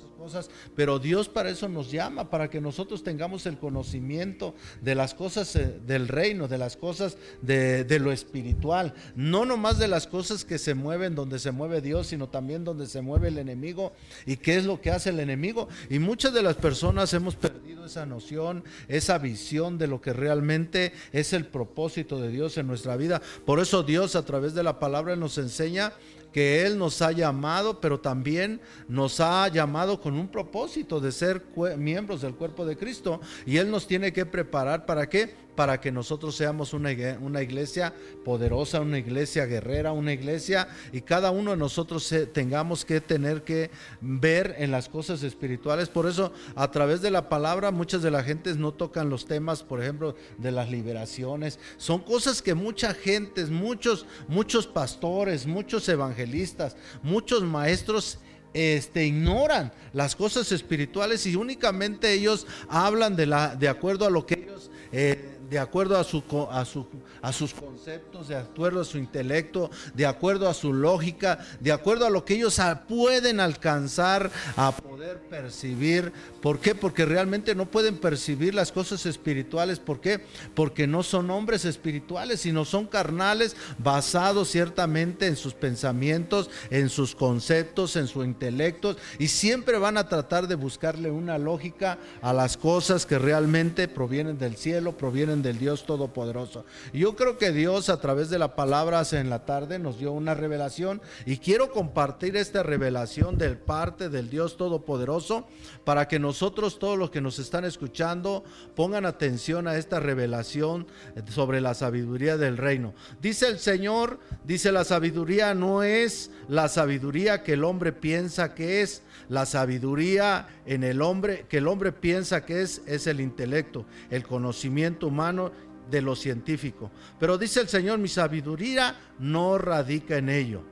pero 0.74 0.98
Dios 0.98 1.28
para 1.28 1.50
eso 1.50 1.68
nos 1.68 1.90
llama, 1.90 2.30
para 2.30 2.48
que 2.50 2.60
nosotros 2.60 3.02
tengamos 3.02 3.46
el 3.46 3.58
conocimiento 3.58 4.54
de 4.80 4.94
las 4.94 5.14
cosas 5.14 5.54
eh, 5.56 5.78
del 5.86 6.08
reino, 6.08 6.48
de 6.48 6.58
las 6.58 6.76
cosas 6.76 7.16
de, 7.42 7.84
de 7.84 7.98
lo 7.98 8.12
espiritual, 8.12 8.94
no 9.14 9.44
nomás 9.44 9.78
de 9.78 9.88
las 9.88 10.06
cosas 10.06 10.44
que 10.44 10.58
se 10.58 10.74
mueven 10.74 11.14
donde 11.14 11.38
se 11.38 11.52
mueve 11.52 11.80
Dios, 11.80 12.08
sino 12.08 12.28
también 12.28 12.64
donde 12.64 12.86
se 12.86 13.00
mueve 13.00 13.28
el 13.28 13.38
enemigo 13.38 13.92
y 14.24 14.36
qué 14.36 14.56
es 14.56 14.64
lo 14.64 14.80
que 14.80 14.90
hace 14.90 15.10
el 15.10 15.20
enemigo. 15.20 15.68
Y 15.90 15.98
muchas 15.98 16.32
de 16.32 16.42
las 16.42 16.56
personas 16.56 17.12
hemos 17.14 17.36
perdido 17.36 17.86
esa 17.86 18.06
noción, 18.06 18.64
esa 18.88 19.18
visión 19.18 19.78
de 19.78 19.86
lo 19.86 20.00
que 20.00 20.12
realmente 20.12 20.92
es 21.12 21.32
el 21.32 21.46
propósito 21.46 22.20
de 22.20 22.30
Dios 22.30 22.56
en 22.58 22.66
nuestra 22.66 22.96
vida. 22.96 23.20
Por 23.44 23.60
eso 23.60 23.82
Dios 23.82 24.16
a 24.16 24.24
través 24.24 24.54
de 24.54 24.62
la 24.62 24.78
palabra 24.78 25.16
nos 25.16 25.38
enseña 25.38 25.92
que 26.32 26.64
Él 26.64 26.78
nos 26.78 27.00
ha 27.02 27.12
llamado, 27.12 27.80
pero 27.80 28.00
también 28.00 28.60
nos 28.88 29.20
ha 29.20 29.48
llamado 29.48 30.00
con 30.00 30.14
un 30.14 30.28
propósito 30.28 31.00
de 31.00 31.12
ser 31.12 31.44
miembros 31.78 32.22
del 32.22 32.34
cuerpo 32.34 32.66
de 32.66 32.76
Cristo. 32.76 33.20
Y 33.46 33.56
Él 33.56 33.70
nos 33.70 33.86
tiene 33.86 34.12
que 34.12 34.26
preparar 34.26 34.86
para 34.86 35.08
qué? 35.08 35.45
Para 35.57 35.80
que 35.80 35.90
nosotros 35.90 36.36
seamos 36.36 36.72
una, 36.72 36.90
una 37.20 37.42
iglesia 37.42 37.92
poderosa, 38.24 38.80
una 38.80 38.98
iglesia 38.98 39.46
guerrera, 39.46 39.92
una 39.92 40.12
iglesia 40.12 40.68
y 40.92 41.00
cada 41.00 41.30
uno 41.30 41.52
de 41.52 41.57
nosotros 41.57 42.14
tengamos 42.32 42.84
que 42.84 43.00
tener 43.00 43.42
que 43.42 43.70
ver 44.00 44.54
en 44.59 44.70
las 44.70 44.88
cosas 44.88 45.22
espirituales. 45.22 45.88
Por 45.88 46.07
eso 46.07 46.32
a 46.54 46.70
través 46.70 47.00
de 47.00 47.11
la 47.11 47.28
palabra 47.28 47.70
muchas 47.70 48.02
de 48.02 48.11
las 48.11 48.24
gentes 48.24 48.57
no 48.57 48.72
tocan 48.72 49.09
los 49.09 49.26
temas, 49.26 49.62
por 49.62 49.82
ejemplo, 49.82 50.14
de 50.38 50.52
las 50.52 50.70
liberaciones. 50.70 51.59
Son 51.78 52.00
cosas 52.02 52.42
que 52.42 52.54
mucha 52.54 52.94
gente, 52.94 53.44
muchos, 53.46 54.07
muchos 54.28 54.66
pastores, 54.66 55.46
muchos 55.46 55.88
evangelistas, 55.88 56.76
muchos 57.02 57.42
maestros 57.42 58.18
este, 58.54 59.04
ignoran 59.04 59.72
las 59.92 60.16
cosas 60.16 60.50
espirituales 60.52 61.26
y 61.26 61.36
únicamente 61.36 62.12
ellos 62.12 62.46
hablan 62.68 63.14
de, 63.14 63.26
la, 63.26 63.54
de 63.54 63.68
acuerdo 63.68 64.07
a 64.07 64.11
lo 64.11 64.24
que 64.24 64.34
ellos 64.34 64.70
eh, 64.92 65.36
de 65.49 65.59
acuerdo 65.59 65.99
a, 65.99 66.05
su, 66.05 66.22
a, 66.51 66.64
su, 66.64 66.86
a 67.22 67.32
sus 67.32 67.55
conceptos, 67.55 68.28
de 68.28 68.36
acuerdo 68.36 68.80
a 68.80 68.84
su 68.84 68.99
intelecto, 68.99 69.70
de 69.94 70.07
acuerdo 70.07 70.49
a 70.49 70.55
su 70.55 70.72
lógica, 70.72 71.38
de 71.61 71.72
acuerdo 71.72 72.07
a 72.07 72.11
lo 72.11 72.24
que 72.24 72.34
ellos 72.34 72.61
pueden 72.88 73.40
alcanzar 73.40 74.30
a 74.57 74.72
poder 74.72 75.18
percibir. 75.20 76.12
¿Por 76.40 76.59
qué? 76.59 76.74
Porque 76.74 77.05
realmente 77.05 77.55
no 77.55 77.66
pueden 77.66 77.99
percibir 77.99 78.55
las 78.55 78.72
cosas 78.72 79.07
espirituales. 79.07 79.78
¿Por 79.78 80.01
qué? 80.01 80.20
Porque 80.55 80.86
no 80.86 81.03
son 81.03 81.30
hombres 81.30 81.64
espirituales, 81.64 82.40
sino 82.40 82.64
son 82.64 82.86
carnales 82.86 83.57
basados 83.78 84.49
ciertamente 84.49 85.26
en 85.26 85.36
sus 85.36 85.55
pensamientos, 85.55 86.51
en 86.70 86.88
sus 86.88 87.14
conceptos, 87.14 87.97
en 87.97 88.09
su 88.09 88.24
intelecto. 88.24 88.97
Y 89.18 89.28
siempre 89.28 89.78
van 89.78 89.99
a 89.99 90.09
tratar 90.09 90.49
de 90.49 90.55
buscarle 90.55 91.11
una 91.11 91.38
lógica 91.38 91.99
a 92.22 92.32
las 92.32 92.57
cosas 92.57 93.07
que 93.07 93.18
realmente 93.18 93.88
provienen 93.88 94.38
del 94.38 94.57
cielo, 94.57 94.97
provienen 94.97 95.36
del 95.43 95.59
Dios 95.59 95.84
Todopoderoso. 95.84 96.64
Yo 96.93 97.16
creo 97.16 97.39
que 97.39 97.53
Dios 97.53 97.89
a 97.89 98.01
través 98.01 98.30
de 98.30 98.39
la 98.39 98.55
palabra 98.55 99.03
en 99.12 99.30
la 99.30 99.45
tarde 99.45 99.78
nos 99.78 99.99
dio 99.99 100.12
una 100.12 100.34
revelación 100.34 101.03
y 101.26 101.39
quiero 101.39 101.70
compartir 101.70 102.37
esta 102.37 102.62
revelación 102.62 103.37
del 103.37 103.59
parte 103.59 104.09
del 104.09 104.30
Dios 104.30 104.57
Todopoderoso 104.57 105.47
para 105.84 106.09
que 106.09 106.18
nosotros, 106.18 106.78
todos 106.78 106.99
los 106.99 107.11
que 107.11 107.20
nos 107.20 107.39
están 107.39 107.64
escuchando, 107.64 108.45
pongan 108.74 109.07
atención 109.07 109.68
a 109.68 109.76
esta 109.76 110.01
revelación 110.01 110.87
sobre 111.30 111.61
la 111.61 111.74
sabiduría 111.74 112.37
del 112.37 112.57
reino. 112.57 112.95
Dice 113.20 113.49
el 113.49 113.59
Señor, 113.59 114.18
dice 114.45 114.72
la 114.72 114.84
sabiduría 114.84 115.55
no 115.55 115.82
es 115.82 116.30
la 116.49 116.68
sabiduría 116.68 117.43
que 117.43 117.55
el 117.55 117.64
hombre 117.64 117.93
piensa 117.93 118.55
que 118.55 118.82
es, 118.82 119.03
la 119.28 119.46
sabiduría 119.46 120.48
en 120.66 120.84
el 120.84 121.02
hombre, 121.02 121.46
que 121.48 121.58
el 121.58 121.68
hombre 121.68 121.92
piensa 121.92 122.44
que 122.44 122.62
es, 122.62 122.82
es 122.86 123.06
el 123.06 123.20
intelecto, 123.20 123.86
el 124.10 124.24
conocimiento 124.24 125.08
humano 125.08 125.52
de 125.90 126.02
lo 126.02 126.16
científico. 126.16 126.90
Pero 127.18 127.38
dice 127.38 127.60
el 127.60 127.68
Señor, 127.68 127.98
mi 127.98 128.08
sabiduría 128.08 128.96
no 129.18 129.58
radica 129.58 130.16
en 130.16 130.28
ello. 130.28 130.62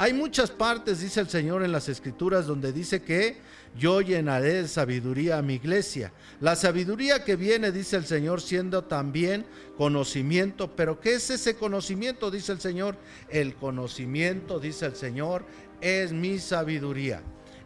Hay 0.00 0.14
muchas 0.14 0.50
partes, 0.50 1.00
dice 1.00 1.20
el 1.20 1.28
Señor 1.28 1.62
en 1.62 1.72
las 1.72 1.90
escrituras, 1.90 2.46
donde 2.46 2.72
dice 2.72 3.02
que 3.02 3.36
yo 3.78 4.00
llenaré 4.00 4.62
de 4.62 4.68
sabiduría 4.68 5.36
a 5.36 5.42
mi 5.42 5.56
iglesia. 5.56 6.10
La 6.40 6.56
sabiduría 6.56 7.22
que 7.22 7.36
viene, 7.36 7.70
dice 7.70 7.96
el 7.96 8.06
Señor, 8.06 8.40
siendo 8.40 8.84
también 8.84 9.44
conocimiento. 9.76 10.74
Pero 10.74 11.00
¿qué 11.00 11.16
es 11.16 11.28
ese 11.28 11.54
conocimiento? 11.54 12.30
Dice 12.30 12.52
el 12.52 12.60
Señor. 12.60 12.96
El 13.28 13.54
conocimiento, 13.54 14.58
dice 14.58 14.86
el 14.86 14.96
Señor, 14.96 15.44
es 15.82 16.12
mi 16.12 16.38
sabiduría. 16.38 17.22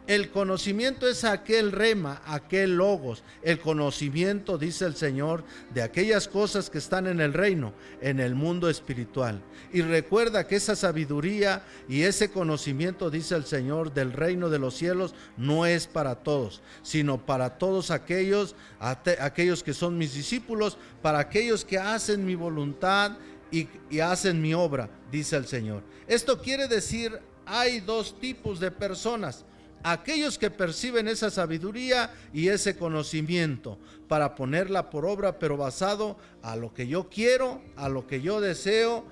El 0.07 0.29
conocimiento 0.29 1.07
es 1.07 1.23
aquel 1.23 1.71
rema, 1.71 2.21
aquel 2.27 2.77
logos. 2.77 3.23
El 3.41 3.59
conocimiento, 3.59 4.59
dice 4.59 4.85
el 4.85 4.95
Señor, 4.95 5.43
de 5.73 5.81
aquellas 5.81 6.27
cosas 6.27 6.69
que 6.69 6.77
están 6.77 7.07
en 7.07 7.19
el 7.19 7.33
reino, 7.33 7.73
en 8.01 8.19
el 8.19 8.35
mundo 8.35 8.69
espiritual. 8.69 9.41
Y 9.73 9.81
recuerda 9.81 10.45
que 10.45 10.57
esa 10.57 10.75
sabiduría 10.75 11.63
y 11.89 12.03
ese 12.03 12.29
conocimiento, 12.29 13.09
dice 13.09 13.35
el 13.35 13.45
Señor, 13.45 13.95
del 13.95 14.13
reino 14.13 14.51
de 14.51 14.59
los 14.59 14.75
cielos, 14.75 15.15
no 15.37 15.65
es 15.65 15.87
para 15.87 16.15
todos, 16.15 16.61
sino 16.83 17.25
para 17.25 17.57
todos 17.57 17.89
aquellos, 17.89 18.55
aquellos 18.79 19.63
que 19.63 19.73
son 19.73 19.97
mis 19.97 20.13
discípulos, 20.13 20.77
para 21.01 21.17
aquellos 21.17 21.65
que 21.65 21.79
hacen 21.79 22.23
mi 22.23 22.35
voluntad 22.35 23.17
y, 23.49 23.67
y 23.89 24.01
hacen 24.01 24.39
mi 24.39 24.53
obra, 24.53 24.87
dice 25.11 25.35
el 25.35 25.47
Señor. 25.47 25.81
Esto 26.05 26.39
quiere 26.39 26.67
decir, 26.67 27.19
hay 27.47 27.79
dos 27.79 28.19
tipos 28.19 28.59
de 28.59 28.69
personas 28.69 29.45
aquellos 29.85 30.39
que 30.39 30.49
perciben 30.49 31.07
esa 31.07 31.29
sabiduría 31.29 32.11
y 32.33 32.47
ese 32.47 32.75
conocimiento 32.75 33.77
para 34.07 34.33
ponerla 34.33 34.89
por 34.89 35.05
obra, 35.05 35.37
pero 35.37 35.57
basado 35.57 36.17
a 36.41 36.55
lo 36.55 36.73
que 36.73 36.87
yo 36.87 37.07
quiero, 37.07 37.61
a 37.75 37.87
lo 37.87 38.07
que 38.07 38.19
yo 38.21 38.41
deseo 38.41 39.05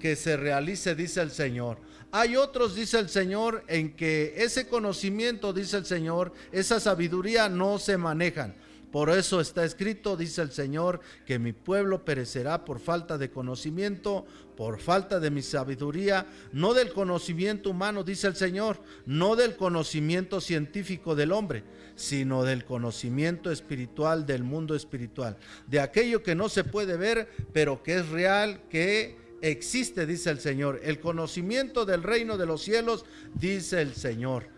que 0.00 0.16
se 0.16 0.36
realice, 0.36 0.96
dice 0.96 1.20
el 1.20 1.30
Señor. 1.30 1.78
Hay 2.10 2.34
otros, 2.34 2.74
dice 2.74 2.98
el 2.98 3.08
Señor, 3.08 3.62
en 3.68 3.94
que 3.94 4.34
ese 4.36 4.66
conocimiento, 4.66 5.52
dice 5.52 5.76
el 5.76 5.86
Señor, 5.86 6.32
esa 6.50 6.80
sabiduría 6.80 7.48
no 7.48 7.78
se 7.78 7.96
manejan 7.96 8.56
por 8.96 9.10
eso 9.10 9.42
está 9.42 9.62
escrito, 9.62 10.16
dice 10.16 10.40
el 10.40 10.52
Señor, 10.52 11.00
que 11.26 11.38
mi 11.38 11.52
pueblo 11.52 12.02
perecerá 12.02 12.64
por 12.64 12.80
falta 12.80 13.18
de 13.18 13.28
conocimiento, 13.28 14.24
por 14.56 14.80
falta 14.80 15.20
de 15.20 15.30
mi 15.30 15.42
sabiduría, 15.42 16.26
no 16.54 16.72
del 16.72 16.94
conocimiento 16.94 17.68
humano, 17.68 18.04
dice 18.04 18.26
el 18.26 18.36
Señor, 18.36 18.80
no 19.04 19.36
del 19.36 19.54
conocimiento 19.54 20.40
científico 20.40 21.14
del 21.14 21.32
hombre, 21.32 21.62
sino 21.94 22.42
del 22.42 22.64
conocimiento 22.64 23.52
espiritual 23.52 24.24
del 24.24 24.44
mundo 24.44 24.74
espiritual, 24.74 25.36
de 25.66 25.80
aquello 25.80 26.22
que 26.22 26.34
no 26.34 26.48
se 26.48 26.64
puede 26.64 26.96
ver, 26.96 27.28
pero 27.52 27.82
que 27.82 27.96
es 27.96 28.08
real, 28.08 28.62
que 28.70 29.18
existe, 29.42 30.06
dice 30.06 30.30
el 30.30 30.40
Señor, 30.40 30.80
el 30.82 31.00
conocimiento 31.00 31.84
del 31.84 32.02
reino 32.02 32.38
de 32.38 32.46
los 32.46 32.62
cielos, 32.62 33.04
dice 33.34 33.82
el 33.82 33.94
Señor, 33.94 34.48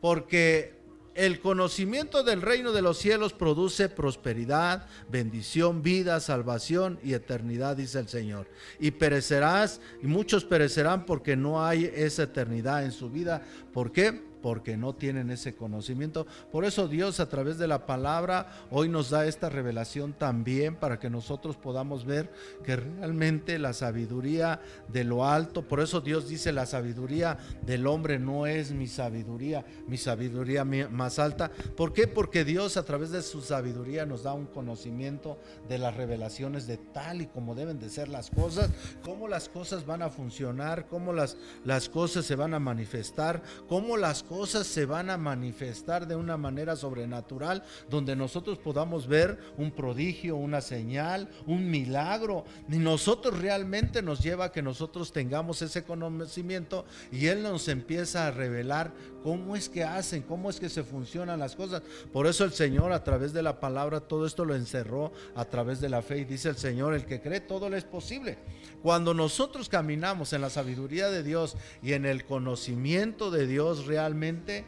porque 0.00 0.77
el 1.18 1.40
conocimiento 1.40 2.22
del 2.22 2.40
reino 2.40 2.70
de 2.70 2.80
los 2.80 2.96
cielos 2.96 3.32
produce 3.32 3.88
prosperidad, 3.88 4.86
bendición, 5.10 5.82
vida, 5.82 6.20
salvación 6.20 7.00
y 7.02 7.12
eternidad, 7.14 7.76
dice 7.76 7.98
el 7.98 8.08
Señor. 8.08 8.46
Y 8.78 8.92
perecerás, 8.92 9.80
y 10.00 10.06
muchos 10.06 10.44
perecerán 10.44 11.04
porque 11.06 11.34
no 11.34 11.64
hay 11.64 11.90
esa 11.92 12.22
eternidad 12.22 12.84
en 12.84 12.92
su 12.92 13.10
vida. 13.10 13.42
¿Por 13.72 13.90
qué? 13.90 14.27
Porque 14.42 14.76
no 14.76 14.94
tienen 14.94 15.30
ese 15.30 15.54
conocimiento. 15.54 16.26
Por 16.50 16.64
eso 16.64 16.88
Dios 16.88 17.20
a 17.20 17.28
través 17.28 17.58
de 17.58 17.68
la 17.68 17.86
palabra 17.86 18.48
hoy 18.70 18.88
nos 18.88 19.10
da 19.10 19.26
esta 19.26 19.48
revelación 19.48 20.12
también 20.12 20.76
para 20.76 20.98
que 20.98 21.10
nosotros 21.10 21.56
podamos 21.56 22.04
ver 22.04 22.30
que 22.64 22.76
realmente 22.76 23.58
la 23.58 23.72
sabiduría 23.72 24.60
de 24.88 25.04
lo 25.04 25.26
alto, 25.26 25.66
por 25.66 25.80
eso 25.80 26.00
Dios 26.00 26.28
dice 26.28 26.52
la 26.52 26.66
sabiduría 26.66 27.38
del 27.62 27.86
hombre 27.86 28.18
no 28.18 28.46
es 28.46 28.72
mi 28.72 28.86
sabiduría, 28.86 29.64
mi 29.86 29.96
sabiduría 29.96 30.64
más 30.64 31.18
alta. 31.18 31.50
¿Por 31.76 31.92
qué? 31.92 32.06
Porque 32.06 32.44
Dios 32.44 32.76
a 32.76 32.84
través 32.84 33.10
de 33.10 33.22
su 33.22 33.40
sabiduría 33.40 34.06
nos 34.06 34.22
da 34.22 34.32
un 34.32 34.46
conocimiento 34.46 35.38
de 35.68 35.78
las 35.78 35.96
revelaciones 35.96 36.66
de 36.66 36.76
tal 36.78 37.22
y 37.22 37.26
como 37.26 37.54
deben 37.54 37.78
de 37.78 37.90
ser 37.90 38.08
las 38.08 38.30
cosas, 38.30 38.70
cómo 39.02 39.28
las 39.28 39.48
cosas 39.48 39.86
van 39.86 40.02
a 40.02 40.10
funcionar, 40.10 40.86
cómo 40.88 41.12
las, 41.12 41.36
las 41.64 41.88
cosas 41.88 42.24
se 42.24 42.36
van 42.36 42.54
a 42.54 42.58
manifestar, 42.58 43.42
cómo 43.68 43.96
las 43.96 44.22
cosas 44.28 44.66
se 44.66 44.86
van 44.86 45.10
a 45.10 45.16
manifestar 45.16 46.06
de 46.06 46.14
una 46.14 46.36
manera 46.36 46.76
sobrenatural, 46.76 47.64
donde 47.88 48.14
nosotros 48.14 48.58
podamos 48.58 49.06
ver 49.06 49.38
un 49.56 49.70
prodigio, 49.70 50.36
una 50.36 50.60
señal, 50.60 51.28
un 51.46 51.70
milagro. 51.70 52.44
Y 52.70 52.76
nosotros 52.76 53.38
realmente 53.38 54.02
nos 54.02 54.20
lleva 54.20 54.46
a 54.46 54.52
que 54.52 54.62
nosotros 54.62 55.12
tengamos 55.12 55.62
ese 55.62 55.82
conocimiento 55.84 56.84
y 57.10 57.26
Él 57.26 57.42
nos 57.42 57.68
empieza 57.68 58.26
a 58.26 58.30
revelar 58.30 58.92
cómo 59.22 59.56
es 59.56 59.68
que 59.68 59.84
hacen, 59.84 60.22
cómo 60.22 60.50
es 60.50 60.60
que 60.60 60.68
se 60.68 60.82
funcionan 60.82 61.38
las 61.38 61.56
cosas. 61.56 61.82
Por 62.12 62.26
eso 62.26 62.44
el 62.44 62.52
Señor 62.52 62.92
a 62.92 63.04
través 63.04 63.32
de 63.32 63.42
la 63.42 63.60
palabra 63.60 64.00
todo 64.00 64.26
esto 64.26 64.44
lo 64.44 64.54
encerró 64.54 65.12
a 65.34 65.44
través 65.44 65.80
de 65.80 65.88
la 65.88 66.02
fe 66.02 66.18
y 66.18 66.24
dice 66.24 66.48
el 66.48 66.56
Señor, 66.56 66.94
el 66.94 67.06
que 67.06 67.20
cree 67.20 67.40
todo 67.40 67.68
le 67.68 67.78
es 67.78 67.84
posible. 67.84 68.38
Cuando 68.82 69.12
nosotros 69.14 69.68
caminamos 69.68 70.32
en 70.32 70.40
la 70.40 70.50
sabiduría 70.50 71.10
de 71.10 71.22
Dios 71.22 71.56
y 71.82 71.94
en 71.94 72.06
el 72.06 72.24
conocimiento 72.24 73.30
de 73.30 73.46
Dios 73.46 73.86
realmente, 73.86 74.66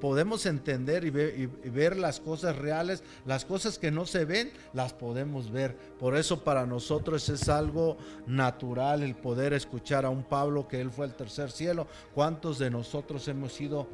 podemos 0.00 0.46
entender 0.46 1.04
y 1.04 1.10
ver, 1.10 1.96
las 1.96 2.20
cosas 2.20 2.56
reales, 2.56 3.02
las 3.26 3.44
cosas 3.44 3.78
que 3.78 3.90
no 3.90 4.06
se 4.06 4.24
ven, 4.24 4.50
las 4.72 4.92
podemos 4.92 5.50
ver. 5.50 5.76
Por 5.98 6.16
eso 6.16 6.42
para 6.42 6.66
nosotros 6.66 7.28
es 7.28 7.48
algo 7.48 7.98
natural 8.26 9.02
el 9.02 9.14
poder 9.14 9.52
escuchar 9.52 10.04
a 10.04 10.10
un 10.10 10.24
Pablo 10.24 10.66
que 10.66 10.80
él 10.80 10.90
fue 10.90 11.06
el 11.06 11.14
tercer 11.14 11.50
cielo. 11.50 11.86
¿Cuántos 12.14 12.58
de 12.58 12.70
nosotros 12.70 13.26
hemos 13.28 13.52
sido 13.52 13.88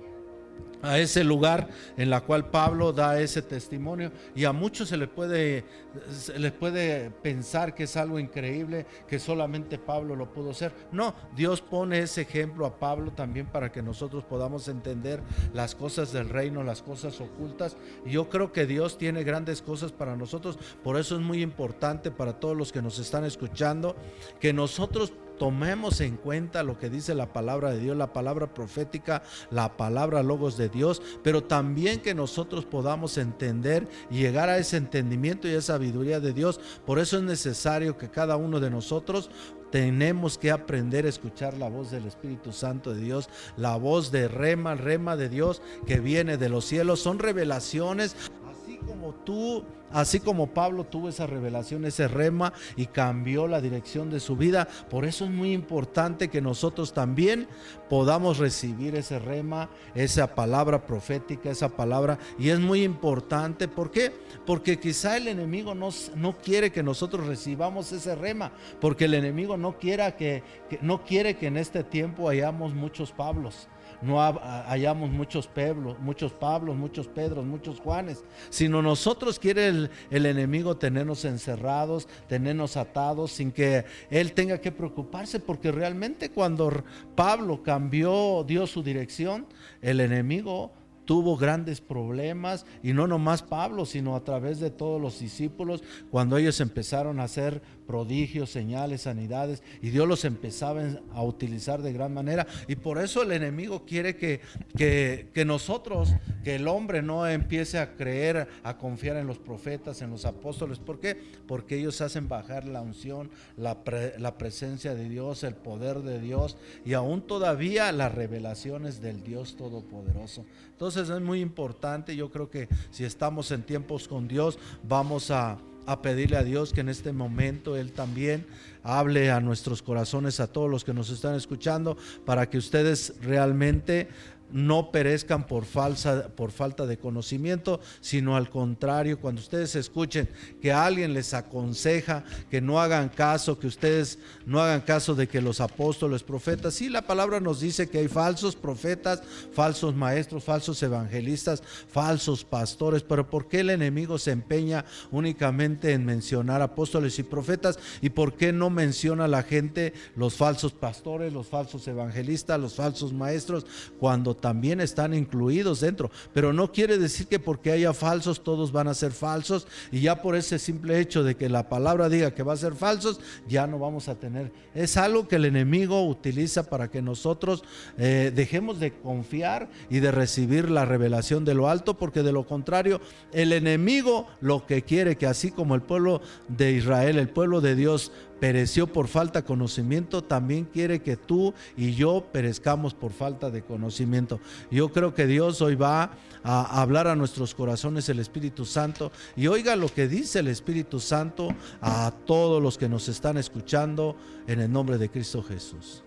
a 0.82 0.98
ese 0.98 1.24
lugar 1.24 1.68
en 1.96 2.10
la 2.10 2.20
cual 2.20 2.50
Pablo 2.50 2.92
da 2.92 3.20
ese 3.20 3.42
testimonio 3.42 4.12
y 4.34 4.44
a 4.44 4.52
muchos 4.52 4.88
se 4.88 4.96
les 4.96 5.08
puede 5.08 5.64
se 6.10 6.38
les 6.38 6.52
puede 6.52 7.10
pensar 7.10 7.74
que 7.74 7.84
es 7.84 7.96
algo 7.96 8.18
increíble 8.18 8.86
que 9.08 9.18
solamente 9.18 9.78
Pablo 9.78 10.14
lo 10.14 10.30
pudo 10.32 10.50
hacer. 10.50 10.72
No, 10.92 11.14
Dios 11.34 11.62
pone 11.62 12.00
ese 12.00 12.22
ejemplo 12.22 12.66
a 12.66 12.78
Pablo 12.78 13.12
también 13.12 13.46
para 13.46 13.72
que 13.72 13.82
nosotros 13.82 14.24
podamos 14.24 14.68
entender 14.68 15.22
las 15.54 15.74
cosas 15.74 16.12
del 16.12 16.28
reino, 16.28 16.62
las 16.62 16.82
cosas 16.82 17.20
ocultas. 17.20 17.76
Yo 18.04 18.28
creo 18.28 18.52
que 18.52 18.66
Dios 18.66 18.98
tiene 18.98 19.24
grandes 19.24 19.62
cosas 19.62 19.92
para 19.92 20.16
nosotros, 20.16 20.58
por 20.84 20.98
eso 20.98 21.16
es 21.16 21.22
muy 21.22 21.42
importante 21.42 22.10
para 22.10 22.34
todos 22.34 22.56
los 22.56 22.72
que 22.72 22.82
nos 22.82 22.98
están 22.98 23.24
escuchando 23.24 23.96
que 24.40 24.52
nosotros 24.52 25.12
tomemos 25.38 26.00
en 26.00 26.16
cuenta 26.16 26.62
lo 26.62 26.78
que 26.78 26.90
dice 26.90 27.14
la 27.14 27.32
palabra 27.32 27.72
de 27.72 27.80
Dios, 27.80 27.96
la 27.96 28.12
palabra 28.12 28.52
profética, 28.52 29.22
la 29.50 29.76
palabra 29.76 30.22
logos 30.22 30.56
de 30.56 30.68
Dios, 30.68 31.02
pero 31.22 31.44
también 31.44 32.00
que 32.00 32.14
nosotros 32.14 32.64
podamos 32.64 33.18
entender 33.18 33.88
y 34.10 34.18
llegar 34.18 34.48
a 34.48 34.58
ese 34.58 34.76
entendimiento 34.76 35.48
y 35.48 35.52
esa 35.52 35.74
sabiduría 35.74 36.20
de 36.20 36.32
Dios. 36.32 36.60
Por 36.84 36.98
eso 36.98 37.16
es 37.16 37.22
necesario 37.22 37.96
que 37.96 38.10
cada 38.10 38.36
uno 38.36 38.60
de 38.60 38.70
nosotros 38.70 39.30
tenemos 39.70 40.38
que 40.38 40.50
aprender 40.50 41.06
a 41.06 41.08
escuchar 41.08 41.56
la 41.58 41.68
voz 41.68 41.90
del 41.90 42.06
Espíritu 42.06 42.52
Santo 42.52 42.94
de 42.94 43.00
Dios, 43.00 43.28
la 43.56 43.76
voz 43.76 44.10
de 44.10 44.28
rema, 44.28 44.74
rema 44.74 45.16
de 45.16 45.28
Dios 45.28 45.60
que 45.86 46.00
viene 46.00 46.36
de 46.36 46.48
los 46.48 46.64
cielos. 46.64 47.00
Son 47.00 47.18
revelaciones, 47.18 48.16
así 48.48 48.78
como 48.78 49.12
tú 49.14 49.64
Así 49.92 50.20
como 50.20 50.48
Pablo 50.48 50.84
tuvo 50.84 51.08
esa 51.08 51.26
revelación, 51.26 51.84
ese 51.84 52.08
rema 52.08 52.52
y 52.76 52.86
cambió 52.86 53.46
la 53.46 53.60
dirección 53.60 54.10
de 54.10 54.20
su 54.20 54.36
vida, 54.36 54.68
por 54.90 55.04
eso 55.04 55.24
es 55.24 55.30
muy 55.30 55.52
importante 55.52 56.28
que 56.28 56.40
nosotros 56.40 56.92
también 56.92 57.46
podamos 57.88 58.38
recibir 58.38 58.96
ese 58.96 59.18
rema, 59.18 59.70
esa 59.94 60.34
palabra 60.34 60.86
profética, 60.86 61.50
esa 61.50 61.68
palabra. 61.68 62.18
Y 62.38 62.50
es 62.50 62.58
muy 62.58 62.82
importante, 62.82 63.68
¿por 63.68 63.90
qué? 63.90 64.12
Porque 64.44 64.78
quizá 64.78 65.16
el 65.16 65.28
enemigo 65.28 65.74
no, 65.74 65.90
no 66.16 66.36
quiere 66.38 66.72
que 66.72 66.82
nosotros 66.82 67.26
recibamos 67.26 67.92
ese 67.92 68.14
rema, 68.14 68.52
porque 68.80 69.04
el 69.04 69.14
enemigo 69.14 69.56
no, 69.56 69.78
quiera 69.78 70.16
que, 70.16 70.42
no 70.82 71.04
quiere 71.04 71.36
que 71.36 71.46
en 71.46 71.56
este 71.56 71.84
tiempo 71.84 72.28
hayamos 72.28 72.74
muchos 72.74 73.12
Pablos 73.12 73.68
no 74.02 74.22
hayamos 74.22 75.10
muchos 75.10 75.46
Pablos, 75.46 75.98
muchos 76.00 76.32
Pablos, 76.32 76.76
muchos 76.76 77.06
Pedros, 77.06 77.44
muchos 77.44 77.80
Juanes, 77.80 78.24
sino 78.50 78.82
nosotros 78.82 79.38
quiere 79.38 79.68
el, 79.68 79.90
el, 80.10 80.26
enemigo 80.26 80.76
tenernos 80.76 81.24
encerrados, 81.24 82.08
tenernos 82.28 82.76
atados, 82.76 83.32
sin 83.32 83.52
que 83.52 83.84
él 84.10 84.32
tenga 84.32 84.60
que 84.60 84.72
preocuparse, 84.72 85.40
porque 85.40 85.72
realmente 85.72 86.30
cuando 86.30 86.84
Pablo 87.14 87.62
cambió, 87.62 88.44
dio 88.46 88.66
su 88.66 88.82
dirección, 88.82 89.46
el 89.82 90.00
enemigo 90.00 90.72
tuvo 91.06 91.36
grandes 91.36 91.80
problemas 91.80 92.66
y 92.82 92.92
no 92.92 93.06
nomás 93.06 93.42
Pablo, 93.42 93.86
sino 93.86 94.14
a 94.14 94.24
través 94.24 94.60
de 94.60 94.70
todos 94.70 95.00
los 95.00 95.18
discípulos, 95.20 95.82
cuando 96.10 96.36
ellos 96.36 96.60
empezaron 96.60 97.20
a 97.20 97.24
hacer 97.24 97.62
prodigios, 97.86 98.50
señales, 98.50 99.02
sanidades, 99.02 99.62
y 99.80 99.90
Dios 99.90 100.08
los 100.08 100.24
empezaba 100.24 100.82
a 101.12 101.22
utilizar 101.22 101.82
de 101.82 101.92
gran 101.92 102.12
manera. 102.12 102.46
Y 102.68 102.76
por 102.76 102.98
eso 102.98 103.22
el 103.22 103.32
enemigo 103.32 103.84
quiere 103.86 104.16
que, 104.16 104.40
que, 104.76 105.44
nosotros, 105.44 106.12
que 106.44 106.56
el 106.56 106.68
hombre 106.68 107.02
no 107.02 107.26
empiece 107.26 107.78
a 107.78 107.94
creer, 107.94 108.48
a 108.62 108.76
confiar 108.76 109.16
en 109.16 109.26
los 109.26 109.38
profetas, 109.38 110.02
en 110.02 110.10
los 110.10 110.24
apóstoles. 110.24 110.78
¿Por 110.78 111.00
qué? 111.00 111.16
Porque 111.46 111.78
ellos 111.78 112.00
hacen 112.00 112.28
bajar 112.28 112.64
la 112.66 112.82
unción, 112.82 113.30
la, 113.56 113.78
la 114.18 114.38
presencia 114.38 114.94
de 114.94 115.08
Dios, 115.08 115.44
el 115.44 115.54
poder 115.54 116.00
de 116.00 116.20
Dios 116.20 116.56
y 116.84 116.94
aún 116.94 117.22
todavía 117.22 117.92
las 117.92 118.14
revelaciones 118.14 119.00
del 119.00 119.22
Dios 119.22 119.56
Todopoderoso. 119.56 120.44
Entonces 120.70 121.08
es 121.08 121.20
muy 121.20 121.40
importante, 121.40 122.16
yo 122.16 122.30
creo 122.30 122.50
que 122.50 122.68
si 122.90 123.04
estamos 123.04 123.50
en 123.50 123.62
tiempos 123.62 124.08
con 124.08 124.28
Dios, 124.28 124.58
vamos 124.82 125.30
a 125.30 125.58
a 125.86 126.02
pedirle 126.02 126.36
a 126.36 126.44
Dios 126.44 126.72
que 126.72 126.80
en 126.80 126.88
este 126.88 127.12
momento 127.12 127.76
Él 127.76 127.92
también 127.92 128.46
hable 128.82 129.30
a 129.30 129.40
nuestros 129.40 129.82
corazones, 129.82 130.40
a 130.40 130.46
todos 130.46 130.70
los 130.70 130.84
que 130.84 130.92
nos 130.92 131.10
están 131.10 131.34
escuchando, 131.34 131.96
para 132.24 132.48
que 132.50 132.58
ustedes 132.58 133.14
realmente 133.22 134.08
no 134.52 134.90
perezcan 134.90 135.46
por, 135.46 135.64
falsa, 135.64 136.28
por 136.28 136.52
falta 136.52 136.86
de 136.86 136.98
conocimiento, 136.98 137.80
sino 138.00 138.36
al 138.36 138.50
contrario, 138.50 139.20
cuando 139.20 139.40
ustedes 139.40 139.74
escuchen 139.74 140.28
que 140.60 140.72
alguien 140.72 141.14
les 141.14 141.34
aconseja 141.34 142.24
que 142.50 142.60
no 142.60 142.80
hagan 142.80 143.08
caso, 143.08 143.58
que 143.58 143.66
ustedes 143.66 144.18
no 144.44 144.60
hagan 144.60 144.82
caso 144.82 145.14
de 145.14 145.28
que 145.28 145.40
los 145.40 145.60
apóstoles, 145.60 146.22
profetas, 146.22 146.74
sí, 146.74 146.88
la 146.88 147.02
palabra 147.02 147.40
nos 147.40 147.60
dice 147.60 147.88
que 147.88 147.98
hay 147.98 148.08
falsos 148.08 148.56
profetas, 148.56 149.22
falsos 149.52 149.94
maestros, 149.94 150.44
falsos 150.44 150.82
evangelistas, 150.82 151.62
falsos 151.88 152.44
pastores, 152.44 153.02
pero 153.02 153.28
¿por 153.28 153.48
qué 153.48 153.60
el 153.60 153.70
enemigo 153.70 154.18
se 154.18 154.30
empeña 154.30 154.84
únicamente 155.10 155.92
en 155.92 156.04
mencionar 156.04 156.62
apóstoles 156.62 157.18
y 157.18 157.22
profetas? 157.22 157.78
¿Y 158.00 158.10
por 158.10 158.34
qué 158.34 158.52
no 158.52 158.70
menciona 158.70 159.28
la 159.28 159.42
gente 159.42 159.92
los 160.14 160.34
falsos 160.34 160.72
pastores, 160.72 161.32
los 161.32 161.46
falsos 161.46 161.86
evangelistas, 161.88 162.60
los 162.60 162.74
falsos 162.74 163.12
maestros, 163.12 163.66
cuando 163.98 164.35
también 164.36 164.80
están 164.80 165.14
incluidos 165.14 165.80
dentro. 165.80 166.10
Pero 166.32 166.52
no 166.52 166.72
quiere 166.72 166.98
decir 166.98 167.26
que 167.26 167.38
porque 167.38 167.72
haya 167.72 167.92
falsos 167.92 168.42
todos 168.42 168.72
van 168.72 168.88
a 168.88 168.94
ser 168.94 169.12
falsos 169.12 169.66
y 169.90 170.00
ya 170.00 170.22
por 170.22 170.36
ese 170.36 170.58
simple 170.58 171.00
hecho 171.00 171.24
de 171.24 171.36
que 171.36 171.48
la 171.48 171.68
palabra 171.68 172.08
diga 172.08 172.34
que 172.34 172.42
va 172.42 172.52
a 172.52 172.56
ser 172.56 172.74
falsos, 172.74 173.20
ya 173.48 173.66
no 173.66 173.78
vamos 173.78 174.08
a 174.08 174.14
tener. 174.14 174.52
Es 174.74 174.96
algo 174.96 175.26
que 175.28 175.36
el 175.36 175.44
enemigo 175.44 176.06
utiliza 176.06 176.64
para 176.64 176.88
que 176.90 177.02
nosotros 177.02 177.64
eh, 177.98 178.32
dejemos 178.34 178.78
de 178.78 178.92
confiar 178.92 179.68
y 179.90 180.00
de 180.00 180.10
recibir 180.10 180.70
la 180.70 180.84
revelación 180.84 181.44
de 181.44 181.54
lo 181.54 181.68
alto, 181.68 181.94
porque 181.94 182.22
de 182.22 182.32
lo 182.32 182.46
contrario, 182.46 183.00
el 183.32 183.52
enemigo 183.52 184.26
lo 184.40 184.66
que 184.66 184.82
quiere 184.82 185.16
que 185.16 185.26
así 185.26 185.50
como 185.50 185.74
el 185.74 185.82
pueblo 185.82 186.20
de 186.48 186.72
Israel, 186.72 187.18
el 187.18 187.28
pueblo 187.28 187.60
de 187.60 187.74
Dios, 187.74 188.12
pereció 188.40 188.86
por 188.86 189.08
falta 189.08 189.40
de 189.40 189.46
conocimiento, 189.46 190.22
también 190.22 190.64
quiere 190.64 191.00
que 191.00 191.16
tú 191.16 191.54
y 191.76 191.94
yo 191.94 192.26
perezcamos 192.32 192.94
por 192.94 193.12
falta 193.12 193.50
de 193.50 193.62
conocimiento. 193.62 194.40
Yo 194.70 194.90
creo 194.90 195.14
que 195.14 195.26
Dios 195.26 195.60
hoy 195.62 195.74
va 195.74 196.12
a 196.42 196.80
hablar 196.80 197.08
a 197.08 197.16
nuestros 197.16 197.54
corazones 197.54 198.08
el 198.08 198.18
Espíritu 198.18 198.64
Santo 198.64 199.10
y 199.36 199.46
oiga 199.46 199.76
lo 199.76 199.92
que 199.92 200.08
dice 200.08 200.40
el 200.40 200.48
Espíritu 200.48 201.00
Santo 201.00 201.48
a 201.80 202.12
todos 202.24 202.62
los 202.62 202.78
que 202.78 202.88
nos 202.88 203.08
están 203.08 203.36
escuchando 203.38 204.16
en 204.46 204.60
el 204.60 204.70
nombre 204.70 204.98
de 204.98 205.08
Cristo 205.08 205.42
Jesús. 205.42 206.02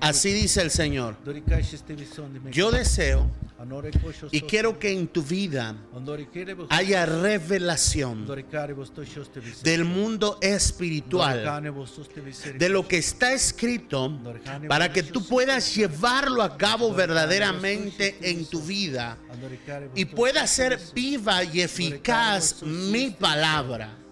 Así 0.00 0.32
dice 0.32 0.62
el 0.62 0.70
Señor. 0.70 1.16
Yo 2.50 2.70
deseo 2.70 3.30
y 4.30 4.40
quiero 4.42 4.78
que 4.78 4.92
en 4.92 5.08
tu 5.08 5.22
vida 5.22 5.74
haya 6.70 7.06
revelación 7.06 8.26
del 9.64 9.84
mundo 9.84 10.38
espiritual, 10.40 11.62
de 12.56 12.68
lo 12.68 12.86
que 12.86 12.98
está 12.98 13.32
escrito, 13.32 14.16
para 14.68 14.92
que 14.92 15.02
tú 15.02 15.26
puedas 15.26 15.74
llevarlo 15.74 16.42
a 16.42 16.56
cabo 16.56 16.94
verdaderamente 16.94 18.16
en 18.22 18.46
tu 18.46 18.62
vida 18.62 19.18
y 19.94 20.04
pueda 20.04 20.46
ser 20.46 20.78
viva 20.94 21.42
y 21.44 21.60
eficaz 21.60 22.62
mi 22.62 23.10
palabra. 23.10 24.07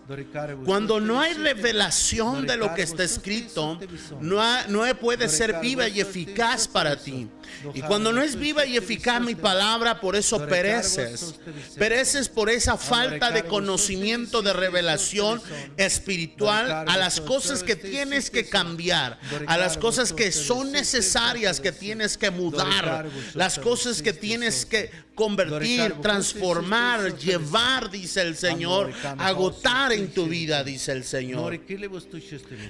Cuando 0.64 1.00
no 1.00 1.20
hay 1.20 1.34
revelación 1.34 2.46
de 2.46 2.56
lo 2.56 2.74
que 2.74 2.82
está 2.82 3.02
escrito, 3.02 3.78
no, 4.20 4.66
no 4.68 4.96
puede 4.98 5.28
ser 5.28 5.60
viva 5.60 5.88
y 5.88 6.00
eficaz 6.00 6.68
para 6.68 6.96
ti. 6.96 7.28
Y 7.74 7.82
cuando 7.82 8.12
no 8.12 8.22
es 8.22 8.36
viva 8.36 8.64
y 8.64 8.76
eficaz 8.76 9.20
mi 9.20 9.34
palabra, 9.34 10.00
por 10.00 10.14
eso 10.14 10.46
pereces. 10.46 11.34
Pereces 11.76 12.28
por 12.28 12.50
esa 12.50 12.76
falta 12.76 13.30
de 13.30 13.44
conocimiento, 13.44 14.42
de 14.42 14.52
revelación 14.52 15.42
espiritual 15.76 16.70
a 16.70 16.96
las 16.96 17.20
cosas 17.20 17.62
que 17.62 17.74
tienes 17.74 18.30
que 18.30 18.48
cambiar, 18.48 19.18
a 19.46 19.56
las 19.56 19.76
cosas 19.76 20.12
que 20.12 20.30
son 20.30 20.70
necesarias, 20.72 21.60
que 21.60 21.72
tienes 21.72 22.16
que 22.16 22.30
mudar, 22.30 23.06
las 23.34 23.58
cosas 23.58 24.02
que 24.02 24.12
tienes 24.12 24.64
que 24.66 25.06
convertir, 25.16 25.94
transformar, 26.02 27.16
llevar, 27.16 27.90
dice 27.90 28.20
el 28.20 28.36
Señor, 28.36 28.92
agotar 29.18 29.92
en 29.96 30.12
tu 30.12 30.26
vida, 30.26 30.62
dice 30.64 30.92
el 30.92 31.04
Señor. 31.04 31.60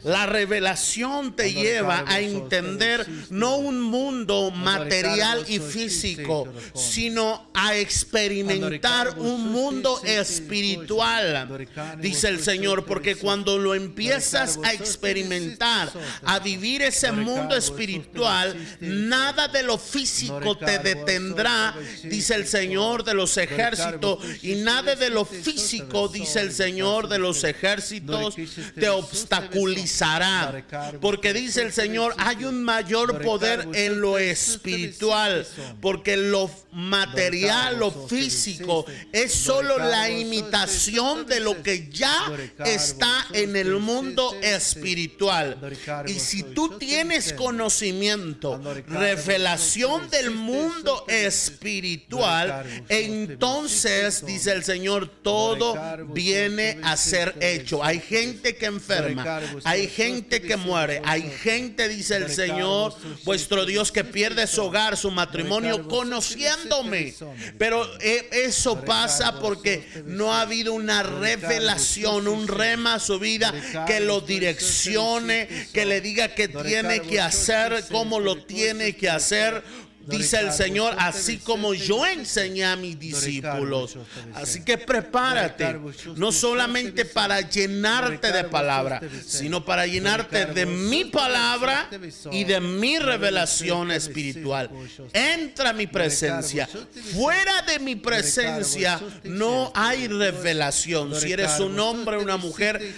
La 0.03 0.27
revelación 0.27 1.37
te 1.37 1.53
lleva 1.53 2.05
a 2.07 2.21
entender 2.21 3.07
no 3.31 3.57
un 3.57 3.81
mundo 3.81 4.51
material 4.51 5.45
y 5.49 5.59
físico, 5.59 6.53
sino 6.75 7.51
a 7.55 7.77
experimentar 7.77 9.19
un 9.19 9.53
mundo 9.53 10.01
espiritual, 10.05 11.69
dice 12.01 12.29
el 12.29 12.43
Señor, 12.43 12.85
porque 12.85 13.17
cuando 13.17 13.59
lo 13.59 13.75
empiezas 13.75 14.59
a 14.63 14.73
experimentar, 14.73 15.91
a 16.23 16.39
vivir 16.39 16.83
ese 16.83 17.13
mundo 17.13 17.57
espiritual, 17.57 18.57
nada 18.81 19.49
de 19.49 19.63
lo 19.63 19.79
físico 19.79 20.57
te 20.57 20.79
detendrá, 20.79 21.75
dice 22.05 22.35
el 22.35 22.47
Señor 22.47 23.05
de 23.05 23.15
los 23.15 23.37
ejércitos, 23.37 24.19
y 24.43 24.57
nada 24.57 24.95
de 24.95 25.11
lo 25.11 25.25
físico, 25.25 26.09
dice 26.09 26.41
el 26.41 26.53
Señor 26.53 27.09
de 27.09 27.16
los 27.19 27.45
ejércitos, 27.45 28.35
te 28.75 28.89
obstaculizará. 28.89 30.65
Porque 31.01 31.33
dice 31.33 31.63
el 31.63 31.73
Señor, 31.73 32.15
hay 32.19 32.45
un 32.45 32.63
mayor 32.63 33.23
poder 33.23 33.69
en 33.75 34.01
lo 34.01 34.19
espiritual, 34.19 35.47
porque 35.81 36.17
lo 36.17 36.51
material, 36.73 37.79
lo 37.79 37.91
físico, 37.91 38.85
es 39.13 39.33
solo 39.33 39.79
la 39.79 40.11
imitación 40.11 41.27
de 41.27 41.41
lo 41.41 41.63
que 41.63 41.89
ya 41.89 42.31
está 42.65 43.27
en 43.33 43.57
el 43.57 43.77
mundo 43.77 44.35
espiritual. 44.43 45.59
Y 46.07 46.15
si 46.21 46.43
tú 46.43 46.79
tienes 46.79 47.33
conocimiento, 47.33 48.61
revelación 48.89 50.09
del 50.11 50.31
mundo 50.31 51.05
espiritual, 51.09 52.65
entonces, 52.89 54.25
dice 54.27 54.53
el 54.53 54.65
Señor, 54.65 55.09
todo 55.23 55.77
viene 56.09 56.79
a 56.83 56.97
ser 57.07 57.35
hecho. 57.41 57.83
Hay 57.83 58.01
gente 58.01 58.57
que 58.57 58.67
enferma, 58.67 59.41
hay 59.65 59.89
gente 59.89 60.43
que 60.43 60.57
muere, 60.57 61.01
hay 61.05 61.23
gente, 61.23 61.89
dice 61.89 62.17
el 62.17 62.31
Señor, 62.31 62.95
vuestro 63.25 63.65
Dios, 63.65 63.93
que 63.93 64.05
pierde 64.05 64.47
su 64.47 64.65
hogar, 64.65 64.97
su 64.97 65.11
matrimonio, 65.11 65.87
conociéndome. 65.89 67.15
Pero 67.59 67.89
eh, 68.01 68.29
eso 68.33 68.81
pasa 68.83 69.39
porque 69.41 69.87
no 70.07 70.35
ha 70.35 70.43
habido 70.43 70.75
una 70.75 71.03
revelación, 71.03 72.29
un 72.29 72.49
rema 72.49 72.95
a 72.95 73.01
su 73.01 73.19
vida 73.19 73.53
que 73.87 74.01
lo 74.01 74.21
direccione, 74.21 75.69
que 75.73 75.87
le 75.87 76.01
diga 76.01 76.35
qué 76.35 76.49
tiene 76.49 77.01
que 77.01 77.21
hacer, 77.21 77.85
cómo 77.91 78.21
lo 78.21 78.45
tiene 78.45 78.97
que 78.97 79.09
hacer 79.09 79.63
dice 80.07 80.41
el 80.41 80.53
Señor, 80.53 80.95
así 80.99 81.39
como 81.39 81.75
yo 81.75 82.07
enseñé 82.07 82.65
a 82.65 82.77
mis 82.77 82.99
discípulos. 82.99 83.97
Así 84.35 84.65
que 84.65 84.79
prepárate, 84.79 85.79
no 86.17 86.33
solamente 86.33 87.05
para 87.05 87.41
llenarte 87.41 88.33
de 88.33 88.45
palabra, 88.45 89.01
sino 89.27 89.65
para 89.65 89.87
llenarte 89.87 90.47
de 90.47 90.67
mi 90.67 91.07
palabra 91.07 91.89
y 92.31 92.45
de 92.45 92.61
mi 92.61 92.99
revelación 92.99 93.91
espiritual. 93.91 94.71
Entra 95.13 95.71
a 95.71 95.73
mi 95.73 95.87
presencia. 95.87 96.69
Fuera 97.15 97.63
de 97.63 97.79
mi 97.79 97.97
presencia 97.97 99.01
no 99.25 99.73
hay 99.75 100.09
revelación. 100.09 101.15
Si 101.15 101.33
eres 101.33 101.59
un 101.61 101.79
hombre 101.79 102.17
o 102.17 102.23
una 102.23 102.37
mujer 102.37 102.95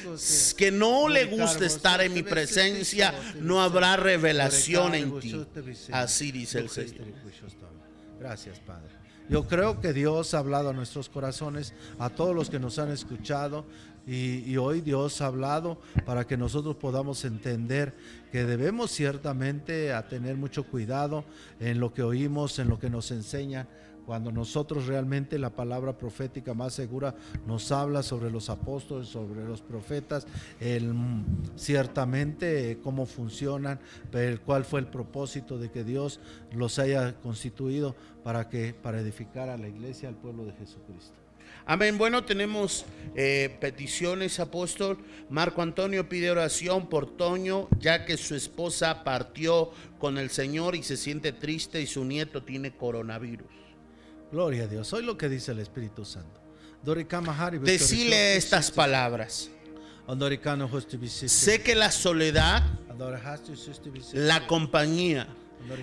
que 0.57 0.71
no 0.71 1.09
le 1.09 1.25
gusta 1.27 1.67
estar 1.67 2.01
en 2.01 2.13
mi 2.13 2.23
presencia, 2.23 3.15
no 3.41 3.63
habrá 3.63 3.97
revelación 3.97 4.95
en 4.95 5.21
ti. 5.21 5.47
Así 5.93 6.33
dice 6.33 6.59
el 6.59 6.71
Señor. 6.71 6.98
Gracias, 8.19 8.59
Padre. 8.61 8.91
Yo 9.29 9.47
creo 9.47 9.81
que 9.81 9.93
Dios 9.93 10.33
ha 10.33 10.39
hablado 10.39 10.71
a 10.71 10.73
nuestros 10.73 11.09
corazones, 11.09 11.75
a 11.99 12.09
todos 12.09 12.35
los 12.35 12.49
que 12.49 12.59
nos 12.59 12.79
han 12.79 12.91
escuchado, 12.91 13.67
y, 14.07 14.57
hoy 14.57 14.81
Dios 14.81 15.21
ha 15.21 15.27
hablado 15.27 15.79
para 16.07 16.27
que 16.27 16.39
nosotros 16.39 16.77
podamos 16.77 17.27
entender 17.27 17.95
que 18.33 18.45
debemos 18.45 18.91
ciertamente 18.91 19.93
a 19.93 20.09
tener 20.09 20.39
mucho 20.39 20.65
cuidado 20.65 21.27
en 21.61 21.79
lo 21.79 21.93
que 21.93 22.03
oímos, 22.03 22.59
en 22.59 22.71
lo 22.71 22.79
que 22.79 22.89
nos 22.89 23.11
enseñan 23.11 23.69
cuando 24.09 24.33
nosotros 24.33 24.87
realmente 24.87 25.39
la 25.39 25.51
palabra 25.51 25.99
profética 25.99 26.55
más 26.55 26.73
segura 26.73 27.15
nos 27.47 27.71
habla 27.71 28.03
sobre 28.03 28.31
los 28.31 28.49
apóstoles, 28.49 29.07
sobre 29.07 29.45
los 29.45 29.61
profetas, 29.61 30.27
el, 30.61 30.95
ciertamente 31.57 32.79
cómo 32.83 33.05
funcionan, 33.05 33.79
pero 34.11 34.41
cuál 34.41 34.65
fue 34.65 34.81
el 34.81 34.87
propósito 34.87 35.59
de 35.59 35.71
que 35.71 35.85
Dios 35.85 36.21
los 36.53 36.79
haya 36.79 37.21
constituido 37.21 37.95
para 38.25 38.49
que 38.49 38.73
para 38.73 38.99
edificar 38.99 39.51
a 39.51 39.59
la 39.59 39.69
iglesia, 39.69 40.09
al 40.09 40.17
pueblo 40.17 40.47
de 40.47 40.53
Jesucristo. 40.55 41.13
Amén. 41.67 41.99
Bueno, 41.99 42.25
tenemos 42.25 42.87
eh, 43.15 43.59
peticiones, 43.61 44.41
apóstol. 44.41 44.97
Marco 45.29 45.61
Antonio 45.61 46.09
pide 46.09 46.31
oración 46.31 46.89
por 46.89 47.15
Toño, 47.15 47.69
ya 47.79 48.07
que 48.07 48.17
su 48.17 48.35
esposa 48.35 49.05
partió 49.05 49.71
con 49.99 50.17
el 50.17 50.31
Señor 50.31 50.77
y 50.77 50.83
se 50.83 50.97
siente 50.97 51.33
triste 51.33 51.83
y 51.83 51.87
su 51.87 52.07
nieto 52.07 52.43
tiene 52.43 52.75
coronavirus. 52.75 53.58
Gloria 54.31 54.65
a 54.65 54.67
Dios. 54.67 54.93
Hoy 54.93 55.03
lo 55.05 55.17
que 55.17 55.29
dice 55.29 55.53
el 55.53 55.61
Espíritu 55.61 56.05
Santo. 56.05 56.41
Decile 57.63 58.37
estas 58.37 58.71
palabras. 58.71 59.51
Sé 61.27 61.63
que 61.63 61.75
la 61.75 61.91
soledad 61.91 62.63
la 64.15 64.47
compañía 64.47 65.29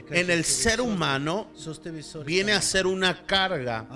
en 0.10 0.30
el 0.30 0.44
ser 0.44 0.82
humano 0.82 1.52
viene 2.26 2.54
a 2.54 2.62
ser 2.62 2.88
una 2.88 3.26
carga 3.26 3.88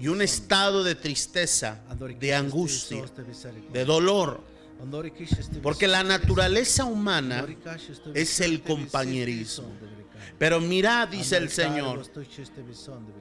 y 0.00 0.08
un 0.08 0.22
estado 0.22 0.84
de 0.84 0.94
tristeza, 0.94 1.80
de 2.18 2.34
angustia, 2.34 3.04
de 3.72 3.84
dolor. 3.84 4.42
Porque 5.62 5.86
la 5.86 6.02
naturaleza 6.02 6.84
humana 6.84 7.46
es 8.14 8.40
el 8.40 8.62
compañerismo. 8.62 9.70
Pero 10.38 10.60
mira, 10.60 11.06
dice 11.06 11.36
el 11.36 11.50
Señor, 11.50 12.02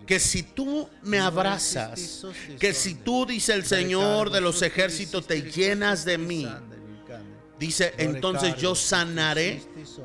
que 0.05 0.19
si 0.19 0.43
tú 0.43 0.87
me 1.03 1.19
abrazas, 1.19 2.25
que 2.59 2.73
si 2.73 2.95
tú, 2.95 3.25
dice 3.25 3.53
el 3.53 3.65
Señor 3.65 4.31
de 4.31 4.41
los 4.41 4.61
ejércitos, 4.61 5.27
te 5.27 5.41
llenas 5.41 6.05
de 6.05 6.17
mí, 6.17 6.47
dice, 7.59 7.93
entonces 7.97 8.55
yo 8.57 8.75
sanaré 8.75 9.61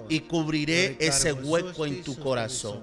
y 0.09 0.21
cubriré 0.21 0.97
ese 0.99 1.33
hueco 1.33 1.87
en 1.87 2.03
tu 2.03 2.17
corazón. 2.19 2.83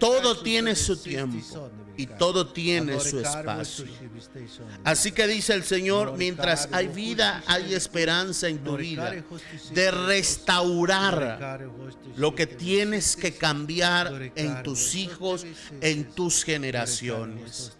Todo 0.00 0.42
tiene 0.42 0.74
su 0.76 0.96
tiempo 0.96 1.70
y 1.96 2.06
todo 2.06 2.52
tiene 2.52 2.98
su 3.00 3.20
espacio. 3.20 3.84
Así 4.84 5.12
que 5.12 5.26
dice 5.26 5.54
el 5.54 5.64
Señor, 5.64 6.16
mientras 6.16 6.68
hay 6.72 6.88
vida, 6.88 7.42
hay 7.46 7.74
esperanza 7.74 8.48
en 8.48 8.58
tu 8.58 8.76
vida 8.76 9.14
de 9.72 9.90
restaurar 9.90 11.68
lo 12.16 12.34
que 12.34 12.46
tienes 12.46 13.16
que 13.16 13.34
cambiar 13.34 14.32
en 14.34 14.62
tus 14.62 14.94
hijos, 14.94 15.46
en 15.80 16.12
tus 16.12 16.44
generaciones. 16.44 17.72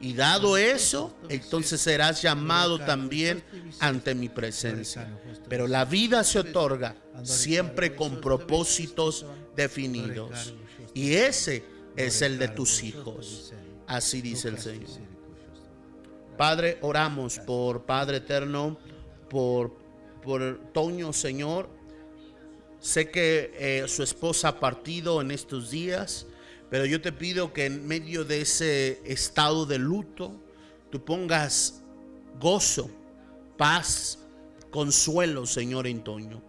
Y 0.00 0.14
dado 0.14 0.56
eso, 0.56 1.16
entonces 1.28 1.80
serás 1.80 2.22
llamado 2.22 2.78
también 2.78 3.42
ante 3.80 4.14
mi 4.14 4.28
presencia. 4.28 5.08
Pero 5.48 5.66
la 5.66 5.84
vida 5.84 6.22
se 6.22 6.38
otorga 6.38 6.94
siempre 7.24 7.96
con 7.96 8.20
propósitos 8.20 9.26
definidos. 9.56 10.54
Y 10.94 11.14
ese 11.14 11.64
es 11.98 12.22
el 12.22 12.38
de 12.38 12.48
tus 12.48 12.82
hijos. 12.82 13.52
Así 13.86 14.22
dice 14.22 14.48
el 14.48 14.58
Señor. 14.58 14.88
Padre, 16.36 16.78
oramos 16.82 17.38
por 17.40 17.84
Padre 17.84 18.18
Eterno, 18.18 18.78
por, 19.28 19.76
por 20.22 20.72
Toño, 20.72 21.12
Señor. 21.12 21.68
Sé 22.78 23.10
que 23.10 23.52
eh, 23.58 23.88
su 23.88 24.04
esposa 24.04 24.48
ha 24.48 24.60
partido 24.60 25.20
en 25.20 25.32
estos 25.32 25.70
días, 25.70 26.26
pero 26.70 26.86
yo 26.86 27.00
te 27.00 27.10
pido 27.10 27.52
que 27.52 27.66
en 27.66 27.86
medio 27.88 28.24
de 28.24 28.42
ese 28.42 29.00
estado 29.04 29.66
de 29.66 29.78
luto, 29.78 30.32
tú 30.90 31.04
pongas 31.04 31.82
gozo, 32.38 32.88
paz, 33.56 34.20
consuelo, 34.70 35.44
Señor 35.44 35.88
en 35.88 36.04
Toño. 36.04 36.40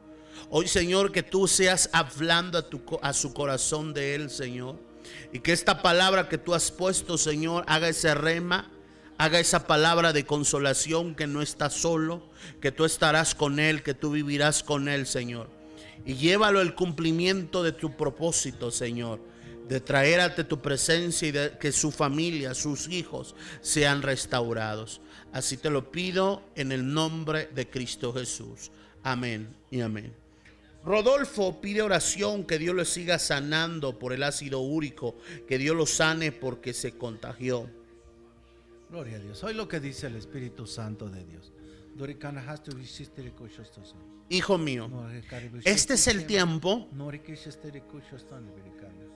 Hoy, 0.52 0.68
Señor, 0.68 1.12
que 1.12 1.24
tú 1.24 1.47
seas 1.47 1.89
hablando 1.93 2.60
a, 2.60 2.70
tu, 2.70 2.82
a 3.02 3.14
su 3.14 3.34
corazón 3.34 3.93
de 3.93 4.14
él, 4.14 4.30
Señor. 4.30 4.89
Y 5.32 5.39
que 5.39 5.53
esta 5.53 5.82
palabra 5.82 6.30
que 6.30 6.38
tú 6.38 6.53
has 6.53 6.72
puesto, 6.72 7.18
Señor, 7.18 7.64
haga 7.68 7.89
ese 7.89 8.14
rema, 8.16 8.72
haga 9.18 9.39
esa 9.39 9.68
palabra 9.68 10.14
de 10.14 10.26
consolación 10.26 11.14
que 11.14 11.28
no 11.28 11.41
está 11.41 11.70
solo, 11.70 12.30
que 12.62 12.72
tú 12.72 12.86
estarás 12.86 13.36
con 13.36 13.60
Él, 13.60 13.84
que 13.84 13.93
tú 13.93 14.12
vivirás 14.12 14.64
con 14.64 14.88
Él, 14.88 15.05
Señor. 15.05 15.49
Y 16.05 16.16
llévalo 16.16 16.62
el 16.62 16.74
cumplimiento 16.74 17.62
de 17.62 17.74
tu 17.74 17.95
propósito, 17.95 18.72
Señor, 18.72 19.20
de 19.68 19.82
traer 19.82 20.36
tu 20.47 20.62
presencia 20.62 21.28
y 21.28 21.32
de 21.32 21.57
que 21.60 21.72
su 21.72 21.91
familia, 21.91 22.53
sus 22.53 22.88
hijos 22.88 23.36
sean 23.62 24.01
restaurados. 24.01 25.01
Así 25.32 25.57
te 25.57 25.70
lo 25.70 25.91
pido 25.91 26.41
en 26.55 26.72
el 26.72 26.91
nombre 26.93 27.49
de 27.53 27.70
Cristo 27.70 28.14
Jesús. 28.14 28.72
Amén 29.03 29.55
y 29.70 29.82
amén. 29.82 30.28
Rodolfo 30.84 31.59
pide 31.59 31.82
oración 31.82 32.45
que 32.45 32.57
Dios 32.57 32.75
lo 32.75 32.86
siga 32.86 33.19
sanando 33.19 33.99
por 33.99 34.13
el 34.13 34.23
ácido 34.23 34.59
úrico, 34.61 35.17
que 35.47 35.57
Dios 35.57 35.75
lo 35.75 35.86
sane 35.86 36.32
porque 36.32 36.73
se 36.73 36.97
contagió. 36.97 37.69
Gloria 38.89 39.17
a 39.17 39.19
Dios. 39.19 39.43
Hoy 39.43 39.53
lo 39.53 39.67
que 39.67 39.80
dice 39.80 40.07
el 40.07 40.15
Espíritu 40.15 40.65
Santo 40.65 41.09
de 41.09 41.23
Dios. 41.25 41.51
Hijo 44.30 44.57
mío, 44.57 44.89
este 45.65 45.93
es 45.95 46.07
el 46.07 46.25
tiempo 46.25 46.88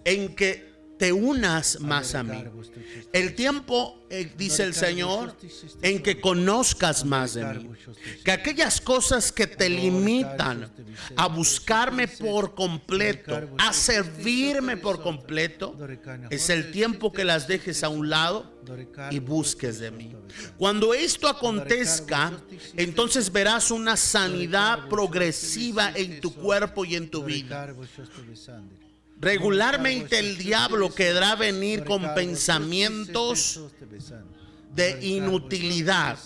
en 0.06 0.36
que 0.36 0.73
te 0.98 1.12
unas 1.12 1.80
más 1.80 2.16
a 2.16 2.24
mí. 2.24 2.44
El 3.12 3.36
tiempo, 3.36 4.06
eh, 4.10 4.32
dice 4.38 4.64
el 4.64 4.74
Señor, 4.74 5.36
en 5.82 6.02
que 6.02 6.20
conozcas 6.20 7.06
más 7.06 7.34
de 7.34 7.46
mí. 7.46 7.70
Que 8.24 8.32
aquellas 8.32 8.80
cosas 8.80 9.32
que 9.32 9.48
te 9.48 9.70
limitan 9.70 10.72
a 11.16 11.28
buscarme 11.28 12.08
por 12.08 12.56
completo, 12.56 13.50
a 13.58 13.74
servirme 13.74 14.78
por 14.78 15.02
completo, 15.02 15.78
es 16.30 16.50
el 16.50 16.72
tiempo 16.72 17.12
que 17.12 17.24
las 17.24 17.48
dejes 17.48 17.84
a 17.84 17.90
un 17.90 18.10
lado 18.10 18.52
y 19.12 19.20
busques 19.20 19.80
de 19.80 19.92
mí. 19.92 20.16
Cuando 20.58 20.94
esto 20.94 21.28
acontezca, 21.28 22.32
entonces 22.76 23.32
verás 23.32 23.72
una 23.72 23.98
sanidad 23.98 24.88
progresiva 24.90 25.92
en 25.96 26.22
tu 26.22 26.34
cuerpo 26.34 26.86
y 26.86 26.96
en 26.96 27.10
tu 27.10 27.24
vida. 27.24 27.74
Regularmente 29.24 30.20
el 30.20 30.38
diablo 30.38 30.94
querrá 30.94 31.36
venir 31.36 31.84
con 31.86 32.14
pensamientos 32.14 33.62
de 34.76 35.00
inutilidad, 35.06 36.18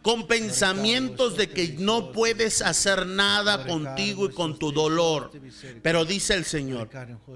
con 0.00 0.26
pensamientos 0.26 1.36
de 1.36 1.50
que 1.50 1.76
no 1.78 2.12
puedes 2.12 2.62
hacer 2.62 3.06
nada 3.06 3.66
contigo 3.66 4.26
y 4.26 4.32
con 4.32 4.58
tu 4.58 4.72
dolor. 4.72 5.30
Pero 5.82 6.04
dice 6.04 6.34
el 6.34 6.44
Señor, 6.44 6.88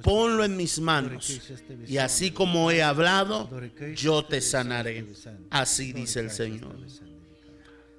ponlo 0.03 0.45
en 0.45 0.57
mis 0.57 0.79
manos 0.79 1.41
y 1.87 1.99
así 1.99 2.31
como 2.31 2.71
he 2.71 2.83
hablado, 2.83 3.51
yo 3.95 4.25
te 4.25 4.41
sanaré. 4.41 5.07
Así 5.51 5.93
dice 5.93 6.21
el 6.21 6.31
Señor. 6.31 6.77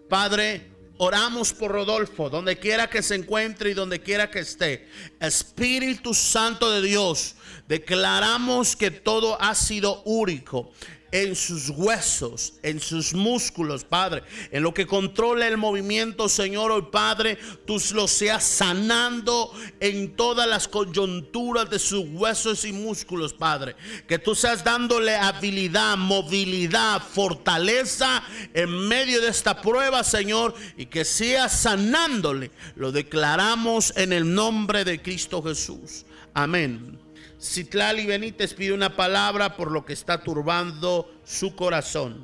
Padre, 0.10 0.73
Oramos 1.06 1.52
por 1.52 1.70
Rodolfo, 1.70 2.30
donde 2.30 2.58
quiera 2.58 2.90
que 2.90 3.04
se 3.04 3.16
encuentre 3.16 3.72
y 3.72 3.74
donde 3.74 4.00
quiera 4.00 4.32
que 4.32 4.40
esté. 4.40 4.88
Espíritu 5.20 6.14
Santo 6.14 6.72
de 6.72 6.82
Dios, 6.82 7.36
declaramos 7.68 8.78
que 8.78 8.90
todo 8.90 9.38
ha 9.42 9.54
sido 9.54 10.02
único 10.04 10.72
en 11.14 11.36
sus 11.36 11.70
huesos, 11.70 12.56
en 12.64 12.80
sus 12.80 13.14
músculos, 13.14 13.84
Padre, 13.84 14.24
en 14.52 14.64
lo 14.64 14.74
que 14.74 14.88
controla 14.88 15.48
el 15.48 15.58
movimiento, 15.58 16.28
Señor, 16.28 16.72
hoy, 16.72 16.88
Padre, 16.92 17.38
tú 17.68 17.80
lo 17.94 18.08
seas 18.08 18.44
sanando 18.44 19.54
en 19.80 20.16
todas 20.16 20.48
las 20.48 20.68
coyunturas 20.68 21.70
de 21.70 21.78
sus 21.78 22.04
huesos 22.10 22.66
y 22.66 22.74
músculos, 22.74 23.32
Padre. 23.32 23.76
Que 24.08 24.18
tú 24.18 24.34
seas 24.34 24.64
dándole 24.64 25.16
habilidad, 25.16 25.98
movilidad, 25.98 27.00
fortaleza 27.04 28.24
en 28.56 28.72
medio 28.88 29.22
de 29.22 29.28
esta 29.28 29.62
prueba, 29.62 30.04
Señor, 30.04 30.56
y 30.78 30.88
que 30.88 31.06
seas 31.06 31.62
sanándole. 31.62 32.50
Lo 32.76 32.92
declaramos 32.92 33.94
en 33.96 34.14
el 34.14 34.34
nombre 34.34 34.84
de 34.84 35.00
Cristo 35.00 35.44
Jesús. 35.44 36.08
Amén. 36.34 37.03
Citlali 37.44 38.06
Benítez 38.06 38.54
pide 38.54 38.72
una 38.72 38.96
palabra 38.96 39.58
por 39.58 39.70
lo 39.70 39.84
que 39.84 39.92
está 39.92 40.24
turbando 40.24 41.14
su 41.26 41.58
corazón. 41.58 42.24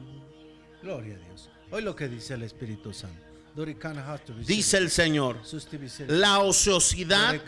Gloria 0.81 1.15
a 1.15 1.19
Dios. 1.19 1.49
Hoy 1.71 1.81
lo 1.81 1.93
que 1.93 2.07
dice 2.07 2.35
el 2.35 2.43
Espíritu 2.43 2.93
Santo. 2.93 3.28
Dice 4.45 4.77
el 4.77 4.89
Señor, 4.89 5.41
la 6.07 6.39
ociosidad 6.39 7.41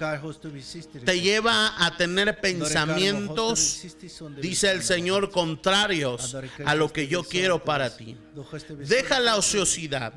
te 1.06 1.22
lleva 1.22 1.86
a 1.86 1.95
tener 1.95 2.39
pensamientos, 2.39 3.82
dice 4.41 4.72
el 4.72 4.84
Señor, 4.84 5.32
contrarios 5.32 6.36
a 6.66 6.76
lo 6.76 6.91
que 6.91 7.08
yo 7.08 7.24
quiero 7.24 7.64
para 7.64 7.95
ti. 7.95 8.18
Deja 8.88 9.20
la 9.20 9.36
ociosidad, 9.38 10.14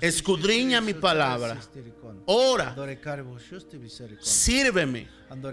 escudriña 0.00 0.80
mi 0.80 0.94
palabra, 0.94 1.58
ora, 2.26 2.74
sírveme. 4.20 5.08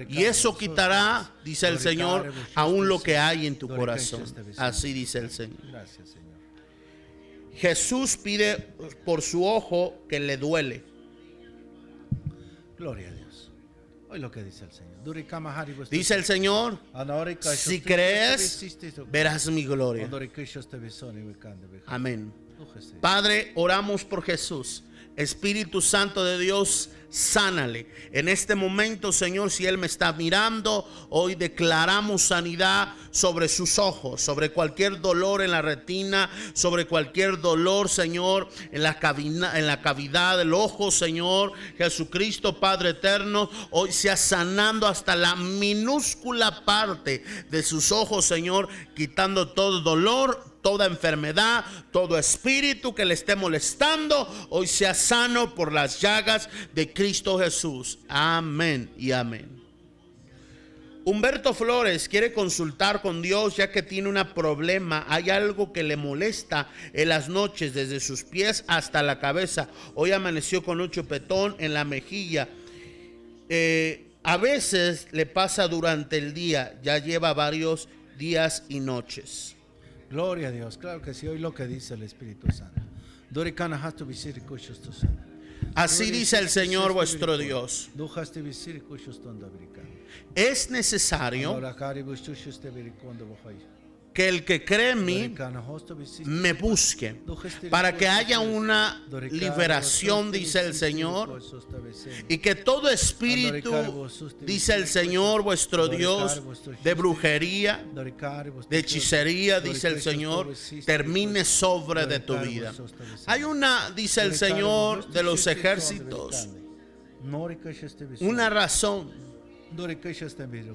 Y 0.10 0.24
eso 0.24 0.58
quitará, 0.58 1.32
dice 1.44 1.68
el 1.68 1.80
Señor, 1.80 2.34
aún 2.56 2.88
lo 2.88 3.00
que 3.00 3.18
hay 3.18 3.46
en 3.46 3.58
tu 3.58 3.68
corazón. 3.68 4.24
Así 4.58 4.94
dice 4.94 5.20
el 5.20 5.30
Señor. 5.30 5.60
Gracias, 5.72 6.10
Señor. 6.10 6.37
Jesús 7.58 8.18
pide 8.18 8.56
por 9.04 9.22
su 9.22 9.46
ojo 9.46 10.06
que 10.08 10.20
le 10.20 10.38
duele. 10.38 10.84
Gloria 12.78 13.10
a 13.10 13.12
Dios. 13.12 13.52
Hoy 14.10 14.20
lo 14.20 14.32
que 14.32 14.44
dice 14.44 14.64
el 14.66 14.72
Señor. 14.72 14.96
Dice 15.90 16.14
el 16.16 16.24
Señor, 16.24 16.80
si 17.56 17.82
crees, 17.82 18.64
verás 19.12 19.50
mi 19.50 19.66
gloria. 19.66 20.08
Amén. 21.88 22.32
Padre, 23.02 23.52
oramos 23.56 24.06
por 24.06 24.22
Jesús. 24.22 24.84
Espíritu 25.18 25.82
Santo 25.82 26.24
de 26.24 26.38
Dios, 26.38 26.92
sánale. 27.10 27.88
En 28.12 28.30
este 28.30 28.56
momento, 28.56 29.12
Señor, 29.12 29.50
si 29.50 29.66
Él 29.66 29.78
me 29.78 29.88
está 29.88 30.14
mirando, 30.14 30.88
hoy 31.10 31.36
declaramos 31.36 32.22
sanidad 32.22 32.94
sobre 33.12 33.48
sus 33.48 33.80
ojos, 33.80 34.22
sobre 34.22 34.52
cualquier 34.52 35.02
dolor 35.02 35.42
en 35.42 35.52
la 35.52 35.62
retina, 35.62 36.30
sobre 36.54 36.86
cualquier 36.86 37.42
dolor, 37.42 37.90
Señor, 37.90 38.50
en 38.72 38.84
la, 38.84 39.00
cabina, 39.00 39.58
en 39.58 39.66
la 39.66 39.82
cavidad 39.82 40.38
del 40.38 40.54
ojo, 40.54 40.92
Señor. 40.92 41.54
Jesucristo, 41.78 42.60
Padre 42.60 42.90
eterno, 42.90 43.50
hoy 43.72 43.92
sea 43.92 44.18
sanando 44.18 44.86
hasta 44.86 45.16
la 45.16 45.36
minúscula 45.36 46.64
parte 46.66 47.24
de 47.50 47.64
sus 47.64 47.92
ojos, 47.92 48.26
Señor, 48.26 48.68
quitando 48.96 49.50
todo 49.50 49.82
dolor, 49.82 50.57
toda 50.68 50.86
enfermedad, 50.86 51.64
todo 51.94 52.20
espíritu 52.20 52.94
que 52.94 53.06
le 53.06 53.14
esté 53.14 53.38
molestando, 53.38 54.28
hoy 54.50 54.68
sea 54.68 54.94
sano 54.94 55.56
por 55.56 55.72
las 55.72 56.02
llagas 56.02 56.50
de 56.76 56.92
Cristo 56.92 57.40
Jesús. 57.40 58.00
Amén 58.10 58.92
y 58.98 59.14
amén. 59.14 59.48
Humberto 61.06 61.54
Flores 61.54 62.10
quiere 62.10 62.34
consultar 62.34 63.02
con 63.02 63.22
Dios 63.22 63.56
ya 63.56 63.72
que 63.72 63.82
tiene 63.82 64.10
un 64.10 64.22
problema, 64.36 65.06
hay 65.08 65.30
algo 65.30 65.72
que 65.72 65.84
le 65.84 65.96
molesta 65.96 66.68
en 66.92 67.08
las 67.08 67.30
noches 67.30 67.74
desde 67.74 68.02
sus 68.02 68.26
pies 68.26 68.66
hasta 68.68 69.02
la 69.02 69.22
cabeza. 69.22 69.70
Hoy 69.96 70.12
amaneció 70.12 70.66
con 70.66 70.82
un 70.82 70.92
chupetón 70.92 71.56
en 71.60 71.74
la 71.74 71.86
mejilla. 71.86 72.50
Eh, 73.48 74.06
a 74.22 74.36
veces 74.36 75.08
le 75.14 75.26
pasa 75.28 75.70
durante 75.70 76.18
el 76.18 76.34
día, 76.34 76.78
ya 76.84 76.98
lleva 76.98 77.34
varios 77.34 77.88
días 78.18 78.64
y 78.68 78.82
noches. 78.82 79.57
Gloria 80.10 80.48
a 80.48 80.52
Dios. 80.52 80.78
Claro 80.78 81.02
que 81.02 81.14
sí, 81.14 81.28
hoy 81.28 81.40
lo 81.40 81.54
que 81.54 81.68
dice 81.68 81.94
el 81.96 82.04
Espíritu 82.04 82.52
Santo. 82.52 82.82
Así 85.76 86.12
dice 86.12 86.38
el 86.40 86.50
Señor 86.50 86.94
vuestro 86.94 87.38
Dios. 87.38 87.90
Es 90.36 90.70
necesario 90.72 91.60
que 94.18 94.28
el 94.28 94.44
que 94.44 94.66
cree 94.66 94.94
en 94.94 95.06
mí 95.06 95.36
me 96.26 96.54
busque 96.54 97.22
para 97.70 97.96
que 97.96 98.08
haya 98.08 98.40
una 98.40 99.06
liberación, 99.30 100.32
dice 100.32 100.60
el 100.66 100.74
Señor, 100.74 101.40
y 102.28 102.40
que 102.40 102.56
todo 102.56 102.90
espíritu, 102.90 104.10
dice 104.42 104.74
el 104.74 104.88
Señor 104.88 105.44
vuestro 105.44 105.88
Dios, 105.88 106.42
de 106.84 106.96
brujería, 106.96 107.86
de 108.68 108.80
hechicería, 108.80 109.60
dice 109.60 109.88
el 109.90 110.02
Señor, 110.02 110.52
termine 110.84 111.46
sobre 111.46 112.08
de 112.08 112.20
tu 112.20 112.40
vida. 112.40 112.74
Hay 113.28 113.44
una, 113.44 113.92
dice 113.92 114.24
el 114.24 114.34
Señor 114.34 115.08
de 115.12 115.22
los 115.22 115.46
ejércitos, 115.46 116.50
una 118.22 118.50
razón 118.50 119.12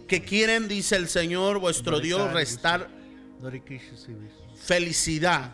que 0.07 0.23
quieren, 0.23 0.69
dice 0.69 0.95
el 0.95 1.09
Señor 1.09 1.59
vuestro 1.59 1.99
Dios, 1.99 2.33
restar 2.33 3.02
felicidad, 4.57 5.53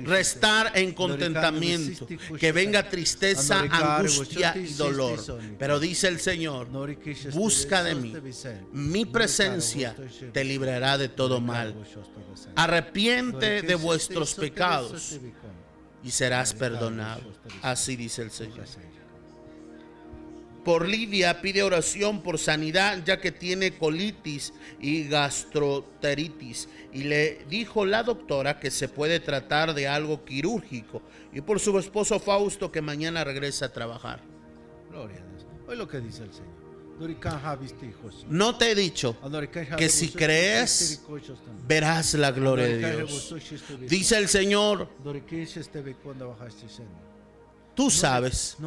restar 0.00 0.72
en 0.74 0.92
contentamiento, 0.92 2.06
que 2.38 2.52
venga 2.52 2.88
tristeza, 2.88 3.60
angustia 3.60 4.54
y 4.56 4.72
dolor. 4.74 5.18
Pero 5.58 5.78
dice 5.78 6.08
el 6.08 6.20
Señor, 6.20 6.68
busca 7.32 7.82
de 7.82 7.94
mí, 7.94 8.14
mi 8.72 9.04
presencia 9.04 9.94
te 10.32 10.44
librará 10.44 10.98
de 10.98 11.08
todo 11.08 11.40
mal. 11.40 11.74
Arrepiente 12.56 13.62
de 13.62 13.74
vuestros 13.74 14.34
pecados 14.34 15.20
y 16.02 16.10
serás 16.10 16.54
perdonado. 16.54 17.22
Así 17.62 17.96
dice 17.96 18.22
el 18.22 18.30
Señor 18.30 18.66
por 20.64 20.88
Lidia 20.88 21.40
pide 21.40 21.62
oración 21.62 22.22
por 22.22 22.38
sanidad 22.38 23.02
ya 23.04 23.20
que 23.20 23.32
tiene 23.32 23.76
colitis 23.76 24.52
y 24.80 25.08
gastroenteritis 25.08 26.68
y 26.92 27.04
le 27.04 27.44
dijo 27.48 27.86
la 27.86 28.02
doctora 28.02 28.58
que 28.58 28.70
se 28.70 28.88
puede 28.88 29.20
tratar 29.20 29.74
de 29.74 29.88
algo 29.88 30.24
quirúrgico 30.24 31.02
y 31.32 31.40
por 31.40 31.60
su 31.60 31.78
esposo 31.78 32.18
Fausto 32.18 32.70
que 32.70 32.82
mañana 32.82 33.24
regresa 33.24 33.66
a 33.66 33.72
trabajar. 33.72 34.20
Gloria 34.90 35.18
a 35.18 35.26
Dios. 35.26 35.46
Hoy 35.68 35.76
lo 35.76 35.88
que 35.88 36.00
dice 36.00 36.24
el 36.24 36.32
Señor. 36.32 36.60
No 38.28 38.58
te 38.58 38.72
he 38.72 38.74
dicho 38.74 39.16
que 39.78 39.88
si 39.88 40.10
crees 40.10 41.02
verás 41.66 42.12
la 42.14 42.30
gloria 42.30 42.66
de 42.66 42.96
Dios. 42.96 43.34
Dice 43.88 44.18
el 44.18 44.28
Señor 44.28 44.88
Tú 47.80 47.90
sabes 47.90 48.58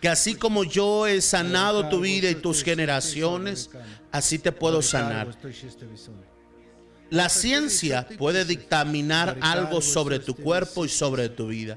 que 0.00 0.08
así 0.08 0.36
como 0.36 0.62
yo 0.62 1.08
he 1.08 1.20
sanado 1.20 1.88
tu 1.88 1.98
vida 1.98 2.30
y 2.30 2.36
tus 2.36 2.62
generaciones, 2.62 3.68
así 4.12 4.38
te 4.38 4.52
puedo 4.52 4.80
sanar. 4.80 5.36
La 7.10 7.28
ciencia 7.28 8.06
puede 8.18 8.44
dictaminar 8.44 9.38
algo 9.40 9.80
sobre 9.80 10.18
tu 10.18 10.34
cuerpo 10.34 10.84
y 10.84 10.88
sobre 10.88 11.28
tu 11.28 11.48
vida, 11.48 11.76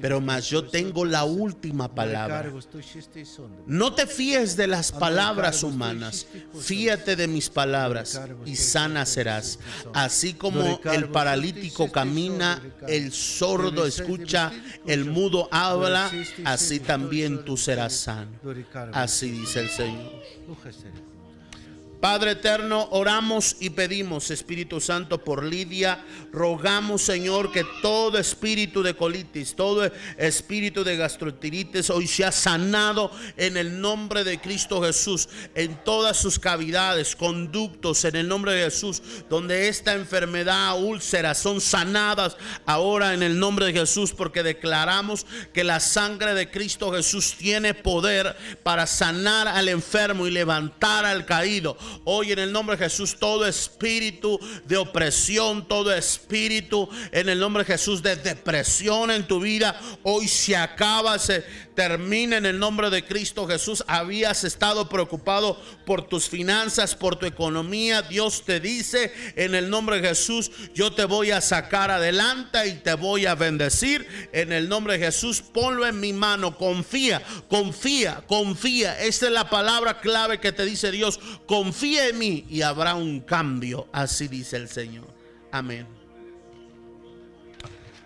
pero 0.00 0.20
más 0.20 0.48
yo 0.48 0.64
tengo 0.64 1.04
la 1.04 1.24
última 1.24 1.94
palabra. 1.94 2.52
No 3.66 3.94
te 3.94 4.06
fíes 4.06 4.56
de 4.56 4.66
las 4.66 4.90
palabras 4.90 5.62
humanas, 5.62 6.26
fíate 6.58 7.14
de 7.16 7.28
mis 7.28 7.48
palabras 7.48 8.20
y 8.44 8.56
sana 8.56 9.06
serás. 9.06 9.58
Así 9.94 10.34
como 10.34 10.80
el 10.84 11.08
paralítico 11.10 11.90
camina, 11.92 12.60
el 12.88 13.12
sordo 13.12 13.86
escucha, 13.86 14.52
el 14.86 15.04
mudo 15.04 15.48
habla, 15.52 16.10
así 16.44 16.80
también 16.80 17.44
tú 17.44 17.56
serás 17.56 17.92
sano. 17.92 18.32
Así 18.92 19.30
dice 19.30 19.60
el 19.60 19.70
Señor. 19.70 20.22
Padre 22.02 22.32
eterno, 22.32 22.88
oramos 22.90 23.54
y 23.60 23.70
pedimos, 23.70 24.32
Espíritu 24.32 24.80
Santo, 24.80 25.22
por 25.22 25.44
Lidia. 25.44 26.04
Rogamos, 26.32 27.02
Señor, 27.02 27.52
que 27.52 27.64
todo 27.80 28.18
espíritu 28.18 28.82
de 28.82 28.96
colitis, 28.96 29.54
todo 29.54 29.88
espíritu 30.18 30.82
de 30.82 30.96
gastroenteritis 30.96 31.90
hoy 31.90 32.08
sea 32.08 32.32
sanado 32.32 33.12
en 33.36 33.56
el 33.56 33.80
nombre 33.80 34.24
de 34.24 34.40
Cristo 34.40 34.82
Jesús, 34.82 35.28
en 35.54 35.76
todas 35.84 36.16
sus 36.16 36.40
cavidades, 36.40 37.14
conductos, 37.14 38.04
en 38.04 38.16
el 38.16 38.26
nombre 38.26 38.54
de 38.54 38.64
Jesús, 38.64 39.00
donde 39.30 39.68
esta 39.68 39.92
enfermedad, 39.92 40.82
úlceras, 40.82 41.38
son 41.38 41.60
sanadas 41.60 42.36
ahora 42.66 43.14
en 43.14 43.22
el 43.22 43.38
nombre 43.38 43.66
de 43.66 43.74
Jesús, 43.74 44.12
porque 44.12 44.42
declaramos 44.42 45.24
que 45.52 45.62
la 45.62 45.78
sangre 45.78 46.34
de 46.34 46.50
Cristo 46.50 46.90
Jesús 46.90 47.36
tiene 47.38 47.74
poder 47.74 48.36
para 48.64 48.88
sanar 48.88 49.46
al 49.46 49.68
enfermo 49.68 50.26
y 50.26 50.32
levantar 50.32 51.04
al 51.04 51.26
caído. 51.26 51.78
Hoy 52.04 52.32
en 52.32 52.38
el 52.38 52.52
nombre 52.52 52.76
de 52.76 52.84
Jesús, 52.84 53.16
todo 53.18 53.46
espíritu 53.46 54.38
de 54.64 54.76
opresión, 54.76 55.66
todo 55.66 55.92
espíritu 55.94 56.88
en 57.10 57.28
el 57.28 57.38
nombre 57.38 57.64
de 57.64 57.72
Jesús 57.72 58.02
de 58.02 58.16
depresión 58.16 59.10
en 59.10 59.26
tu 59.26 59.40
vida, 59.40 59.78
hoy 60.02 60.28
se 60.28 60.56
acaba, 60.56 61.18
se 61.18 61.44
termina 61.74 62.36
en 62.36 62.46
el 62.46 62.58
nombre 62.58 62.90
de 62.90 63.04
Cristo 63.04 63.46
Jesús. 63.46 63.84
Habías 63.86 64.44
estado 64.44 64.88
preocupado 64.88 65.60
por 65.84 66.06
tus 66.06 66.28
finanzas, 66.28 66.94
por 66.94 67.16
tu 67.16 67.26
economía. 67.26 68.02
Dios 68.02 68.44
te 68.44 68.60
dice 68.60 69.12
en 69.36 69.54
el 69.54 69.70
nombre 69.70 70.00
de 70.00 70.08
Jesús, 70.08 70.50
yo 70.74 70.92
te 70.92 71.04
voy 71.04 71.30
a 71.30 71.40
sacar 71.40 71.90
adelante 71.90 72.66
y 72.68 72.74
te 72.74 72.94
voy 72.94 73.26
a 73.26 73.34
bendecir. 73.34 74.06
En 74.32 74.52
el 74.52 74.68
nombre 74.68 74.98
de 74.98 75.06
Jesús, 75.06 75.40
ponlo 75.40 75.86
en 75.86 76.00
mi 76.00 76.12
mano. 76.12 76.56
Confía, 76.56 77.22
confía, 77.48 78.22
confía. 78.26 79.00
Esta 79.00 79.26
es 79.26 79.32
la 79.32 79.48
palabra 79.48 80.00
clave 80.00 80.40
que 80.40 80.52
te 80.52 80.64
dice 80.64 80.90
Dios. 80.90 81.18
Confía 81.46 82.08
en 82.08 82.18
mí 82.18 82.46
y 82.48 82.62
habrá 82.62 82.94
un 82.94 83.20
cambio. 83.20 83.88
Así 83.92 84.28
dice 84.28 84.56
el 84.56 84.68
Señor. 84.68 85.06
Amén. 85.50 86.01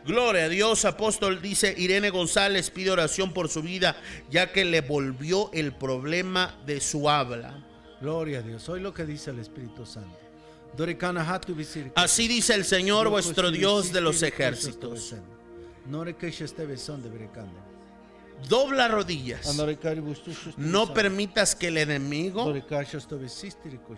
Gloria 0.06 0.44
a 0.44 0.48
Dios, 0.48 0.84
apóstol, 0.84 1.42
dice 1.42 1.74
Irene 1.76 2.10
González, 2.10 2.70
pide 2.70 2.90
oración 2.92 3.32
por 3.32 3.48
su 3.48 3.60
vida, 3.60 3.96
ya 4.30 4.52
que 4.52 4.64
le 4.64 4.80
volvió 4.80 5.50
el 5.52 5.72
problema 5.72 6.56
de 6.64 6.80
su 6.80 7.10
habla. 7.10 7.64
Gloria 8.00 8.38
a 8.38 8.42
Dios, 8.42 8.68
hoy 8.68 8.80
lo 8.80 8.94
que 8.94 9.04
dice 9.04 9.30
el 9.30 9.40
Espíritu 9.40 9.84
Santo. 9.84 10.16
Así 11.96 12.28
dice 12.28 12.54
el 12.54 12.64
Señor 12.64 13.08
vuestro 13.08 13.50
Dios 13.50 13.92
de 13.92 14.00
los 14.00 14.22
ejércitos. 14.22 15.14
Dobla 18.48 18.88
rodillas. 18.88 19.56
No 20.56 20.94
permitas 20.94 21.54
que 21.54 21.68
el 21.68 21.78
enemigo 21.78 22.52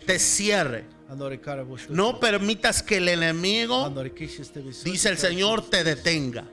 te 0.06 0.18
cierre. 0.18 0.86
No 1.90 2.20
permitas 2.20 2.82
que 2.82 2.96
el 2.98 3.08
enemigo, 3.08 3.92
dice 4.84 5.08
el 5.08 5.18
Señor, 5.18 5.68
te 5.68 5.84
detenga. 5.84 6.44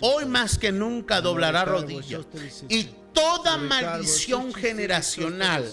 Hoy 0.00 0.24
más 0.26 0.58
que 0.58 0.72
nunca 0.72 1.20
doblará 1.20 1.64
rodillas. 1.64 2.26
Y 2.68 2.88
toda 3.12 3.56
maldición 3.56 4.52
generacional 4.52 5.70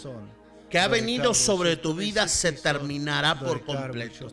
que 0.72 0.80
ha 0.80 0.88
venido 0.88 1.34
sobre 1.34 1.76
tu 1.76 1.94
vida 1.94 2.28
se 2.28 2.54
terminará 2.54 3.38
por 3.38 3.66
completo. 3.66 4.28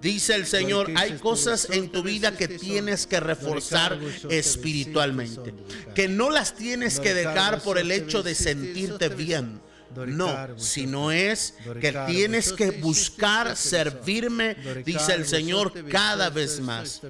Dice 0.00 0.34
el 0.34 0.46
Señor, 0.46 0.90
hay 0.96 1.18
cosas 1.18 1.68
en 1.70 1.90
tu 1.90 2.02
vida 2.02 2.32
que 2.32 2.48
tienes 2.48 3.06
que 3.06 3.20
reforzar 3.20 3.98
espiritualmente, 4.30 5.54
que 5.94 6.08
no 6.08 6.30
las 6.30 6.54
tienes 6.54 6.98
que 6.98 7.12
dejar 7.12 7.60
por 7.62 7.78
el 7.78 7.90
hecho 7.92 8.22
de 8.22 8.34
sentirte 8.34 9.10
bien. 9.10 9.60
No, 9.94 10.58
sino 10.58 11.10
es 11.10 11.54
que 11.80 11.92
tienes 12.06 12.52
que 12.52 12.70
buscar 12.70 13.56
servirme, 13.56 14.56
dice 14.84 15.14
el 15.14 15.26
Señor, 15.26 15.72
cada 15.88 16.28
vez 16.28 16.60
más. 16.60 17.00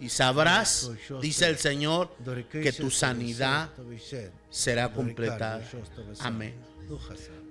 Y 0.00 0.08
sabrás, 0.08 0.90
dice 1.22 1.46
el 1.46 1.58
Señor, 1.58 2.10
que 2.50 2.72
tu 2.72 2.90
sanidad 2.90 3.70
será 4.50 4.92
completada. 4.92 5.62
Amén. 6.20 6.54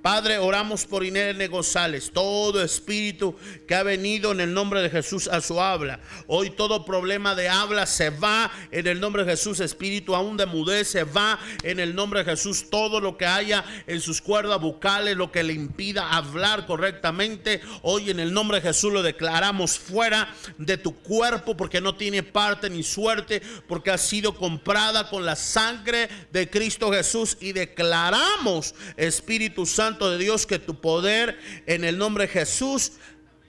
Padre, 0.01 0.37
oramos 0.37 0.85
por 0.85 1.03
Inés 1.03 1.49
González, 1.49 2.11
todo 2.13 2.63
espíritu 2.63 3.35
que 3.67 3.75
ha 3.75 3.83
venido 3.83 4.31
en 4.31 4.39
el 4.39 4.53
nombre 4.53 4.81
de 4.81 4.89
Jesús 4.89 5.27
a 5.27 5.41
su 5.41 5.59
habla. 5.59 5.99
Hoy 6.27 6.51
todo 6.51 6.85
problema 6.85 7.35
de 7.35 7.49
habla 7.49 7.85
se 7.85 8.09
va 8.09 8.51
en 8.71 8.87
el 8.87 8.99
nombre 8.99 9.25
de 9.25 9.31
Jesús, 9.31 9.59
espíritu 9.59 10.15
aún 10.15 10.37
de 10.37 10.45
mudez 10.45 10.87
se 10.87 11.03
va 11.03 11.39
en 11.63 11.79
el 11.79 11.95
nombre 11.95 12.23
de 12.23 12.31
Jesús. 12.31 12.69
Todo 12.69 13.01
lo 13.01 13.17
que 13.17 13.25
haya 13.25 13.65
en 13.87 13.99
sus 13.99 14.21
cuerdas 14.21 14.61
bucales, 14.61 15.17
lo 15.17 15.31
que 15.31 15.43
le 15.43 15.53
impida 15.53 16.11
hablar 16.11 16.65
correctamente, 16.65 17.61
hoy 17.81 18.09
en 18.09 18.19
el 18.19 18.33
nombre 18.33 18.61
de 18.61 18.67
Jesús 18.67 18.93
lo 18.93 19.03
declaramos 19.03 19.77
fuera 19.79 20.33
de 20.57 20.77
tu 20.77 20.95
cuerpo 20.95 21.57
porque 21.57 21.81
no 21.81 21.95
tiene 21.95 22.23
parte 22.23 22.69
ni 22.69 22.83
suerte, 22.83 23.41
porque 23.67 23.91
ha 23.91 23.97
sido 23.97 24.35
comprada 24.35 25.09
con 25.09 25.25
la 25.25 25.35
sangre 25.35 26.07
de 26.31 26.49
Cristo 26.49 26.91
Jesús 26.91 27.37
y 27.41 27.51
declaramos, 27.51 28.75
Espíritu 28.95 29.65
Santo, 29.65 29.86
de 29.95 30.17
Dios, 30.17 30.45
que 30.45 30.59
tu 30.59 30.81
poder 30.81 31.39
en 31.65 31.83
el 31.83 31.97
nombre 31.97 32.27
de 32.27 32.33
Jesús, 32.33 32.93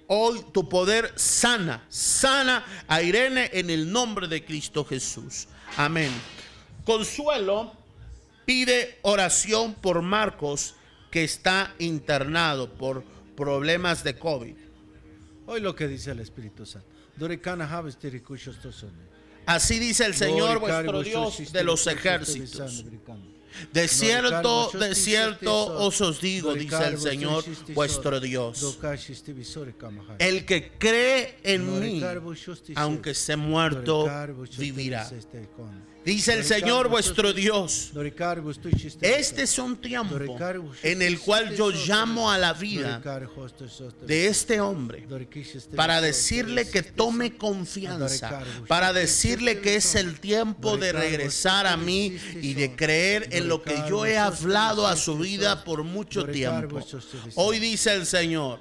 hoy 0.07 0.41
tu 0.53 0.69
poder 0.69 1.13
sana, 1.17 1.85
sana 1.89 2.65
a 2.87 3.03
Irene 3.03 3.51
en 3.53 3.71
el 3.71 3.91
nombre 3.91 4.29
de 4.29 4.45
Cristo 4.45 4.85
Jesús. 4.85 5.49
Amén. 5.77 6.13
Consuelo 6.85 7.73
pide 8.45 8.99
oración 9.03 9.75
por 9.75 10.01
Marcos 10.03 10.75
que 11.11 11.25
está 11.25 11.75
internado 11.79 12.73
por 12.73 13.05
problemas 13.37 14.05
de 14.05 14.19
COVID. 14.19 14.57
Hoy 15.47 15.61
lo 15.61 15.75
que 15.75 15.89
dice 15.89 16.13
el 16.13 16.21
Espíritu 16.21 16.65
Santo. 16.65 16.87
Así 19.47 19.79
dice 19.79 20.05
el 20.05 20.15
Señor 20.15 20.61
vuestro 20.61 21.03
Dios 21.03 21.53
de 21.53 21.65
los 21.65 21.87
ejércitos. 21.87 22.85
De 23.73 23.89
cierto, 23.89 24.71
de 24.73 24.95
cierto 24.95 25.67
os 25.87 26.21
digo, 26.21 26.55
dice 26.55 26.87
el 26.87 26.99
Señor 26.99 27.45
vuestro 27.75 28.21
Dios. 28.21 28.79
El 30.19 30.45
que 30.45 30.73
cree 30.79 31.39
en 31.43 31.81
mí, 31.81 32.03
aunque 32.75 33.11
esté 33.11 33.37
muerto, 33.37 34.09
vivirá. 34.57 35.09
Dice 36.05 36.33
el 36.33 36.45
Señor 36.45 36.89
vuestro 36.89 37.33
Dios, 37.33 37.93
este 39.01 39.43
es 39.43 39.59
un 39.59 39.77
tiempo 39.77 40.17
en 40.83 41.03
el 41.03 41.19
cual 41.19 41.55
yo 41.55 41.71
llamo 41.71 42.31
a 42.31 42.39
la 42.39 42.55
vida 42.55 43.03
de 44.07 44.27
este 44.29 44.61
hombre 44.61 45.07
para 45.75 46.01
decirle 46.01 46.69
que 46.71 46.83
tome 46.83 47.37
confianza, 47.37 48.43
para 48.69 48.93
decirle 48.93 49.61
que 49.61 49.77
es 49.77 49.95
el 49.97 50.21
tiempo 50.21 50.77
de 50.77 50.93
regresar 50.93 51.67
a 51.67 51.77
mí 51.77 52.17
y 52.41 52.55
de 52.55 52.75
creer 52.75 53.29
en 53.33 53.49
lo 53.49 53.63
que 53.63 53.77
yo 53.89 54.07
he 54.07 54.17
hablado 54.17 54.87
a 54.87 54.97
su 54.97 55.19
vida 55.19 55.65
por 55.65 55.83
mucho 55.85 56.27
tiempo. 56.27 56.81
Hoy 57.35 57.59
dice 57.59 57.93
el 57.93 58.07
Señor, 58.07 58.61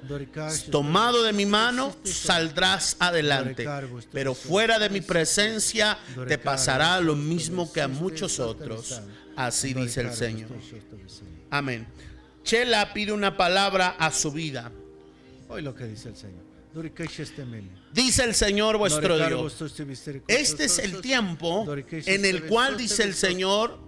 tomado 0.70 1.22
de 1.22 1.32
mi 1.32 1.46
mano, 1.46 1.96
saldrás 2.04 2.96
adelante, 2.98 3.66
pero 4.12 4.34
fuera 4.34 4.78
de 4.78 4.90
mi 4.90 5.00
presencia 5.00 5.98
te 6.26 6.36
pasará 6.36 7.00
lo 7.00 7.14
mismo 7.14 7.27
mismo 7.28 7.72
que 7.72 7.80
a 7.80 7.88
muchos 7.88 8.38
otros. 8.40 9.00
Así 9.36 9.74
dice 9.74 10.00
el 10.02 10.12
Señor. 10.12 10.48
Amén. 11.50 11.86
Chela 12.42 12.92
pide 12.92 13.12
una 13.12 13.36
palabra 13.36 13.96
a 13.98 14.10
su 14.10 14.32
vida. 14.32 14.72
Hoy 15.48 15.62
lo 15.62 15.74
que 15.74 15.84
dice 15.84 16.08
el 16.08 16.16
Señor. 16.16 16.42
Dice 17.92 18.24
el 18.24 18.34
Señor 18.34 18.76
vuestro 18.76 19.16
Dios. 19.16 19.56
Este 20.26 20.64
es 20.64 20.78
el 20.78 21.00
tiempo 21.00 21.66
en 21.90 22.24
el 22.24 22.44
cual 22.44 22.76
dice 22.76 23.02
el 23.02 23.14
Señor, 23.14 23.78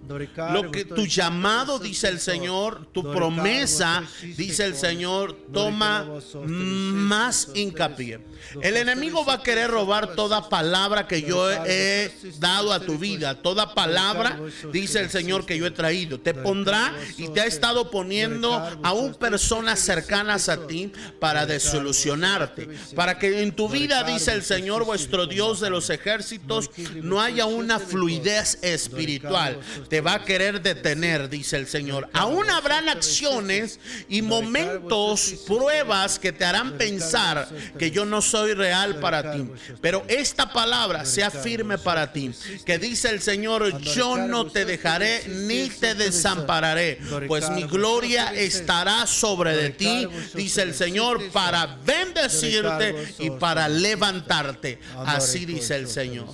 lo 0.53 0.71
que 0.71 0.85
tu 0.85 1.05
llamado 1.05 1.79
dice 1.79 2.07
el 2.07 2.19
Señor, 2.19 2.87
tu 2.91 3.03
promesa 3.11 4.03
dice 4.37 4.65
el 4.65 4.75
Señor, 4.75 5.37
toma 5.53 6.07
más 6.45 7.49
hincapié. 7.53 8.19
El 8.61 8.75
enemigo 8.77 9.23
va 9.23 9.35
a 9.35 9.43
querer 9.43 9.69
robar 9.69 10.15
toda 10.15 10.49
palabra 10.49 11.07
que 11.07 11.21
yo 11.21 11.51
he 11.51 12.11
dado 12.39 12.73
a 12.73 12.79
tu 12.79 12.97
vida, 12.97 13.41
toda 13.41 13.73
palabra 13.75 14.39
dice 14.71 14.99
el 14.99 15.09
Señor 15.09 15.45
que 15.45 15.57
yo 15.57 15.67
he 15.67 15.71
traído. 15.71 16.19
Te 16.19 16.33
pondrá 16.33 16.93
y 17.17 17.27
te 17.29 17.41
ha 17.41 17.45
estado 17.45 17.91
poniendo 17.91 18.51
aún 18.83 19.13
personas 19.13 19.79
cercanas 19.79 20.49
a 20.49 20.65
ti 20.67 20.91
para 21.19 21.45
desolucionarte, 21.45 22.67
para 22.95 23.19
que 23.19 23.43
en 23.43 23.51
tu 23.51 23.69
vida 23.69 23.90
dice 24.03 24.33
el 24.33 24.43
Señor 24.43 24.85
vuestro 24.85 25.27
Dios 25.27 25.59
de 25.59 25.69
los 25.69 25.89
ejércitos, 25.89 26.69
no 26.95 27.21
haya 27.21 27.45
una 27.45 27.79
fluidez 27.79 28.59
espiritual. 28.61 29.59
Te 29.89 30.01
va 30.01 30.15
a 30.15 30.25
querer 30.25 30.61
detener, 30.61 31.29
dice 31.29 31.57
el 31.57 31.67
Señor. 31.67 32.09
Aún 32.13 32.49
habrán 32.49 32.89
acciones 32.89 33.79
y 34.09 34.21
momentos, 34.21 35.43
pruebas 35.47 36.19
que 36.19 36.31
te 36.31 36.45
harán 36.45 36.77
pensar 36.77 37.47
que 37.77 37.91
yo 37.91 38.05
no 38.05 38.21
soy 38.21 38.53
real 38.53 38.99
para 38.99 39.33
ti. 39.33 39.47
Pero 39.81 40.03
esta 40.07 40.51
palabra 40.51 41.05
sea 41.05 41.31
firme 41.31 41.77
para 41.77 42.11
ti. 42.11 42.31
Que 42.65 42.77
dice 42.77 43.09
el 43.09 43.21
Señor, 43.21 43.79
yo 43.81 44.17
no 44.17 44.47
te 44.47 44.65
dejaré 44.65 45.27
ni 45.27 45.69
te 45.69 45.95
desampararé, 45.95 46.99
pues 47.27 47.49
mi 47.51 47.63
gloria 47.63 48.33
estará 48.33 49.07
sobre 49.07 49.55
de 49.55 49.69
ti, 49.69 50.07
dice 50.33 50.61
el 50.61 50.73
Señor, 50.73 51.29
para 51.31 51.77
bendecirte 51.85 53.15
y 53.19 53.29
para 53.31 53.67
levantarte. 53.81 54.79
Así 55.05 55.45
dice 55.45 55.75
el 55.75 55.87
Señor. 55.87 56.27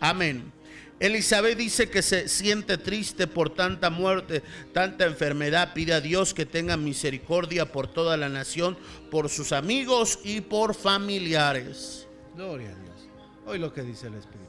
Amén. 0.00 0.52
Elizabeth 1.00 1.58
dice 1.58 1.90
que 1.90 2.02
se 2.02 2.28
siente 2.28 2.78
triste 2.78 3.26
por 3.26 3.50
tanta 3.50 3.90
muerte, 3.90 4.42
tanta 4.72 5.04
enfermedad. 5.04 5.74
Pide 5.74 5.92
a 5.92 6.00
Dios 6.00 6.32
que 6.32 6.46
tenga 6.46 6.76
misericordia 6.76 7.70
por 7.70 7.88
toda 7.88 8.16
la 8.16 8.28
nación, 8.28 8.78
por 9.10 9.28
sus 9.28 9.52
amigos 9.52 10.20
y 10.24 10.40
por 10.40 10.74
familiares. 10.74 12.06
Gloria 12.34 12.70
a 12.70 12.74
Dios. 12.74 13.08
Hoy 13.46 13.58
lo 13.58 13.72
que 13.72 13.82
dice 13.82 14.06
el 14.06 14.14
Espíritu. 14.14 14.43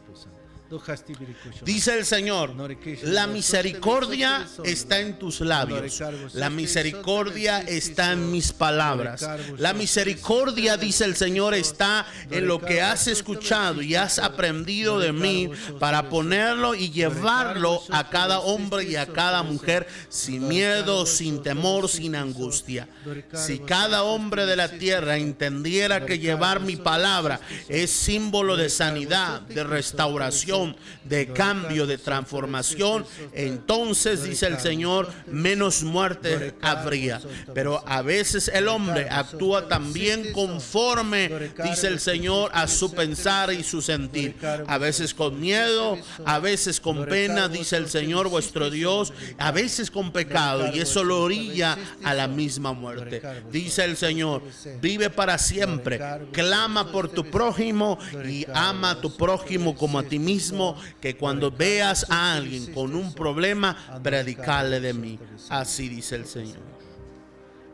Dice 1.63 1.97
el 1.97 2.05
Señor, 2.05 2.55
la 3.03 3.27
misericordia 3.27 4.47
está 4.63 4.99
en 4.99 5.19
tus 5.19 5.41
labios, 5.41 6.01
la 6.33 6.49
misericordia 6.49 7.59
está 7.59 8.13
en 8.13 8.31
mis 8.31 8.51
palabras, 8.51 9.27
la 9.57 9.73
misericordia, 9.73 10.75
dice 10.77 11.05
el 11.05 11.15
Señor, 11.15 11.53
está 11.53 12.07
en 12.31 12.47
lo 12.47 12.59
que 12.59 12.81
has 12.81 13.07
escuchado 13.07 13.83
y 13.83 13.93
has 13.93 14.17
aprendido 14.17 14.97
de 14.97 15.13
mí 15.13 15.51
para 15.79 16.09
ponerlo 16.09 16.73
y 16.73 16.89
llevarlo 16.89 17.83
a 17.91 18.09
cada 18.09 18.39
hombre 18.39 18.85
y 18.85 18.95
a 18.95 19.05
cada 19.05 19.43
mujer 19.43 19.87
sin 20.09 20.47
miedo, 20.47 21.05
sin 21.05 21.43
temor, 21.43 21.89
sin 21.89 22.15
angustia. 22.15 22.87
Si 23.33 23.59
cada 23.59 24.03
hombre 24.03 24.47
de 24.47 24.55
la 24.55 24.69
tierra 24.69 25.17
entendiera 25.17 26.07
que 26.07 26.17
llevar 26.17 26.59
mi 26.59 26.75
palabra 26.75 27.39
es 27.69 27.91
símbolo 27.91 28.57
de 28.57 28.69
sanidad, 28.69 29.41
de 29.41 29.63
restauración, 29.63 30.54
de 31.03 31.27
cambio, 31.27 31.85
de 31.85 31.97
transformación, 31.97 33.05
entonces 33.33 34.23
dice 34.23 34.47
el 34.47 34.59
Señor, 34.59 35.11
menos 35.27 35.83
muerte 35.83 36.55
habría. 36.61 37.21
Pero 37.53 37.83
a 37.87 38.01
veces 38.01 38.49
el 38.53 38.67
hombre 38.67 39.07
actúa 39.09 39.67
también 39.67 40.31
conforme, 40.33 41.51
dice 41.63 41.87
el 41.87 41.99
Señor, 41.99 42.51
a 42.53 42.67
su 42.67 42.91
pensar 42.93 43.51
y 43.51 43.63
su 43.63 43.81
sentir. 43.81 44.35
A 44.67 44.77
veces 44.77 45.13
con 45.13 45.39
miedo, 45.39 45.97
a 46.25 46.39
veces 46.39 46.79
con 46.79 47.05
pena, 47.05 47.47
dice 47.47 47.77
el 47.77 47.89
Señor 47.89 48.29
vuestro 48.29 48.69
Dios, 48.69 49.13
a 49.37 49.51
veces 49.51 49.91
con 49.91 50.11
pecado 50.11 50.71
y 50.73 50.79
eso 50.79 51.03
lo 51.03 51.21
orilla 51.21 51.77
a 52.03 52.13
la 52.13 52.27
misma 52.27 52.73
muerte. 52.73 53.21
Dice 53.51 53.83
el 53.83 53.97
Señor, 53.97 54.41
vive 54.81 55.09
para 55.09 55.37
siempre, 55.37 55.99
clama 56.31 56.91
por 56.91 57.09
tu 57.09 57.25
prójimo 57.25 57.97
y 58.27 58.45
ama 58.53 58.91
a 58.91 59.01
tu 59.01 59.15
prójimo 59.15 59.75
como 59.75 59.99
a 59.99 60.03
ti 60.03 60.19
mismo 60.19 60.44
que 61.01 61.15
cuando 61.17 61.51
veas 61.51 62.09
a 62.09 62.33
alguien 62.35 62.73
con 62.73 62.95
un 62.95 63.13
problema, 63.13 64.01
predicarle 64.03 64.79
de 64.79 64.93
mí. 64.93 65.19
Así 65.49 65.89
dice 65.89 66.15
el 66.15 66.25
Señor. 66.25 66.59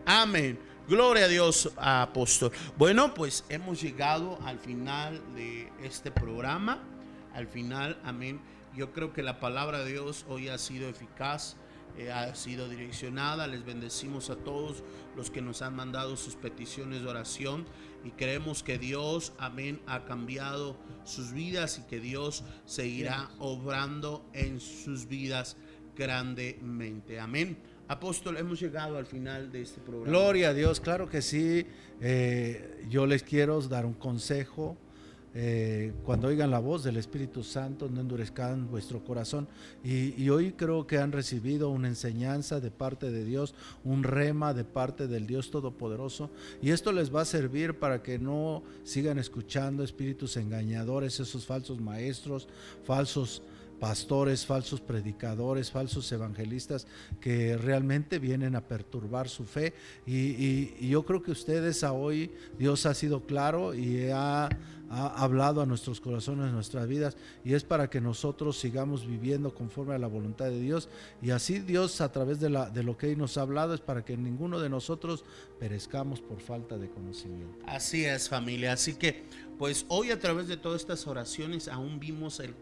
Amén. 0.05 0.59
Gloria 0.88 1.26
a 1.26 1.28
Dios, 1.28 1.72
apóstol. 1.78 2.51
Bueno, 2.78 3.13
pues 3.13 3.45
hemos 3.49 3.82
llegado 3.82 4.38
al 4.43 4.59
final 4.59 5.22
de 5.36 5.72
este 5.84 6.11
programa. 6.11 6.84
Al 7.34 7.47
final, 7.47 7.97
amén. 8.03 8.41
Yo 8.76 8.91
creo 8.91 9.13
que 9.13 9.24
la 9.24 9.39
palabra 9.39 9.80
de 9.80 9.91
Dios 9.91 10.26
hoy 10.27 10.49
ha 10.49 10.57
sido 10.57 10.89
eficaz 10.89 11.56
eh, 11.97 12.11
ha 12.11 12.34
sido 12.35 12.69
direccionada. 12.69 13.47
Les 13.47 13.65
bendecimos 13.65 14.30
a 14.30 14.35
todos 14.35 14.84
los 15.15 15.30
que 15.30 15.41
nos 15.41 15.61
han 15.61 15.76
mandado 15.76 16.18
sus 16.18 16.35
peticiones 16.35 17.01
de 17.01 17.09
oración 17.09 17.65
y 18.03 18.11
creemos 18.11 18.63
que 18.63 18.77
Dios, 18.77 19.34
amén, 19.38 19.81
ha 19.85 20.05
cambiado 20.05 20.77
sus 21.03 21.34
vidas 21.34 21.80
y 21.80 21.88
que 21.88 21.99
Dios 21.99 22.43
seguirá 22.65 23.30
obrando 23.39 24.26
en 24.34 24.59
sus 24.59 25.07
vidas 25.07 25.57
grandemente. 25.95 27.19
Amén. 27.19 27.57
Apóstol, 27.88 28.38
hemos 28.38 28.59
llegado 28.59 28.97
al 28.97 29.05
final 29.05 29.51
de 29.51 29.63
este 29.63 29.81
programa. 29.81 30.07
Gloria 30.07 30.49
a 30.49 30.53
Dios, 30.53 30.80
claro 30.80 31.09
que 31.09 31.22
sí. 31.22 31.65
Eh, 31.99 32.85
yo 32.89 33.05
les 33.05 33.22
quiero 33.22 33.61
dar 33.61 33.85
un 33.85 33.93
consejo. 33.93 34.77
Eh, 35.34 35.94
cuando 36.03 36.28
oigan 36.28 36.52
la 36.52 36.60
voz 36.60 36.84
del 36.84 36.98
Espíritu 36.98 37.44
Santo, 37.44 37.90
no 37.90 38.02
endurezcan 38.02 38.70
vuestro 38.70 39.03
corazón. 39.03 39.48
Y, 39.84 40.30
hoy 40.30 40.53
creo 40.53 40.86
que 40.88 40.98
han 40.98 41.12
recibido 41.12 41.70
una 41.70 41.88
enseñanza 41.88 42.60
de 42.60 42.72
parte 42.72 43.12
de 43.12 43.24
Dios, 43.24 43.53
un 43.84 44.03
rema 44.03 44.53
de 44.53 44.64
parte 44.64 45.08
del 45.08 45.28
Dios 45.28 45.52
Todopoderoso. 45.52 46.30
Y 46.62 46.72
esto 46.72 46.91
les 46.91 47.14
va 47.14 47.22
a 47.22 47.26
servir 47.26 47.80
para 47.80 48.03
que 48.03 48.20
no 48.20 48.64
sigan 48.84 49.20
escuchando 49.20 49.84
espíritus 49.84 50.38
engañadores, 50.38 51.20
esos 51.20 51.45
falsos 51.45 51.80
maestros, 51.80 52.48
falsos 52.84 53.41
pastores, 53.80 54.45
falsos 54.45 54.80
predicadores, 54.80 55.72
falsos 55.72 56.12
evangelistas 56.12 56.86
que 57.20 57.58
realmente 57.58 58.20
vienen 58.20 58.56
a 58.56 58.62
perturbar 58.62 59.28
su 59.28 59.44
fe. 59.44 59.74
Y, 60.06 60.14
y, 60.14 60.76
y 60.80 60.90
yo 60.90 61.03
creo 61.03 61.24
que 61.24 61.32
ustedes 61.32 61.84
a 61.84 61.91
hoy, 61.91 62.32
Dios 62.60 62.86
ha 62.86 62.94
sido 62.94 63.26
claro 63.26 63.74
y 63.74 64.08
ha, 64.14 64.49
ha, 64.91 65.23
hablado 65.23 65.61
a 65.61 65.65
nuestros 65.65 66.01
corazones, 66.01 66.47
a 66.47 66.51
nuestras 66.51 66.88
vidas, 66.88 67.18
y 67.43 67.53
es 67.53 67.63
para 67.63 67.89
que 67.89 68.01
nosotros 68.01 68.59
sigamos 68.59 69.07
viviendo 69.07 69.53
conforme 69.53 69.95
a 69.95 69.97
la 69.97 70.07
voluntad 70.07 70.45
de 70.45 70.59
Dios. 70.59 70.89
Y 71.22 71.31
así 71.31 71.59
Dios 71.59 72.01
a 72.01 72.11
través 72.11 72.39
de, 72.39 72.49
la, 72.49 72.69
de 72.69 72.84
lo 72.84 72.97
que 72.97 73.11
Él 73.11 73.18
nos 73.18 73.38
ha 73.38 73.41
hablado 73.41 73.73
es 73.73 73.81
para 73.81 74.03
que 74.03 74.18
ninguno 74.18 74.59
de 74.59 74.69
nosotros 74.69 75.23
perezcamos 75.59 76.22
por 76.22 76.39
falta 76.41 76.77
de 76.77 76.89
conocimiento. 76.89 77.57
Así 77.65 78.05
es 78.05 78.30
familia, 78.30 78.73
así 78.73 78.95
que 78.95 79.23
pues 79.57 79.85
hoy 79.88 80.11
a 80.11 80.19
través 80.19 80.47
de 80.47 80.57
todas 80.57 80.81
estas 80.81 81.07
oraciones 81.07 81.68
aún 81.68 81.99
vimos 81.99 82.39
el 82.39 82.53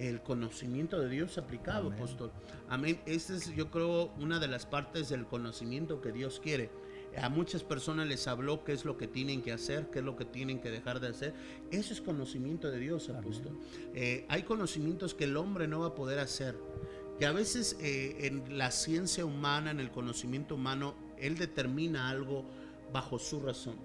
el 0.00 0.22
conocimiento 0.22 0.98
de 0.98 1.08
Dios 1.08 1.36
aplicado, 1.36 1.88
Amén. 1.88 1.98
apóstol. 1.98 2.32
Amén. 2.68 3.00
Esta 3.04 3.34
es, 3.34 3.54
yo 3.54 3.70
creo, 3.70 4.12
una 4.18 4.38
de 4.38 4.48
las 4.48 4.64
partes 4.64 5.10
del 5.10 5.26
conocimiento 5.26 6.00
que 6.00 6.10
Dios 6.10 6.40
quiere. 6.42 6.70
A 7.16 7.28
muchas 7.28 7.62
personas 7.64 8.06
les 8.06 8.26
habló 8.28 8.64
qué 8.64 8.72
es 8.72 8.84
lo 8.84 8.96
que 8.96 9.06
tienen 9.06 9.42
que 9.42 9.52
hacer, 9.52 9.90
qué 9.90 9.98
es 9.98 10.04
lo 10.04 10.16
que 10.16 10.24
tienen 10.24 10.60
que 10.60 10.70
dejar 10.70 11.00
de 11.00 11.08
hacer. 11.08 11.34
Eso 11.70 11.92
es 11.92 12.00
conocimiento 12.00 12.70
de 12.70 12.78
Dios, 12.78 13.08
apóstol. 13.08 13.58
Eh, 13.94 14.24
hay 14.28 14.42
conocimientos 14.44 15.14
que 15.14 15.24
el 15.24 15.36
hombre 15.36 15.66
no 15.66 15.80
va 15.80 15.88
a 15.88 15.94
poder 15.94 16.18
hacer. 16.18 16.56
Que 17.18 17.26
a 17.26 17.32
veces 17.32 17.76
eh, 17.80 18.16
en 18.20 18.56
la 18.56 18.70
ciencia 18.70 19.24
humana, 19.24 19.70
en 19.70 19.80
el 19.80 19.90
conocimiento 19.90 20.54
humano, 20.54 20.94
él 21.18 21.36
determina 21.36 22.08
algo 22.08 22.44
bajo 22.92 23.18
su 23.18 23.40
razón. 23.40 23.76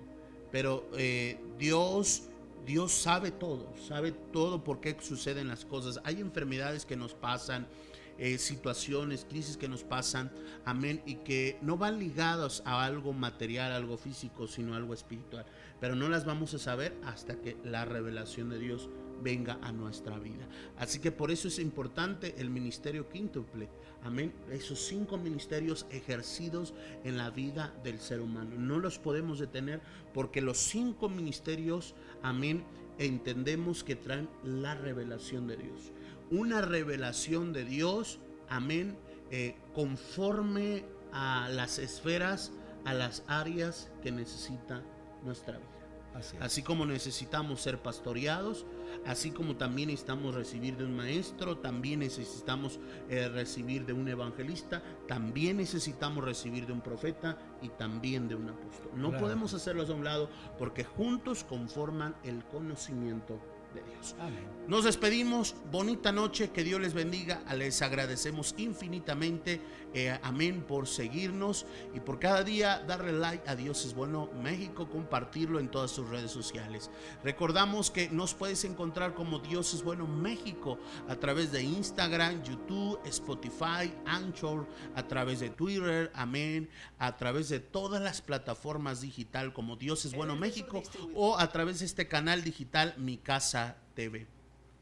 Pero 0.52 0.88
eh, 0.96 1.40
Dios 1.58 2.30
Dios 2.66 2.92
sabe 2.94 3.32
todo, 3.32 3.72
sabe 3.88 4.12
todo 4.12 4.64
por 4.64 4.82
qué 4.82 4.98
suceden 5.00 5.48
las 5.48 5.66
cosas. 5.66 6.02
Hay 6.04 6.20
enfermedades 6.20 6.86
que 6.86 6.96
nos 6.96 7.14
pasan, 7.14 7.68
eh, 8.18 8.38
situaciones, 8.38 9.26
crisis 9.30 9.58
que 9.58 9.68
nos 9.68 9.84
pasan, 9.84 10.32
amén, 10.64 11.02
y 11.06 11.16
que 11.16 11.58
no 11.62 11.78
van 11.78 12.00
ligados 12.00 12.64
a 12.66 12.86
algo 12.86 13.14
material, 13.14 13.72
algo 13.72 13.98
físico, 13.98 14.48
sino 14.48 14.76
algo 14.76 14.94
espiritual. 14.94 15.46
Pero 15.80 15.96
no 15.96 16.10
las 16.10 16.26
vamos 16.26 16.54
a 16.54 16.60
saber 16.60 16.96
hasta 17.04 17.36
que 17.42 17.58
la 17.64 17.86
revelación 17.86 18.50
de 18.50 18.60
Dios 18.60 18.90
venga 19.22 19.58
a 19.62 19.72
nuestra 19.72 20.18
vida. 20.20 20.48
Así 20.78 21.00
que 21.00 21.12
por 21.12 21.32
eso 21.32 21.48
es 21.48 21.60
importante 21.60 22.36
el 22.38 22.50
ministerio 22.50 23.10
quíntuple. 23.10 23.70
Amén. 24.04 24.34
Esos 24.52 24.80
cinco 24.80 25.18
ministerios 25.18 25.86
ejercidos 25.90 26.74
en 27.04 27.18
la 27.18 27.30
vida 27.32 27.74
del 27.84 28.00
ser 28.00 28.22
humano. 28.22 28.56
No 28.58 28.80
los 28.80 29.00
podemos 29.00 29.40
detener 29.40 29.82
porque 30.14 30.42
los 30.42 30.58
cinco 30.58 31.10
ministerios, 31.10 31.96
amén, 32.22 32.64
entendemos 32.98 33.84
que 33.84 33.96
traen 33.96 34.30
la 34.44 34.76
revelación 34.76 35.48
de 35.48 35.58
Dios. 35.58 35.92
Una 36.32 36.62
revelación 36.62 37.54
de 37.54 37.66
Dios, 37.66 38.20
amén, 38.50 38.98
eh, 39.32 39.56
conforme 39.74 40.86
a 41.12 41.50
las 41.50 41.80
esferas, 41.80 42.52
a 42.84 42.94
las 42.94 43.24
áreas 43.28 43.90
que 44.02 44.12
necesita 44.12 44.84
nuestra 45.24 45.58
vida. 45.58 45.70
Así, 46.16 46.38
así, 46.40 46.62
como 46.64 46.86
necesitamos 46.86 47.60
ser 47.60 47.82
pastoreados, 47.82 48.66
así 49.06 49.32
como 49.32 49.58
también 49.58 49.90
necesitamos 49.90 50.34
recibir 50.34 50.78
de 50.78 50.86
un 50.86 50.96
maestro, 50.96 51.58
también 51.58 52.00
necesitamos 52.00 52.80
eh, 53.10 53.28
recibir 53.28 53.86
de 53.86 53.92
un 53.92 54.08
evangelista, 54.08 54.82
también 55.10 55.58
necesitamos 55.58 56.24
recibir 56.24 56.66
de 56.68 56.74
un 56.74 56.80
profeta 56.80 57.38
y 57.62 57.68
también 57.70 58.30
de 58.30 58.36
un 58.36 58.50
apóstol. 58.50 58.92
No 58.96 59.10
claro. 59.10 59.26
podemos 59.26 59.54
hacerlos 59.54 59.90
a 59.90 59.94
un 59.94 60.06
lado 60.06 60.30
porque 60.58 60.86
juntos 60.86 61.44
conforman 61.44 62.16
el 62.24 62.46
conocimiento 62.46 63.38
de 63.76 63.84
Dios. 63.84 64.16
Amén. 64.20 64.56
Nos 64.68 64.84
despedimos, 64.84 65.54
bonita 65.72 66.12
noche, 66.12 66.50
que 66.50 66.64
Dios 66.64 66.82
les 66.82 66.96
bendiga, 66.96 67.44
les 67.54 67.84
agradecemos 67.84 68.56
infinitamente, 68.58 69.62
eh, 69.94 70.18
amén, 70.24 70.64
por 70.68 70.88
seguirnos 70.88 71.68
y 71.94 72.00
por 72.00 72.18
cada 72.18 72.44
día 72.44 72.80
darle 72.80 73.12
like 73.12 73.48
a 73.48 73.56
Dios 73.56 73.86
es 73.86 73.94
bueno 73.94 74.28
México, 74.42 74.90
compartirlo 74.90 75.60
en 75.60 75.70
todas 75.70 75.92
sus 75.92 76.10
redes 76.10 76.32
sociales. 76.32 76.90
Recordamos 77.24 77.92
que 77.92 78.10
nos 78.10 78.34
puedes 78.34 78.66
encontrar 78.66 79.14
como 79.14 79.38
Dios 79.38 79.72
es 79.76 79.84
bueno 79.84 80.08
México 80.08 80.80
a 81.08 81.16
través 81.16 81.52
de 81.52 81.62
Instagram, 81.62 82.42
YouTube, 82.42 83.00
Spotify, 83.06 83.94
Anchor, 84.08 84.66
a 84.96 85.08
través 85.08 85.42
de 85.42 85.52
Twitter, 85.52 86.12
amén, 86.16 86.70
a 86.98 87.16
través 87.18 87.50
de 87.50 87.60
todas 87.60 88.02
las 88.02 88.20
plataformas 88.20 89.02
digital 89.02 89.54
como 89.54 89.76
Dios 89.76 90.06
es 90.06 90.16
bueno 90.16 90.36
México 90.36 90.82
o 91.14 91.38
a 91.38 91.52
través 91.52 91.80
de 91.80 91.86
este 91.86 92.08
canal 92.08 92.44
digital 92.44 92.96
Mi 92.98 93.18
Casa 93.18 93.65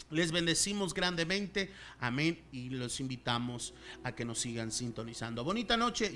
Les 0.10 0.32
bendecimos 0.32 0.94
grandemente, 0.94 1.72
amén, 2.00 2.40
y 2.52 2.70
los 2.70 3.00
invitamos 3.00 3.74
a 4.04 4.14
que 4.14 4.26
nos 4.26 4.40
sigan 4.40 4.72
sintonizando. 4.72 5.44
Bonita 5.44 5.78
noche. 5.78 6.12